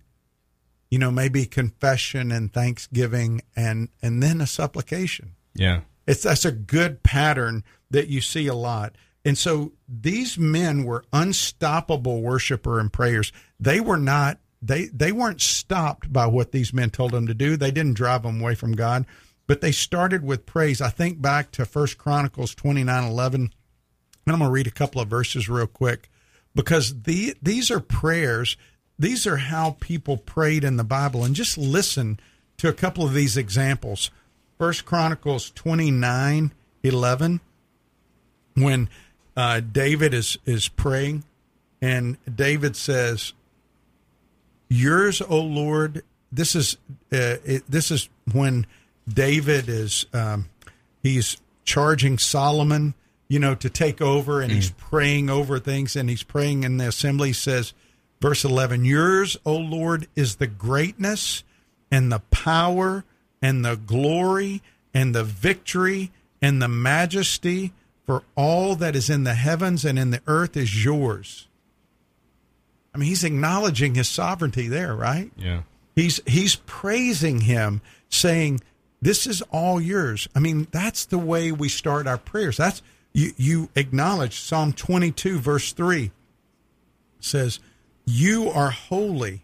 you 0.89 0.99
know, 0.99 1.12
maybe 1.12 1.45
confession 1.45 2.32
and 2.32 2.51
thanksgiving, 2.51 3.41
and 3.56 3.89
and 4.01 4.24
then 4.24 4.39
a 4.39 4.47
supplication. 4.47 5.34
Yeah. 5.54 5.82
It's 6.08 6.24
that's 6.24 6.45
a 6.45 6.51
good 6.51 7.04
pattern 7.04 7.64
that 7.91 8.08
you 8.08 8.22
see 8.22 8.47
a 8.47 8.54
lot. 8.54 8.95
And 9.26 9.38
so 9.38 9.74
these 9.88 10.38
men 10.38 10.84
were 10.84 11.06
unstoppable 11.14 12.22
worshiper 12.22 12.80
and 12.80 12.91
prayers. 12.91 13.32
They 13.60 13.80
were 13.80 13.97
not 13.97 14.39
they 14.66 14.86
they 14.86 15.11
weren't 15.11 15.41
stopped 15.41 16.11
by 16.11 16.26
what 16.26 16.51
these 16.51 16.74
men 16.74 16.89
told 16.89 17.11
them 17.11 17.28
to 17.28 17.34
do. 17.34 17.57
They 17.57 17.72
didn't 17.72 17.97
drive 17.97 18.24
them 18.24 18.39
away 18.39 18.55
from 18.55 18.74
God, 18.74 19.05
but 19.47 19.61
they 19.61 19.72
started 19.72 20.24
with 20.24 20.45
praise. 20.45 20.82
I 20.82 20.89
think 20.89 21.22
back 21.22 21.51
to 21.51 21.66
First 21.66 21.97
Chronicles 21.97 22.55
twenty 22.55 22.84
nine 22.84 23.03
eleven, 23.03 23.53
and 24.26 24.34
I'm 24.34 24.39
going 24.39 24.49
to 24.49 24.53
read 24.53 24.68
a 24.68 24.72
couple 24.72 25.01
of 25.01 25.07
verses 25.09 25.49
real 25.49 25.68
quick 25.68 26.09
because 26.55 27.03
the 27.03 27.36
these 27.41 27.70
are 27.70 27.80
prayers. 27.80 28.57
These 28.97 29.26
are 29.26 29.38
how 29.38 29.76
people 29.80 30.18
prayed 30.18 30.64
in 30.64 30.78
the 30.78 30.84
Bible, 30.84 31.24
and 31.24 31.36
just 31.36 31.57
listen 31.57 32.20
to 32.57 32.70
a 32.70 32.74
couple 32.74 33.03
of 33.03 33.14
these 33.14 33.36
examples. 33.36 34.11
First 34.57 34.86
Chronicles 34.86 35.49
twenty 35.49 35.91
nine 35.91 36.53
eleven, 36.84 37.41
when 38.53 38.88
uh, 39.36 39.59
David 39.59 40.14
is 40.14 40.38
is 40.45 40.70
praying, 40.70 41.24
and 41.82 42.18
David 42.34 42.76
says, 42.76 43.34
"Yours, 44.74 45.21
O 45.21 45.39
Lord." 45.39 46.03
This 46.32 46.55
is 46.55 46.78
uh, 47.11 47.38
it, 47.45 47.63
this 47.69 47.91
is 47.91 48.09
when 48.32 48.65
David 49.07 49.69
is 49.69 50.07
um, 50.13 50.49
he's 51.03 51.38
charging 51.63 52.17
Solomon, 52.17 52.95
you 53.28 53.38
know, 53.38 53.53
to 53.53 53.69
take 53.69 54.01
over, 54.01 54.41
and 54.41 54.51
he's 54.51 54.71
praying 54.71 55.30
over 55.30 55.59
things, 55.59 55.95
and 55.95 56.09
he's 56.09 56.24
praying 56.24 56.63
in 56.63 56.78
the 56.78 56.88
assembly. 56.88 57.30
He 57.30 57.34
says, 57.34 57.74
verse 58.19 58.43
eleven, 58.43 58.84
"Yours, 58.84 59.38
O 59.45 59.55
Lord, 59.55 60.07
is 60.15 60.38
the 60.38 60.47
greatness 60.47 61.43
and 61.91 62.11
the 62.11 62.24
power 62.32 63.03
and 63.41 63.63
the 63.63 63.76
glory 63.76 64.63
and 64.93 65.13
the 65.13 65.24
victory 65.24 66.11
and 66.41 66.61
the 66.61 66.67
majesty." 66.67 67.74
For 68.05 68.24
all 68.36 68.76
that 68.76 68.97
is 68.97 69.09
in 69.09 69.24
the 69.24 69.34
heavens 69.36 69.86
and 69.86 69.97
in 69.97 70.09
the 70.09 70.21
earth 70.28 70.57
is 70.57 70.84
yours. 70.84 71.47
I 72.93 72.97
mean, 72.97 73.09
he's 73.09 73.23
acknowledging 73.23 73.95
his 73.95 74.07
sovereignty 74.07 74.67
there, 74.67 74.95
right? 74.95 75.31
Yeah. 75.35 75.61
He's 75.95 76.19
he's 76.25 76.55
praising 76.55 77.41
him, 77.41 77.81
saying, 78.09 78.61
"This 79.01 79.27
is 79.27 79.41
all 79.51 79.81
yours." 79.81 80.27
I 80.35 80.39
mean, 80.39 80.67
that's 80.71 81.05
the 81.05 81.17
way 81.17 81.51
we 81.51 81.69
start 81.69 82.07
our 82.07 82.17
prayers. 82.17 82.57
That's 82.57 82.81
you. 83.13 83.33
You 83.37 83.69
acknowledge 83.75 84.39
Psalm 84.39 84.73
twenty-two, 84.73 85.39
verse 85.39 85.71
three 85.71 86.11
says, 87.19 87.59
"You 88.05 88.49
are 88.49 88.71
holy, 88.71 89.43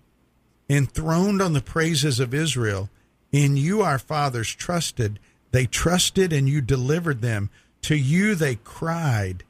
enthroned 0.70 1.42
on 1.42 1.54
the 1.54 1.62
praises 1.62 2.20
of 2.20 2.34
Israel. 2.34 2.90
In 3.32 3.58
you 3.58 3.82
our 3.82 4.00
fathers 4.00 4.50
trusted; 4.54 5.20
they 5.52 5.66
trusted, 5.66 6.34
and 6.34 6.50
you 6.50 6.62
delivered 6.62 7.22
them." 7.22 7.50
To 7.84 7.96
you 7.96 8.36
they 8.36 8.56
cried, 8.56 9.46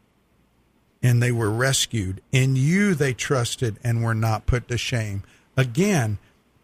and 1.02 1.22
they 1.22 1.32
were 1.32 1.50
rescued. 1.50 2.22
In 2.32 2.56
you 2.56 2.94
they 2.96 3.14
trusted 3.14 3.78
and 3.84 4.04
were 4.04 4.14
not 4.16 4.46
put 4.46 4.68
to 4.68 4.78
shame. 4.78 5.24
Again, 5.58 6.18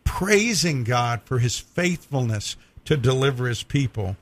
praising 0.03 0.83
God 0.83 1.21
for 1.25 1.39
his 1.39 1.59
faithfulness 1.59 2.55
to 2.86 2.95
deliver 2.97 3.47
his 3.47 3.63
people. 3.63 4.15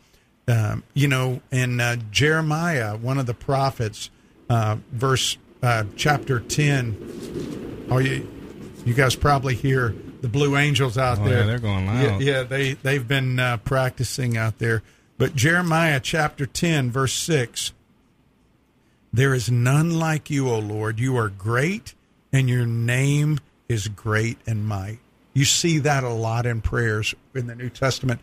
Um, 0.48 0.84
you 0.94 1.08
know, 1.08 1.42
in 1.52 1.80
uh, 1.80 1.98
Jeremiah, 2.12 2.98
one 2.98 3.18
of 3.18 3.26
the 3.26 3.34
prophets, 3.34 4.10
uh, 4.50 4.78
verse 4.92 5.38
uh, 5.62 5.86
chapter 5.96 6.40
10, 6.40 7.88
oh, 7.90 7.98
you, 8.00 8.28
you 8.86 8.94
guys 8.94 9.16
probably 9.16 9.56
hear 9.56 9.96
the 10.22 10.28
Blue 10.28 10.58
Angels 10.58 10.98
out 10.98 11.20
Oh, 11.20 11.26
there. 11.26 11.40
yeah, 11.40 11.46
they're 11.46 11.60
going 11.60 11.86
Yeah, 11.86 11.94
loud. 12.12 12.22
yeah, 12.22 12.44
they, 12.44 12.74
they've 12.74 13.08
been 13.08 13.40
uh, 13.40 13.58
practicing 13.58 14.38
out 14.38 14.60
there. 14.60 14.84
But 15.18 15.36
Jeremiah 15.36 16.00
chapter 16.02 16.46
10, 16.46 16.92
verse 16.92 17.14
6 17.14 17.72
There 19.14 19.34
is 19.34 19.50
none 19.50 19.98
like 20.00 20.30
you, 20.30 20.50
O 20.50 20.60
Lord. 20.60 21.00
You 21.00 21.16
are 21.18 21.30
great, 21.30 21.94
and 22.32 22.50
your 22.50 22.66
name 22.66 23.40
is 23.70 23.88
great 23.88 24.40
and 24.48 24.66
might. 24.66 25.00
You 25.34 25.46
see 25.46 25.80
that 25.80 26.04
a 26.04 26.10
lot 26.10 26.46
in 26.46 26.62
prayers 26.62 27.14
in 27.34 27.48
the 27.48 27.56
New 27.56 27.70
Testament. 27.70 28.20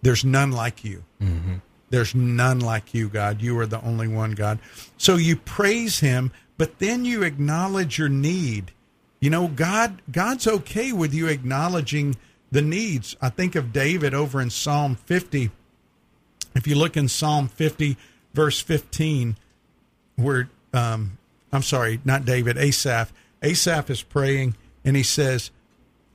There's 0.00 0.24
none 0.24 0.52
like 0.52 0.84
you. 0.84 1.04
Mm-hmm. 1.20 1.56
There's 1.90 2.14
none 2.14 2.60
like 2.60 2.94
you, 2.94 3.08
God. 3.08 3.42
You 3.42 3.58
are 3.58 3.66
the 3.66 3.82
only 3.82 4.08
one, 4.08 4.32
God. 4.32 4.58
So 4.96 5.16
you 5.16 5.36
praise 5.36 6.00
him, 6.00 6.32
but 6.56 6.78
then 6.78 7.04
you 7.04 7.22
acknowledge 7.22 7.98
your 7.98 8.08
need. 8.08 8.72
You 9.20 9.30
know, 9.30 9.48
God 9.48 10.02
God's 10.10 10.46
okay 10.46 10.92
with 10.92 11.12
you 11.12 11.28
acknowledging 11.28 12.16
the 12.50 12.62
needs. 12.62 13.16
I 13.20 13.28
think 13.28 13.54
of 13.54 13.72
David 13.72 14.14
over 14.14 14.40
in 14.40 14.50
Psalm 14.50 14.96
50 14.96 15.50
if 16.54 16.66
you 16.66 16.74
look 16.74 16.96
in 16.96 17.08
Psalm 17.08 17.48
50, 17.48 17.96
verse 18.34 18.60
15, 18.60 19.36
where, 20.16 20.48
um, 20.72 21.18
I'm 21.52 21.62
sorry, 21.62 22.00
not 22.04 22.24
David, 22.24 22.56
Asaph, 22.56 23.12
Asaph 23.42 23.90
is 23.90 24.02
praying 24.02 24.56
and 24.84 24.96
he 24.96 25.02
says, 25.02 25.50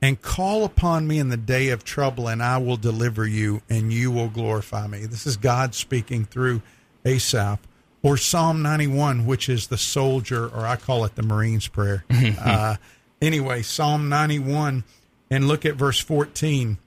and 0.00 0.20
call 0.20 0.64
upon 0.64 1.06
me 1.08 1.18
in 1.18 1.28
the 1.28 1.36
day 1.36 1.70
of 1.70 1.82
trouble, 1.82 2.28
and 2.28 2.42
I 2.42 2.58
will 2.58 2.76
deliver 2.76 3.26
you, 3.26 3.62
and 3.68 3.92
you 3.92 4.10
will 4.10 4.28
glorify 4.28 4.86
me. 4.86 5.06
This 5.06 5.26
is 5.26 5.36
God 5.36 5.74
speaking 5.74 6.24
through 6.24 6.62
Asaph. 7.04 7.60
Or 8.00 8.16
Psalm 8.16 8.62
91, 8.62 9.26
which 9.26 9.48
is 9.48 9.66
the 9.66 9.76
soldier, 9.76 10.46
or 10.46 10.64
I 10.64 10.76
call 10.76 11.04
it 11.04 11.16
the 11.16 11.24
Marine's 11.24 11.66
prayer. 11.66 12.04
uh, 12.40 12.76
anyway, 13.20 13.62
Psalm 13.62 14.08
91, 14.08 14.84
and 15.30 15.48
look 15.48 15.66
at 15.66 15.74
verse 15.74 15.98
14. 15.98 16.78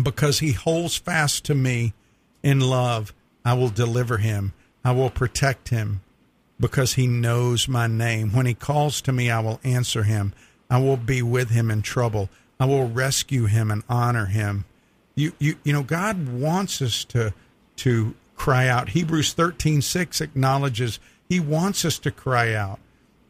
Because 0.00 0.40
he 0.40 0.52
holds 0.52 0.96
fast 0.98 1.44
to 1.46 1.54
me 1.54 1.94
in 2.42 2.60
love, 2.60 3.14
I 3.42 3.54
will 3.54 3.70
deliver 3.70 4.18
him. 4.18 4.52
I 4.84 4.92
will 4.92 5.10
protect 5.10 5.70
him 5.70 6.02
because 6.60 6.94
he 6.94 7.06
knows 7.06 7.68
my 7.68 7.86
name. 7.86 8.32
When 8.32 8.46
he 8.46 8.54
calls 8.54 9.00
to 9.02 9.12
me, 9.12 9.30
I 9.30 9.40
will 9.40 9.60
answer 9.62 10.02
him. 10.02 10.32
I 10.68 10.78
will 10.78 10.96
be 10.96 11.22
with 11.22 11.50
him 11.50 11.70
in 11.70 11.82
trouble. 11.82 12.28
I 12.60 12.66
will 12.66 12.88
rescue 12.88 13.46
him 13.46 13.70
and 13.70 13.84
honor 13.88 14.26
him. 14.26 14.64
You, 15.14 15.32
you, 15.38 15.56
you 15.64 15.72
know, 15.72 15.82
God 15.82 16.28
wants 16.28 16.82
us 16.82 17.04
to, 17.06 17.32
to 17.76 18.14
cry 18.36 18.68
out. 18.68 18.90
Hebrews 18.90 19.32
thirteen 19.32 19.82
six 19.82 20.20
acknowledges 20.20 21.00
He 21.28 21.40
wants 21.40 21.84
us 21.84 21.98
to 22.00 22.10
cry 22.10 22.54
out. 22.54 22.78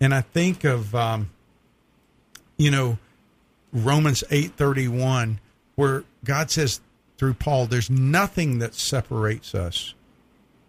And 0.00 0.14
I 0.14 0.20
think 0.20 0.64
of, 0.64 0.94
um, 0.94 1.30
you 2.56 2.70
know, 2.70 2.98
Romans 3.72 4.22
eight 4.30 4.52
thirty 4.52 4.86
one, 4.86 5.40
where 5.74 6.04
God 6.24 6.50
says 6.50 6.80
through 7.16 7.34
Paul, 7.34 7.66
"There's 7.66 7.90
nothing 7.90 8.58
that 8.58 8.74
separates 8.74 9.54
us. 9.54 9.94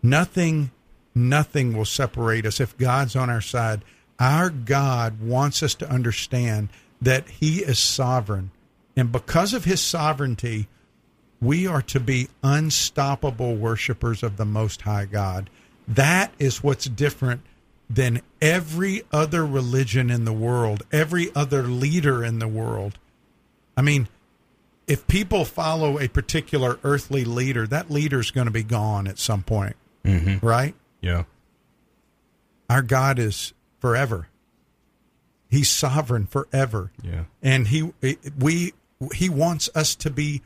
Nothing, 0.01 0.71
nothing 1.19 1.75
will 1.75 1.85
separate 1.85 2.45
us 2.45 2.59
if 2.59 2.77
God's 2.77 3.15
on 3.15 3.29
our 3.29 3.41
side." 3.41 3.83
Our 4.19 4.49
God 4.49 5.21
wants 5.21 5.63
us 5.63 5.75
to 5.75 5.89
understand 5.89 6.69
that 7.01 7.27
He 7.29 7.59
is 7.59 7.79
sovereign, 7.79 8.51
and 8.95 9.11
because 9.11 9.53
of 9.53 9.65
His 9.65 9.81
sovereignty, 9.81 10.67
we 11.41 11.65
are 11.65 11.81
to 11.83 11.99
be 12.01 12.27
unstoppable 12.43 13.55
worshipers 13.55 14.23
of 14.23 14.35
the 14.35 14.45
Most 14.45 14.81
High 14.81 15.05
God. 15.05 15.49
That 15.87 16.33
is 16.37 16.61
what's 16.63 16.85
different 16.85 17.41
than 17.89 18.21
every 18.41 19.03
other 19.11 19.45
religion 19.45 20.09
in 20.09 20.25
the 20.25 20.33
world, 20.33 20.83
every 20.91 21.33
other 21.33 21.63
leader 21.63 22.23
in 22.23 22.39
the 22.39 22.47
world. 22.47 22.99
I 23.77 23.81
mean, 23.81 24.09
if 24.85 25.07
people 25.07 25.45
follow 25.45 25.97
a 25.97 26.07
particular 26.07 26.77
earthly 26.83 27.23
leader, 27.23 27.65
that 27.67 27.89
leader's 27.89 28.31
going 28.31 28.45
to 28.45 28.51
be 28.51 28.63
gone 28.63 29.07
at 29.07 29.17
some 29.17 29.43
point, 29.43 29.75
Mm-hmm. 30.03 30.45
right? 30.45 30.75
Yeah. 31.01 31.23
Our 32.69 32.81
God 32.81 33.19
is 33.19 33.53
forever. 33.79 34.27
He's 35.49 35.69
sovereign 35.69 36.27
forever. 36.27 36.91
Yeah. 37.03 37.23
and 37.41 37.67
he 37.67 37.93
we 38.37 38.73
he 39.13 39.29
wants 39.29 39.69
us 39.73 39.95
to 39.95 40.09
be 40.09 40.41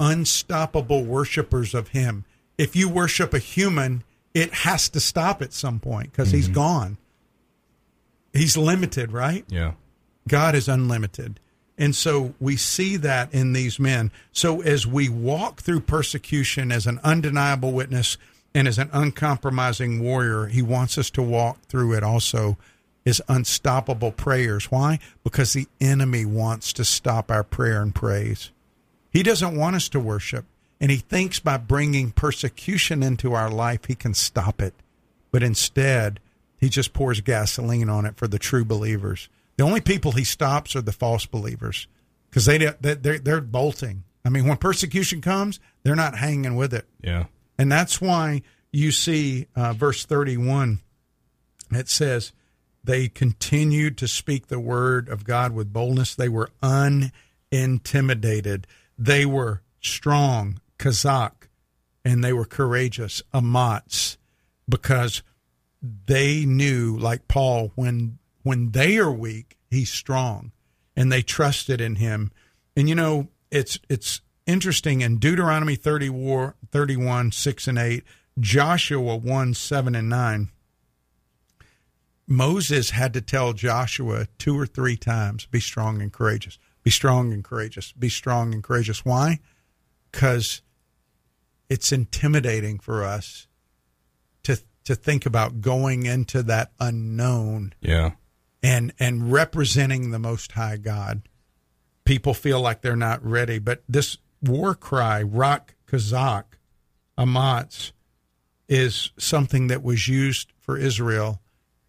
unstoppable 0.00 1.04
worshipers 1.04 1.72
of 1.72 1.88
him 1.88 2.24
if 2.58 2.74
you 2.74 2.88
worship 2.88 3.32
a 3.32 3.38
human 3.38 4.02
it 4.34 4.52
has 4.52 4.88
to 4.88 4.98
stop 4.98 5.40
at 5.40 5.52
some 5.52 5.78
point 5.78 6.10
because 6.10 6.32
he's 6.32 6.46
mm-hmm. 6.46 6.54
gone 6.54 6.98
he's 8.32 8.56
limited 8.56 9.12
right 9.12 9.44
Yeah. 9.48 9.74
god 10.26 10.56
is 10.56 10.68
unlimited 10.68 11.38
and 11.78 11.94
so 11.94 12.34
we 12.40 12.56
see 12.56 12.96
that 12.96 13.32
in 13.32 13.52
these 13.52 13.78
men 13.78 14.10
so 14.32 14.60
as 14.62 14.84
we 14.84 15.08
walk 15.08 15.60
through 15.62 15.80
persecution 15.80 16.72
as 16.72 16.88
an 16.88 16.98
undeniable 17.04 17.70
witness 17.72 18.18
and 18.54 18.68
as 18.68 18.78
an 18.78 18.90
uncompromising 18.92 20.02
warrior 20.02 20.46
he 20.46 20.62
wants 20.62 20.96
us 20.96 21.10
to 21.10 21.22
walk 21.22 21.60
through 21.62 21.92
it 21.92 22.02
also 22.02 22.56
is 23.04 23.22
unstoppable 23.28 24.12
prayers. 24.12 24.70
Why? 24.70 24.98
Because 25.22 25.52
the 25.52 25.66
enemy 25.80 26.24
wants 26.24 26.72
to 26.74 26.84
stop 26.84 27.30
our 27.30 27.44
prayer 27.44 27.82
and 27.82 27.94
praise. 27.94 28.50
He 29.10 29.22
doesn't 29.22 29.56
want 29.56 29.76
us 29.76 29.88
to 29.90 30.00
worship, 30.00 30.46
and 30.80 30.90
he 30.90 30.96
thinks 30.96 31.38
by 31.38 31.56
bringing 31.56 32.10
persecution 32.10 33.02
into 33.02 33.34
our 33.34 33.50
life, 33.50 33.84
he 33.86 33.94
can 33.94 34.14
stop 34.14 34.60
it. 34.60 34.74
But 35.30 35.42
instead, 35.42 36.20
he 36.58 36.68
just 36.68 36.92
pours 36.92 37.20
gasoline 37.20 37.88
on 37.88 38.06
it 38.06 38.16
for 38.16 38.26
the 38.26 38.38
true 38.38 38.64
believers. 38.64 39.28
The 39.56 39.64
only 39.64 39.80
people 39.80 40.12
he 40.12 40.24
stops 40.24 40.74
are 40.74 40.80
the 40.80 40.92
false 40.92 41.26
believers 41.26 41.86
because 42.30 42.46
they 42.46 42.58
they're, 42.58 43.18
they're 43.18 43.40
bolting. 43.40 44.04
I 44.24 44.30
mean, 44.30 44.48
when 44.48 44.56
persecution 44.56 45.20
comes, 45.20 45.60
they're 45.82 45.94
not 45.94 46.16
hanging 46.16 46.56
with 46.56 46.72
it. 46.72 46.86
Yeah. 47.02 47.24
And 47.58 47.70
that's 47.70 48.00
why 48.00 48.42
you 48.72 48.90
see 48.90 49.46
uh, 49.54 49.72
verse 49.72 50.04
31, 50.04 50.80
it 51.70 51.88
says, 51.88 52.32
they 52.82 53.08
continued 53.08 53.96
to 53.98 54.08
speak 54.08 54.48
the 54.48 54.60
word 54.60 55.08
of 55.08 55.24
God 55.24 55.52
with 55.52 55.72
boldness. 55.72 56.14
They 56.14 56.28
were 56.28 56.50
unintimidated. 56.62 58.66
They 58.98 59.24
were 59.24 59.62
strong, 59.80 60.60
chazak, 60.78 61.48
and 62.04 62.22
they 62.22 62.32
were 62.32 62.44
courageous, 62.44 63.22
Amats, 63.32 64.18
because 64.68 65.22
they 66.06 66.44
knew, 66.44 66.96
like 66.98 67.28
Paul, 67.28 67.72
when 67.74 68.18
when 68.42 68.72
they 68.72 68.98
are 68.98 69.12
weak, 69.12 69.56
he's 69.70 69.90
strong, 69.90 70.52
and 70.94 71.10
they 71.10 71.22
trusted 71.22 71.80
in 71.80 71.96
him. 71.96 72.30
And 72.76 72.88
you 72.88 72.94
know, 72.94 73.28
it's 73.50 73.78
it's 73.88 74.20
interesting 74.46 75.00
in 75.00 75.18
Deuteronomy 75.18 75.76
30 75.76 76.10
war, 76.10 76.54
31, 76.70 77.32
6 77.32 77.68
and 77.68 77.78
8, 77.78 78.04
Joshua 78.38 79.16
1, 79.16 79.54
7 79.54 79.94
and 79.94 80.08
9. 80.08 80.50
Moses 82.26 82.90
had 82.90 83.12
to 83.12 83.20
tell 83.20 83.52
Joshua 83.52 84.26
two 84.38 84.58
or 84.58 84.66
three 84.66 84.96
times, 84.96 85.46
be 85.46 85.60
strong 85.60 86.00
and 86.00 86.12
courageous, 86.12 86.58
be 86.82 86.90
strong 86.90 87.32
and 87.32 87.44
courageous, 87.44 87.92
be 87.92 88.08
strong 88.08 88.54
and 88.54 88.62
courageous. 88.62 89.04
Why? 89.04 89.40
Because 90.10 90.62
it's 91.68 91.92
intimidating 91.92 92.78
for 92.78 93.04
us 93.04 93.46
to 94.44 94.58
to 94.84 94.94
think 94.94 95.24
about 95.26 95.60
going 95.62 96.04
into 96.06 96.42
that 96.42 96.72
unknown 96.80 97.74
Yeah. 97.80 98.12
and 98.62 98.92
and 98.98 99.30
representing 99.32 100.10
the 100.10 100.18
most 100.18 100.52
high 100.52 100.76
God. 100.78 101.28
People 102.04 102.32
feel 102.34 102.60
like 102.60 102.80
they're 102.82 102.96
not 102.96 103.24
ready, 103.24 103.58
but 103.58 103.82
this 103.88 104.16
war 104.48 104.74
cry, 104.74 105.22
Rock 105.22 105.74
chazak, 105.90 106.44
Amats, 107.16 107.92
is 108.68 109.10
something 109.18 109.68
that 109.68 109.82
was 109.82 110.08
used 110.08 110.52
for 110.58 110.76
Israel 110.76 111.40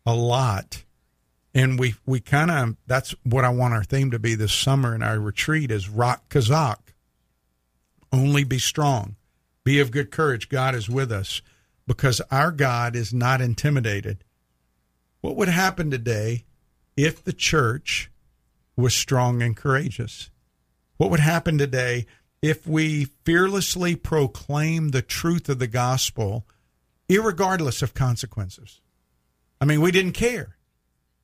a 0.05 0.13
lot. 0.13 0.83
And 1.53 1.79
we, 1.79 1.95
we 2.05 2.19
kind 2.19 2.51
of, 2.51 2.75
that's 2.85 3.15
what 3.23 3.45
I 3.45 3.49
want 3.49 3.73
our 3.73 3.83
theme 3.83 4.11
to 4.11 4.19
be 4.19 4.35
this 4.35 4.53
summer 4.53 4.93
in 4.93 5.01
our 5.01 5.19
retreat 5.19 5.71
is 5.71 5.89
Rock 5.89 6.29
chazak. 6.29 6.77
Only 8.11 8.43
be 8.43 8.59
strong. 8.59 9.15
Be 9.63 9.79
of 9.79 9.91
good 9.91 10.11
courage. 10.11 10.49
God 10.49 10.75
is 10.75 10.89
with 10.89 11.11
us 11.11 11.41
because 11.87 12.21
our 12.29 12.51
God 12.51 12.95
is 12.95 13.13
not 13.13 13.41
intimidated. 13.41 14.23
What 15.21 15.35
would 15.37 15.47
happen 15.47 15.89
today 15.89 16.45
if 16.95 17.23
the 17.23 17.33
church 17.33 18.11
was 18.75 18.93
strong 18.93 19.41
and 19.41 19.55
courageous? 19.55 20.29
What 20.97 21.09
would 21.09 21.19
happen 21.19 21.57
today 21.57 22.05
if 22.45 22.67
we 22.67 23.05
fearlessly 23.23 23.95
proclaim 23.95 24.89
the 24.89 25.01
truth 25.01 25.49
of 25.49 25.57
the 25.57 25.67
gospel, 25.67 26.45
irregardless 27.09 27.81
of 27.81 27.95
consequences? 27.95 28.81
I 29.59 29.65
mean, 29.65 29.81
we 29.81 29.91
didn't 29.91 30.11
care. 30.11 30.55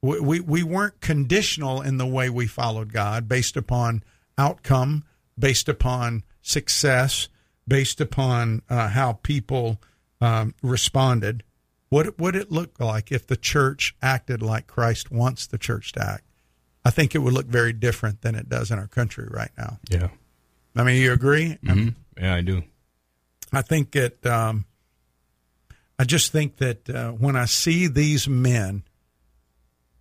We, 0.01 0.19
we, 0.19 0.39
we 0.39 0.63
weren't 0.63 0.99
conditional 0.99 1.81
in 1.83 1.97
the 1.97 2.07
way 2.07 2.31
we 2.31 2.47
followed 2.47 2.91
God 2.91 3.29
based 3.29 3.55
upon 3.55 4.03
outcome, 4.35 5.03
based 5.37 5.69
upon 5.69 6.23
success, 6.41 7.27
based 7.67 8.01
upon 8.01 8.63
uh, 8.67 8.87
how 8.89 9.13
people 9.21 9.79
um, 10.21 10.55
responded. 10.63 11.43
What 11.89 12.17
would 12.17 12.35
it 12.35 12.51
look 12.51 12.79
like 12.79 13.11
if 13.11 13.27
the 13.27 13.37
church 13.37 13.95
acted 14.01 14.41
like 14.41 14.65
Christ 14.65 15.11
wants 15.11 15.45
the 15.45 15.59
church 15.59 15.91
to 15.91 16.03
act? 16.03 16.23
I 16.83 16.89
think 16.89 17.13
it 17.13 17.19
would 17.19 17.33
look 17.33 17.45
very 17.45 17.73
different 17.73 18.21
than 18.21 18.33
it 18.33 18.49
does 18.49 18.71
in 18.71 18.79
our 18.79 18.87
country 18.87 19.27
right 19.29 19.51
now. 19.55 19.77
Yeah. 19.87 20.07
I 20.75 20.83
mean, 20.83 21.01
you 21.01 21.11
agree? 21.13 21.57
hmm 21.65 21.89
Yeah, 22.17 22.35
I 22.35 22.41
do. 22.41 22.63
I 23.51 23.61
think 23.61 23.91
that 23.91 24.25
Um, 24.25 24.65
I 25.99 26.03
just 26.03 26.31
think 26.31 26.57
that 26.57 26.89
uh, 26.89 27.11
when 27.11 27.35
I 27.35 27.45
see 27.45 27.87
these 27.87 28.27
men, 28.27 28.83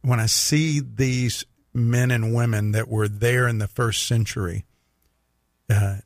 when 0.03 0.19
I 0.21 0.27
see 0.27 0.81
these 0.81 1.45
men 1.75 2.11
and 2.11 2.35
women 2.35 2.73
that 2.73 2.89
were 2.89 3.09
there 3.09 3.47
in 3.49 3.59
the 3.59 3.69
first 3.69 4.07
century, 4.07 4.65
uh, 5.69 5.97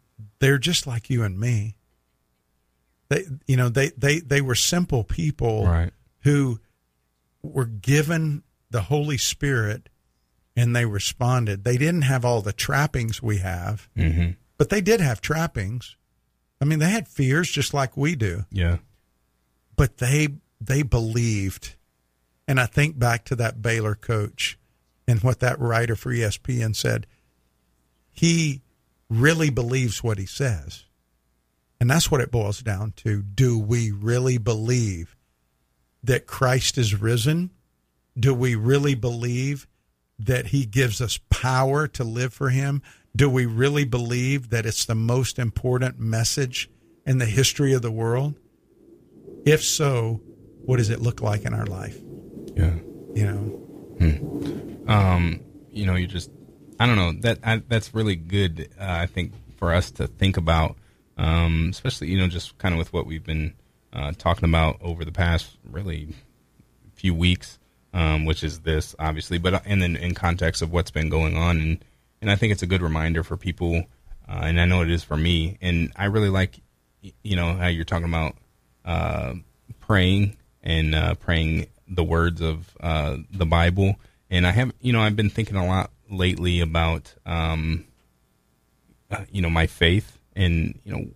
they're 0.41 0.59
just 0.59 0.87
like 0.87 1.11
you 1.11 1.23
and 1.23 1.39
me. 1.39 1.77
They, 3.09 3.25
you 3.47 3.57
know, 3.57 3.69
they 3.69 3.91
they 3.91 4.19
they 4.21 4.41
were 4.41 4.55
simple 4.57 5.05
people 5.05 5.67
Right. 5.67 5.93
who 6.23 6.59
were 7.43 7.67
given 7.67 8.43
the 8.71 8.83
Holy 8.83 9.19
Spirit 9.19 9.89
and 10.57 10.75
they 10.75 10.87
responded. 10.87 11.63
They 11.65 11.77
didn't 11.77 12.03
have 12.03 12.25
all 12.25 12.41
the 12.43 12.53
trappings 12.53 13.23
we 13.23 13.39
have, 13.39 13.89
hmm 13.95 14.31
but 14.57 14.69
they 14.71 14.81
did 14.81 15.01
have 15.01 15.21
trappings. 15.21 15.97
I 16.61 16.65
mean, 16.65 16.79
they 16.79 16.91
had 16.91 17.09
fears 17.09 17.51
just 17.51 17.75
like 17.75 17.97
we 17.97 18.15
do, 18.15 18.45
Yeah. 18.51 18.79
but 19.77 19.99
they 19.99 20.29
they 20.61 20.83
believed. 20.83 21.75
And 22.49 22.59
I 22.61 22.67
think 22.67 22.99
back 22.99 23.25
to 23.27 23.37
that 23.37 23.61
Baylor 23.63 23.95
coach 23.95 24.59
and 25.07 25.21
what 25.23 25.41
that 25.41 25.59
writer 25.59 25.97
for 25.97 26.11
ESPN 26.13 26.75
said. 26.75 27.07
He 28.13 28.63
really 29.11 29.51
believes 29.51 30.03
what 30.03 30.19
he 30.19 30.27
says. 30.27 30.85
And 31.81 31.91
that's 31.91 32.11
what 32.11 32.21
it 32.21 32.31
boils 32.31 32.61
down 32.63 32.93
to. 32.97 33.23
Do 33.23 33.59
we 33.59 33.91
really 33.91 34.39
believe 34.39 35.17
that 36.03 36.27
Christ 36.27 36.79
is 36.79 36.99
risen? 36.99 37.51
Do 38.19 38.33
we 38.33 38.55
really 38.55 38.95
believe 38.95 39.67
that 40.19 40.47
he 40.49 40.65
gives 40.65 41.01
us 41.01 41.19
power 41.31 41.87
to 41.89 42.05
live 42.05 42.33
for 42.33 42.51
him? 42.51 42.81
Do 43.17 43.31
we 43.31 43.47
really 43.47 43.85
believe 43.85 44.51
that 44.51 44.67
it's 44.67 44.85
the 44.85 44.95
most 44.95 45.39
important 45.39 45.99
message 45.99 46.69
in 47.07 47.19
the 47.19 47.27
history 47.27 47.73
of 47.73 47.83
the 47.83 47.91
world? 47.91 48.35
If 49.47 49.63
so, 49.63 50.21
what 50.65 50.79
does 50.79 50.91
it 50.91 51.01
look 51.01 51.21
like 51.21 51.45
in 51.45 51.55
our 51.55 51.67
life? 51.67 52.01
Yeah. 52.57 52.75
You 53.15 53.27
know, 53.27 53.65
um, 54.89 55.41
you 55.71 55.87
know, 55.87 55.95
you 55.95 56.07
just, 56.07 56.31
I 56.81 56.87
don't 56.87 56.97
know 56.97 57.13
that 57.21 57.39
I, 57.45 57.63
that's 57.69 57.95
really 57.95 58.17
good. 58.17 58.69
Uh, 58.79 58.85
I 58.87 59.07
think 59.07 59.33
for 59.57 59.73
us 59.73 59.91
to 59.93 60.07
think 60.07 60.37
about, 60.37 60.77
um, 61.17 61.69
especially 61.71 62.09
you 62.09 62.19
know, 62.19 62.29
just 62.29 62.59
kind 62.59 62.75
of 62.75 62.79
with 62.79 62.93
what 62.93 63.07
we've 63.07 63.25
been 63.25 63.55
uh, 63.93 64.13
talking 64.19 64.49
about 64.49 64.79
over 64.81 65.05
the 65.05 65.13
past 65.13 65.57
really 65.71 66.09
few 66.95 67.15
weeks, 67.15 67.59
um, 67.93 68.25
which 68.25 68.43
is 68.43 68.61
this 68.61 68.95
obviously, 68.99 69.39
but 69.39 69.55
uh, 69.55 69.61
and 69.65 69.81
then 69.81 69.95
in 69.97 70.15
context 70.15 70.63
of 70.63 70.73
what's 70.73 70.91
been 70.91 71.09
going 71.09 71.37
on, 71.37 71.61
and 71.61 71.85
and 72.25 72.31
I 72.31 72.37
think 72.37 72.53
it's 72.53 72.63
a 72.63 72.67
good 72.67 72.81
reminder 72.81 73.23
for 73.23 73.37
people, 73.37 73.85
uh, 74.27 74.41
and 74.45 74.59
I 74.59 74.65
know 74.65 74.81
it 74.81 74.91
is 74.91 75.05
for 75.05 75.15
me, 75.15 75.59
and 75.61 75.93
I 75.95 76.07
really 76.07 76.31
like, 76.31 76.59
you 77.23 77.37
know, 77.37 77.53
how 77.53 77.67
you're 77.67 77.85
talking 77.85 78.09
about 78.09 78.37
uh, 78.83 79.35
praying 79.81 80.39
and 80.63 80.95
uh, 80.95 81.17
praying 81.17 81.67
the 81.87 82.03
words 82.03 82.41
of 82.41 82.75
uh, 82.81 83.19
the 83.31 83.45
Bible. 83.45 83.97
And 84.31 84.47
I 84.47 84.53
have, 84.53 84.73
you 84.81 84.91
know, 84.95 85.03
I've 85.03 85.17
been 85.17 85.29
thinking 85.29 85.57
a 85.57 85.67
lot 85.67 85.91
lately 86.09 86.61
about, 86.61 87.15
um, 87.27 87.85
uh, 89.11 89.27
you 89.31 89.43
know, 89.43 89.51
my 89.51 89.67
faith 89.67 90.19
and, 90.35 90.81
you 90.83 91.15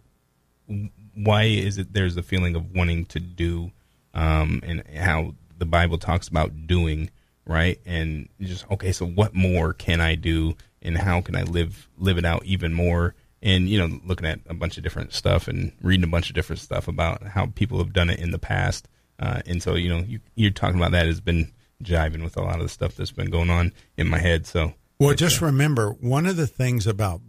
know, 0.68 0.88
why 1.14 1.44
is 1.44 1.78
it 1.78 1.94
there's 1.94 2.18
a 2.18 2.22
feeling 2.22 2.54
of 2.54 2.74
wanting 2.74 3.06
to 3.06 3.18
do 3.18 3.72
um, 4.12 4.60
and 4.62 4.86
how 4.94 5.32
the 5.56 5.64
Bible 5.64 5.96
talks 5.96 6.28
about 6.28 6.66
doing, 6.66 7.08
right? 7.46 7.80
And 7.86 8.28
just, 8.42 8.70
okay, 8.72 8.92
so 8.92 9.06
what 9.06 9.34
more 9.34 9.72
can 9.72 10.02
I 10.02 10.14
do 10.14 10.54
and 10.82 10.98
how 10.98 11.20
can 11.20 11.36
I 11.36 11.42
live 11.42 11.88
live 11.96 12.18
it 12.18 12.24
out 12.24 12.44
even 12.44 12.72
more? 12.72 13.14
And, 13.40 13.68
you 13.68 13.78
know, 13.78 14.00
looking 14.04 14.26
at 14.26 14.40
a 14.48 14.54
bunch 14.54 14.76
of 14.78 14.82
different 14.82 15.12
stuff 15.12 15.46
and 15.46 15.70
reading 15.80 16.02
a 16.02 16.08
bunch 16.08 16.28
of 16.28 16.34
different 16.34 16.60
stuff 16.60 16.88
about 16.88 17.22
how 17.22 17.46
people 17.46 17.78
have 17.78 17.92
done 17.92 18.10
it 18.10 18.18
in 18.18 18.32
the 18.32 18.38
past. 18.38 18.88
Uh, 19.20 19.42
and 19.46 19.62
so, 19.62 19.76
you 19.76 19.88
know, 19.88 20.00
you, 20.00 20.18
you're 20.34 20.50
talking 20.50 20.76
about 20.76 20.90
that 20.90 21.06
has 21.06 21.20
been 21.20 21.52
jiving 21.84 22.24
with 22.24 22.36
a 22.36 22.42
lot 22.42 22.56
of 22.56 22.62
the 22.62 22.68
stuff 22.68 22.96
that's 22.96 23.12
been 23.12 23.30
going 23.30 23.48
on 23.48 23.72
in 23.96 24.08
my 24.08 24.18
head. 24.18 24.44
So, 24.44 24.74
Well, 24.98 25.14
just 25.14 25.40
uh, 25.40 25.46
remember 25.46 25.90
one 25.92 26.26
of 26.26 26.36
the 26.36 26.48
things 26.48 26.84
about 26.88 27.20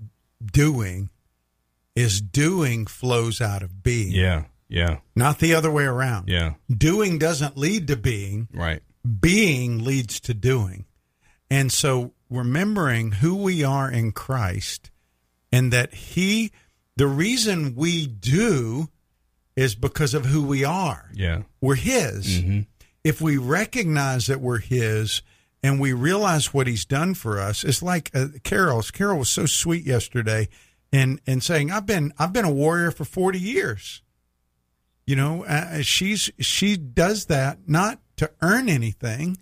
doing 0.52 1.10
is 1.96 2.22
doing 2.22 2.88
flows 2.88 3.40
out 3.40 3.62
of 3.62 3.84
being, 3.84 4.12
yeah, 4.12 4.46
yeah, 4.68 5.00
not 5.16 5.38
the 5.40 5.54
other 5.54 5.70
way 5.70 5.84
around. 5.84 6.28
yeah, 6.28 6.54
Doing 6.76 7.20
doesn't 7.20 7.56
lead 7.58 7.88
to 7.88 7.96
being, 7.98 8.48
right. 8.54 8.82
being 9.20 9.84
leads 9.84 10.20
to 10.22 10.34
doing. 10.34 10.86
And 11.52 11.72
so 11.72 12.14
remembering 12.30 13.12
who 13.14 13.36
we 13.36 13.64
are 13.64 13.90
in 13.92 14.12
Christ 14.12 14.92
and 15.52 15.74
that 15.74 15.94
He, 15.94 16.52
the 16.96 17.08
reason 17.08 17.76
we 17.76 18.06
do 18.08 18.90
is 19.56 19.76
because 19.76 20.14
of 20.14 20.26
who 20.28 20.44
we 20.44 20.64
are. 20.64 21.10
Yeah, 21.14 21.44
We're 21.62 21.76
His. 21.76 22.40
hmm 22.42 22.60
if 23.02 23.22
we 23.22 23.38
recognize 23.38 24.28
that 24.28 24.42
we're 24.42 24.60
His 24.60 25.22
and 25.64 25.80
we 25.80 25.94
realize 25.94 26.54
what 26.54 26.68
He's 26.68 26.84
done 26.86 27.14
for 27.14 27.40
us, 27.40 27.64
it's 27.64 27.82
like 27.82 28.12
uh, 28.14 28.28
Carol's. 28.44 28.92
Carol 28.92 29.20
was 29.20 29.30
so 29.30 29.46
sweet 29.46 29.86
yesterday, 29.86 30.50
and 30.92 31.22
and 31.26 31.42
saying, 31.42 31.72
"I've 31.72 31.86
been 31.86 32.12
I've 32.20 32.34
been 32.34 32.44
a 32.46 32.52
warrior 32.52 32.92
for 32.92 33.06
forty 33.06 33.40
years." 33.40 34.02
You 35.08 35.16
know, 35.16 35.46
uh, 35.46 35.82
she's 35.82 36.30
she 36.40 36.76
does 36.76 37.26
that 37.28 37.60
not 37.68 38.00
to 38.18 38.30
earn 38.42 38.68
anything, 38.68 39.38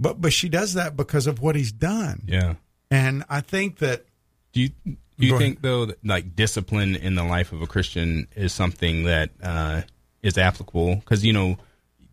but 0.00 0.20
but 0.20 0.32
she 0.32 0.48
does 0.48 0.74
that 0.74 0.96
because 0.96 1.26
of 1.26 1.40
what 1.40 1.56
He's 1.56 1.72
done. 1.72 2.22
Yeah. 2.26 2.54
And 2.90 3.24
I 3.28 3.40
think 3.40 3.78
that 3.78 4.06
Do 4.52 4.60
you 4.62 4.68
do 4.68 4.96
you 5.18 5.30
Go 5.30 5.36
ahead. 5.36 5.46
think 5.48 5.62
though 5.62 5.86
that 5.86 6.04
like 6.04 6.36
discipline 6.36 6.94
in 6.94 7.14
the 7.16 7.24
life 7.24 7.52
of 7.52 7.60
a 7.62 7.66
Christian 7.66 8.28
is 8.36 8.52
something 8.52 9.04
that 9.04 9.30
uh, 9.42 9.82
is 10.22 10.38
applicable? 10.38 10.96
Because 10.96 11.24
you 11.24 11.32
know 11.32 11.58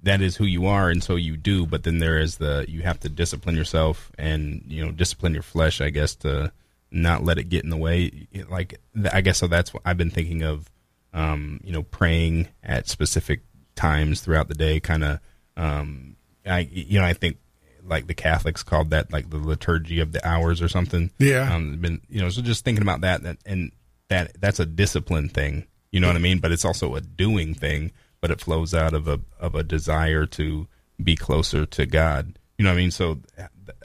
that 0.03 0.21
is 0.21 0.35
who 0.35 0.45
you 0.45 0.65
are, 0.67 0.89
and 0.89 1.03
so 1.03 1.15
you 1.15 1.37
do. 1.37 1.65
But 1.65 1.83
then 1.83 1.99
there 1.99 2.17
is 2.19 2.37
the 2.37 2.65
you 2.67 2.81
have 2.81 2.99
to 3.01 3.09
discipline 3.09 3.55
yourself 3.55 4.11
and 4.17 4.63
you 4.67 4.83
know 4.83 4.91
discipline 4.91 5.33
your 5.33 5.43
flesh, 5.43 5.81
I 5.81 5.89
guess, 5.91 6.15
to 6.17 6.51
not 6.91 7.23
let 7.23 7.37
it 7.37 7.49
get 7.49 7.63
in 7.63 7.69
the 7.69 7.77
way. 7.77 8.27
Like 8.49 8.79
I 9.11 9.21
guess 9.21 9.37
so. 9.37 9.47
That's 9.47 9.73
what 9.73 9.83
I've 9.85 9.97
been 9.97 10.11
thinking 10.11 10.41
of. 10.43 10.69
Um, 11.13 11.61
you 11.63 11.71
know, 11.71 11.83
praying 11.83 12.49
at 12.61 12.89
specific 12.89 13.41
times 13.75 14.19
throughout 14.19 14.49
the 14.49 14.53
day, 14.55 14.79
kind 14.81 15.03
of. 15.03 15.19
Um, 15.55 16.17
I 16.45 16.59
you 16.71 16.99
know 16.99 17.05
I 17.05 17.13
think 17.13 17.37
like 17.87 18.07
the 18.07 18.13
Catholics 18.13 18.63
called 18.63 18.89
that 18.89 19.11
like 19.11 19.29
the 19.29 19.37
liturgy 19.37 19.99
of 19.99 20.11
the 20.11 20.25
hours 20.27 20.61
or 20.61 20.67
something. 20.67 21.11
Yeah. 21.17 21.53
Um, 21.53 21.77
been 21.77 22.01
you 22.09 22.21
know 22.21 22.29
so 22.29 22.41
just 22.41 22.63
thinking 22.63 22.81
about 22.81 23.01
that, 23.01 23.23
that 23.23 23.37
and 23.45 23.71
that 24.09 24.39
that's 24.39 24.59
a 24.59 24.65
discipline 24.65 25.29
thing. 25.29 25.65
You 25.91 25.99
know 25.99 26.07
what 26.07 26.15
I 26.15 26.19
mean? 26.19 26.39
But 26.39 26.51
it's 26.51 26.65
also 26.65 26.95
a 26.95 27.01
doing 27.01 27.53
thing. 27.53 27.91
But 28.21 28.31
it 28.31 28.41
flows 28.41 28.73
out 28.73 28.93
of 28.93 29.07
a 29.07 29.19
of 29.39 29.55
a 29.55 29.63
desire 29.63 30.25
to 30.27 30.67
be 31.01 31.15
closer 31.15 31.65
to 31.65 31.85
God. 31.85 32.39
You 32.57 32.63
know 32.63 32.71
what 32.71 32.77
I 32.77 32.81
mean? 32.81 32.91
So 32.91 33.19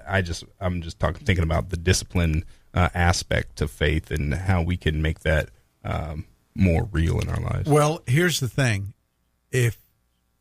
I 0.06 0.22
just 0.22 0.44
I'm 0.60 0.82
just 0.82 0.98
talking 0.98 1.24
thinking 1.24 1.44
about 1.44 1.70
the 1.70 1.76
discipline 1.76 2.44
uh, 2.74 2.88
aspect 2.94 3.56
to 3.56 3.68
faith 3.68 4.10
and 4.10 4.32
how 4.32 4.62
we 4.62 4.76
can 4.76 5.02
make 5.02 5.20
that 5.20 5.50
um, 5.84 6.26
more 6.54 6.88
real 6.92 7.18
in 7.20 7.28
our 7.28 7.40
lives. 7.40 7.68
Well, 7.68 8.02
here's 8.06 8.40
the 8.40 8.48
thing. 8.48 8.94
If 9.50 9.78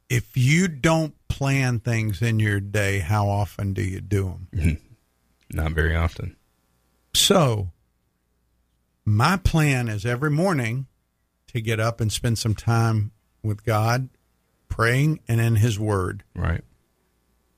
if 0.10 0.36
you 0.36 0.68
don't 0.68 1.14
plan 1.28 1.80
things 1.80 2.22
in 2.22 2.40
your 2.40 2.60
day, 2.60 3.00
how 3.00 3.28
often 3.30 3.74
do 3.74 3.82
you 3.82 4.02
do 4.02 4.40
them? 4.52 4.78
Not 5.52 5.72
very 5.74 5.96
often. 5.96 6.36
So, 7.14 7.72
my 9.06 9.38
plan 9.38 9.88
is 9.88 10.06
every 10.06 10.32
morning 10.32 10.88
to 11.48 11.62
get 11.62 11.80
up 11.80 12.00
and 12.02 12.12
spend 12.12 12.38
some 12.38 12.54
time 12.56 13.12
with 13.44 13.64
God, 13.66 14.10
praying 14.68 15.20
and 15.28 15.42
in 15.42 15.56
his 15.56 15.80
word. 15.80 16.24
Right. 16.36 16.64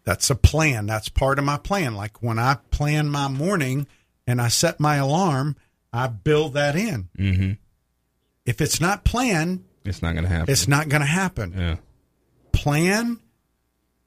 That's 0.04 0.30
a 0.30 0.36
plan. 0.36 0.86
That's 0.88 1.10
part 1.10 1.38
of 1.40 1.46
my 1.46 1.58
plan. 1.58 1.96
Like 1.96 2.22
when 2.24 2.40
I 2.40 2.58
plan 2.72 3.10
my 3.10 3.28
morning 3.28 3.88
and 4.26 4.42
I 4.42 4.48
set 4.48 4.80
my 4.80 4.96
alarm, 4.96 5.56
I 5.94 6.08
build 6.08 6.54
that 6.54 6.76
in. 6.76 7.10
Mm-hmm. 7.18 7.52
If 8.46 8.62
it's 8.62 8.80
not 8.82 9.04
planned, 9.04 9.64
It's 9.86 10.02
not 10.02 10.14
going 10.14 10.24
to 10.24 10.30
happen. 10.30 10.52
it's 10.52 10.68
not 10.68 10.90
going 10.90 11.02
to 11.02 11.08
happen. 11.08 11.54
Yeah. 11.58 11.76
Plan 12.62 13.20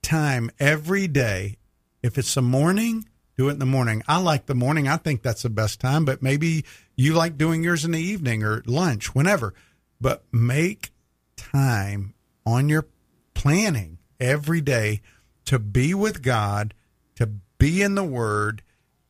time 0.02 0.50
every 0.60 1.08
day. 1.08 1.56
If 2.02 2.18
it's 2.18 2.34
the 2.34 2.42
morning, 2.42 3.08
do 3.36 3.48
it 3.48 3.52
in 3.54 3.58
the 3.58 3.66
morning. 3.66 4.02
I 4.06 4.18
like 4.18 4.46
the 4.46 4.54
morning. 4.54 4.86
I 4.86 4.96
think 4.96 5.22
that's 5.22 5.42
the 5.42 5.50
best 5.50 5.80
time, 5.80 6.04
but 6.04 6.22
maybe 6.22 6.64
you 6.94 7.14
like 7.14 7.36
doing 7.36 7.64
yours 7.64 7.84
in 7.84 7.90
the 7.90 8.00
evening 8.00 8.44
or 8.44 8.62
lunch, 8.66 9.14
whenever. 9.14 9.54
But 10.00 10.22
make 10.30 10.92
time 11.36 12.14
on 12.46 12.68
your 12.68 12.86
planning 13.34 13.98
every 14.20 14.60
day 14.60 15.00
to 15.46 15.58
be 15.58 15.92
with 15.94 16.22
God, 16.22 16.74
to 17.16 17.26
be 17.58 17.82
in 17.82 17.96
the 17.96 18.04
Word, 18.04 18.62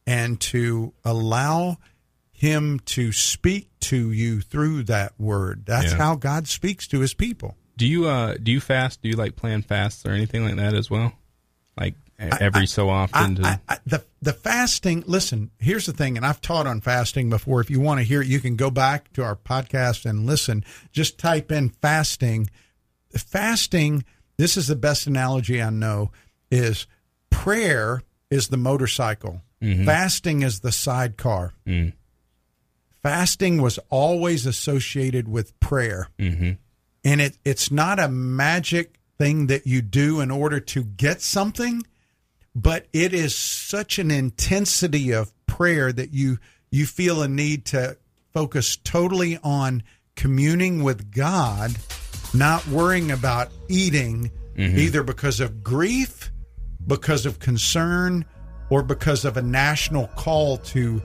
and 0.06 0.40
to 0.40 0.94
allow 1.04 1.76
Him 2.32 2.78
to 2.86 3.12
speak 3.12 3.68
to 3.80 4.10
you 4.10 4.40
through 4.40 4.84
that 4.84 5.12
Word. 5.20 5.64
That's 5.66 5.92
Yeah. 5.92 5.98
how 5.98 6.14
God 6.14 6.48
speaks 6.48 6.86
to 6.88 7.00
His 7.00 7.12
people. 7.12 7.56
Do 7.76 7.86
you 7.86 8.06
uh 8.06 8.34
do 8.42 8.52
you 8.52 8.60
fast? 8.60 9.02
Do 9.02 9.08
you 9.08 9.16
like 9.16 9.36
plan 9.36 9.62
fasts 9.62 10.06
or 10.06 10.10
anything 10.10 10.44
like 10.44 10.56
that 10.56 10.74
as 10.74 10.90
well? 10.90 11.12
Like 11.78 11.94
every 12.18 12.66
so 12.66 12.88
often. 12.88 13.36
to, 13.36 13.46
I, 13.46 13.60
I, 13.68 13.78
the 13.86 14.04
the 14.22 14.32
fasting. 14.32 15.04
Listen, 15.06 15.50
here's 15.58 15.86
the 15.86 15.92
thing, 15.92 16.16
and 16.16 16.24
I've 16.24 16.40
taught 16.40 16.66
on 16.66 16.80
fasting 16.80 17.30
before. 17.30 17.60
If 17.60 17.70
you 17.70 17.80
want 17.80 17.98
to 18.00 18.04
hear 18.04 18.22
it, 18.22 18.28
you 18.28 18.40
can 18.40 18.56
go 18.56 18.70
back 18.70 19.12
to 19.14 19.22
our 19.22 19.36
podcast 19.36 20.04
and 20.06 20.26
listen. 20.26 20.64
Just 20.92 21.18
type 21.18 21.50
in 21.50 21.70
fasting. 21.70 22.50
Fasting. 23.16 24.04
This 24.36 24.56
is 24.56 24.68
the 24.68 24.76
best 24.76 25.06
analogy 25.06 25.62
I 25.62 25.70
know. 25.70 26.10
Is 26.50 26.86
prayer 27.30 28.02
is 28.30 28.48
the 28.48 28.56
motorcycle. 28.56 29.42
Fasting 29.86 30.42
is 30.42 30.60
the 30.60 30.72
sidecar. 30.72 31.54
Mm. 31.66 31.94
Fasting 33.02 33.62
was 33.62 33.78
always 33.88 34.44
associated 34.44 35.26
with 35.26 35.58
prayer 35.58 36.08
hmm 36.18 36.52
and 37.04 37.20
it 37.20 37.38
it's 37.44 37.70
not 37.70 38.00
a 38.00 38.08
magic 38.08 38.98
thing 39.18 39.46
that 39.46 39.66
you 39.66 39.82
do 39.82 40.20
in 40.20 40.30
order 40.30 40.58
to 40.58 40.82
get 40.82 41.20
something 41.20 41.82
but 42.54 42.86
it 42.92 43.12
is 43.12 43.34
such 43.34 43.98
an 43.98 44.10
intensity 44.10 45.12
of 45.12 45.32
prayer 45.46 45.92
that 45.92 46.12
you 46.12 46.38
you 46.70 46.86
feel 46.86 47.22
a 47.22 47.28
need 47.28 47.64
to 47.64 47.96
focus 48.32 48.76
totally 48.76 49.38
on 49.44 49.82
communing 50.16 50.82
with 50.82 51.12
God 51.12 51.72
not 52.32 52.66
worrying 52.66 53.12
about 53.12 53.50
eating 53.68 54.30
mm-hmm. 54.56 54.78
either 54.78 55.02
because 55.02 55.40
of 55.40 55.62
grief 55.62 56.32
because 56.86 57.26
of 57.26 57.38
concern 57.38 58.24
or 58.70 58.82
because 58.82 59.24
of 59.24 59.36
a 59.36 59.42
national 59.42 60.08
call 60.08 60.56
to 60.58 61.00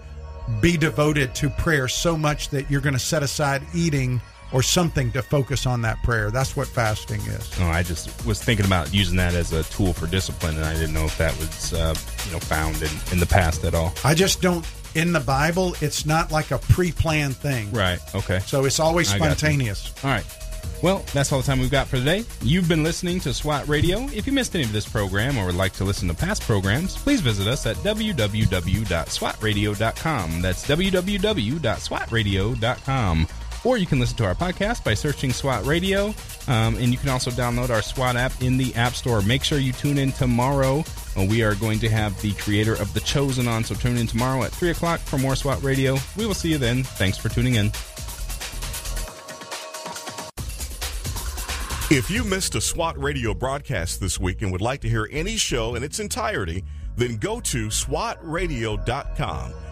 be 0.61 0.77
devoted 0.77 1.35
to 1.35 1.49
prayer 1.49 1.87
so 1.87 2.17
much 2.17 2.49
that 2.49 2.69
you're 2.71 2.81
going 2.81 2.93
to 2.93 2.99
set 2.99 3.21
aside 3.21 3.61
eating 3.73 4.19
or 4.51 4.63
something 4.63 5.11
to 5.11 5.21
focus 5.21 5.65
on 5.65 5.81
that 5.83 6.01
prayer. 6.03 6.31
That's 6.31 6.55
what 6.55 6.67
fasting 6.67 7.21
is. 7.21 7.51
Oh, 7.59 7.67
I 7.67 7.83
just 7.83 8.25
was 8.25 8.43
thinking 8.43 8.65
about 8.65 8.93
using 8.93 9.17
that 9.17 9.33
as 9.33 9.53
a 9.53 9.63
tool 9.63 9.93
for 9.93 10.07
discipline, 10.07 10.55
and 10.55 10.65
I 10.65 10.73
didn't 10.73 10.93
know 10.93 11.05
if 11.05 11.17
that 11.17 11.37
was 11.37 11.73
uh, 11.73 11.93
you 12.25 12.33
know 12.33 12.39
found 12.39 12.81
in, 12.81 12.89
in 13.11 13.19
the 13.19 13.27
past 13.27 13.63
at 13.63 13.75
all. 13.75 13.93
I 14.03 14.13
just 14.13 14.41
don't 14.41 14.65
in 14.95 15.13
the 15.13 15.19
Bible, 15.19 15.75
it's 15.81 16.03
not 16.05 16.31
like 16.31 16.51
a 16.51 16.57
pre-planned 16.57 17.35
thing. 17.35 17.71
Right. 17.71 17.99
Okay. 18.15 18.39
So 18.39 18.65
it's 18.65 18.79
always 18.79 19.13
I 19.13 19.19
got 19.19 19.25
you. 19.25 19.31
spontaneous. 19.35 19.93
All 20.03 20.09
right. 20.09 20.25
Well, 20.81 21.03
that's 21.13 21.31
all 21.33 21.41
the 21.41 21.45
time 21.45 21.59
we've 21.59 21.69
got 21.69 21.87
for 21.87 21.97
today. 21.97 22.23
You've 22.41 22.67
been 22.69 22.83
listening 22.83 23.19
to 23.21 23.33
SWAT 23.33 23.67
Radio. 23.67 23.99
If 24.13 24.25
you 24.25 24.33
missed 24.33 24.55
any 24.55 24.63
of 24.63 24.71
this 24.71 24.87
program 24.87 25.37
or 25.37 25.47
would 25.47 25.55
like 25.55 25.73
to 25.73 25.83
listen 25.83 26.07
to 26.07 26.13
past 26.13 26.43
programs, 26.43 26.95
please 26.95 27.19
visit 27.19 27.47
us 27.47 27.65
at 27.65 27.75
www.swatradio.com. 27.77 30.41
That's 30.41 30.65
www.swatradio.com. 30.65 33.27
Or 33.63 33.77
you 33.77 33.85
can 33.85 33.99
listen 33.99 34.17
to 34.17 34.25
our 34.25 34.35
podcast 34.35 34.83
by 34.83 34.93
searching 34.93 35.33
SWAT 35.33 35.65
Radio. 35.65 36.13
Um, 36.47 36.77
and 36.77 36.87
you 36.87 36.97
can 36.97 37.09
also 37.09 37.29
download 37.31 37.69
our 37.69 37.81
SWAT 37.81 38.15
app 38.15 38.41
in 38.41 38.57
the 38.57 38.73
App 38.75 38.93
Store. 38.93 39.21
Make 39.21 39.43
sure 39.43 39.59
you 39.59 39.73
tune 39.73 39.97
in 39.97 40.11
tomorrow. 40.11 40.83
Uh, 41.17 41.25
we 41.25 41.43
are 41.43 41.55
going 41.55 41.79
to 41.79 41.89
have 41.89 42.19
the 42.21 42.33
creator 42.33 42.73
of 42.73 42.93
The 42.93 43.01
Chosen 43.01 43.47
on, 43.47 43.63
so 43.63 43.75
tune 43.75 43.97
in 43.97 44.07
tomorrow 44.07 44.43
at 44.43 44.51
3 44.51 44.69
o'clock 44.69 44.99
for 44.99 45.17
more 45.17 45.35
SWAT 45.35 45.61
Radio. 45.61 45.97
We 46.17 46.25
will 46.25 46.33
see 46.33 46.49
you 46.51 46.57
then. 46.57 46.83
Thanks 46.83 47.17
for 47.17 47.29
tuning 47.29 47.55
in. 47.55 47.71
If 51.91 52.11
you 52.11 52.23
missed 52.23 52.53
a 52.53 52.61
SWAT 52.61 53.01
radio 53.01 53.33
broadcast 53.33 53.99
this 53.99 54.19
week 54.19 54.43
and 54.43 54.51
would 54.51 54.61
like 54.61 54.81
to 54.81 54.89
hear 54.89 55.09
any 55.11 55.37
show 55.37 55.73
in 55.73 55.83
its 55.83 55.99
entirety, 55.99 56.63
then 56.95 57.17
go 57.17 57.39
to 57.39 57.67
SWATradio.com. 57.67 59.53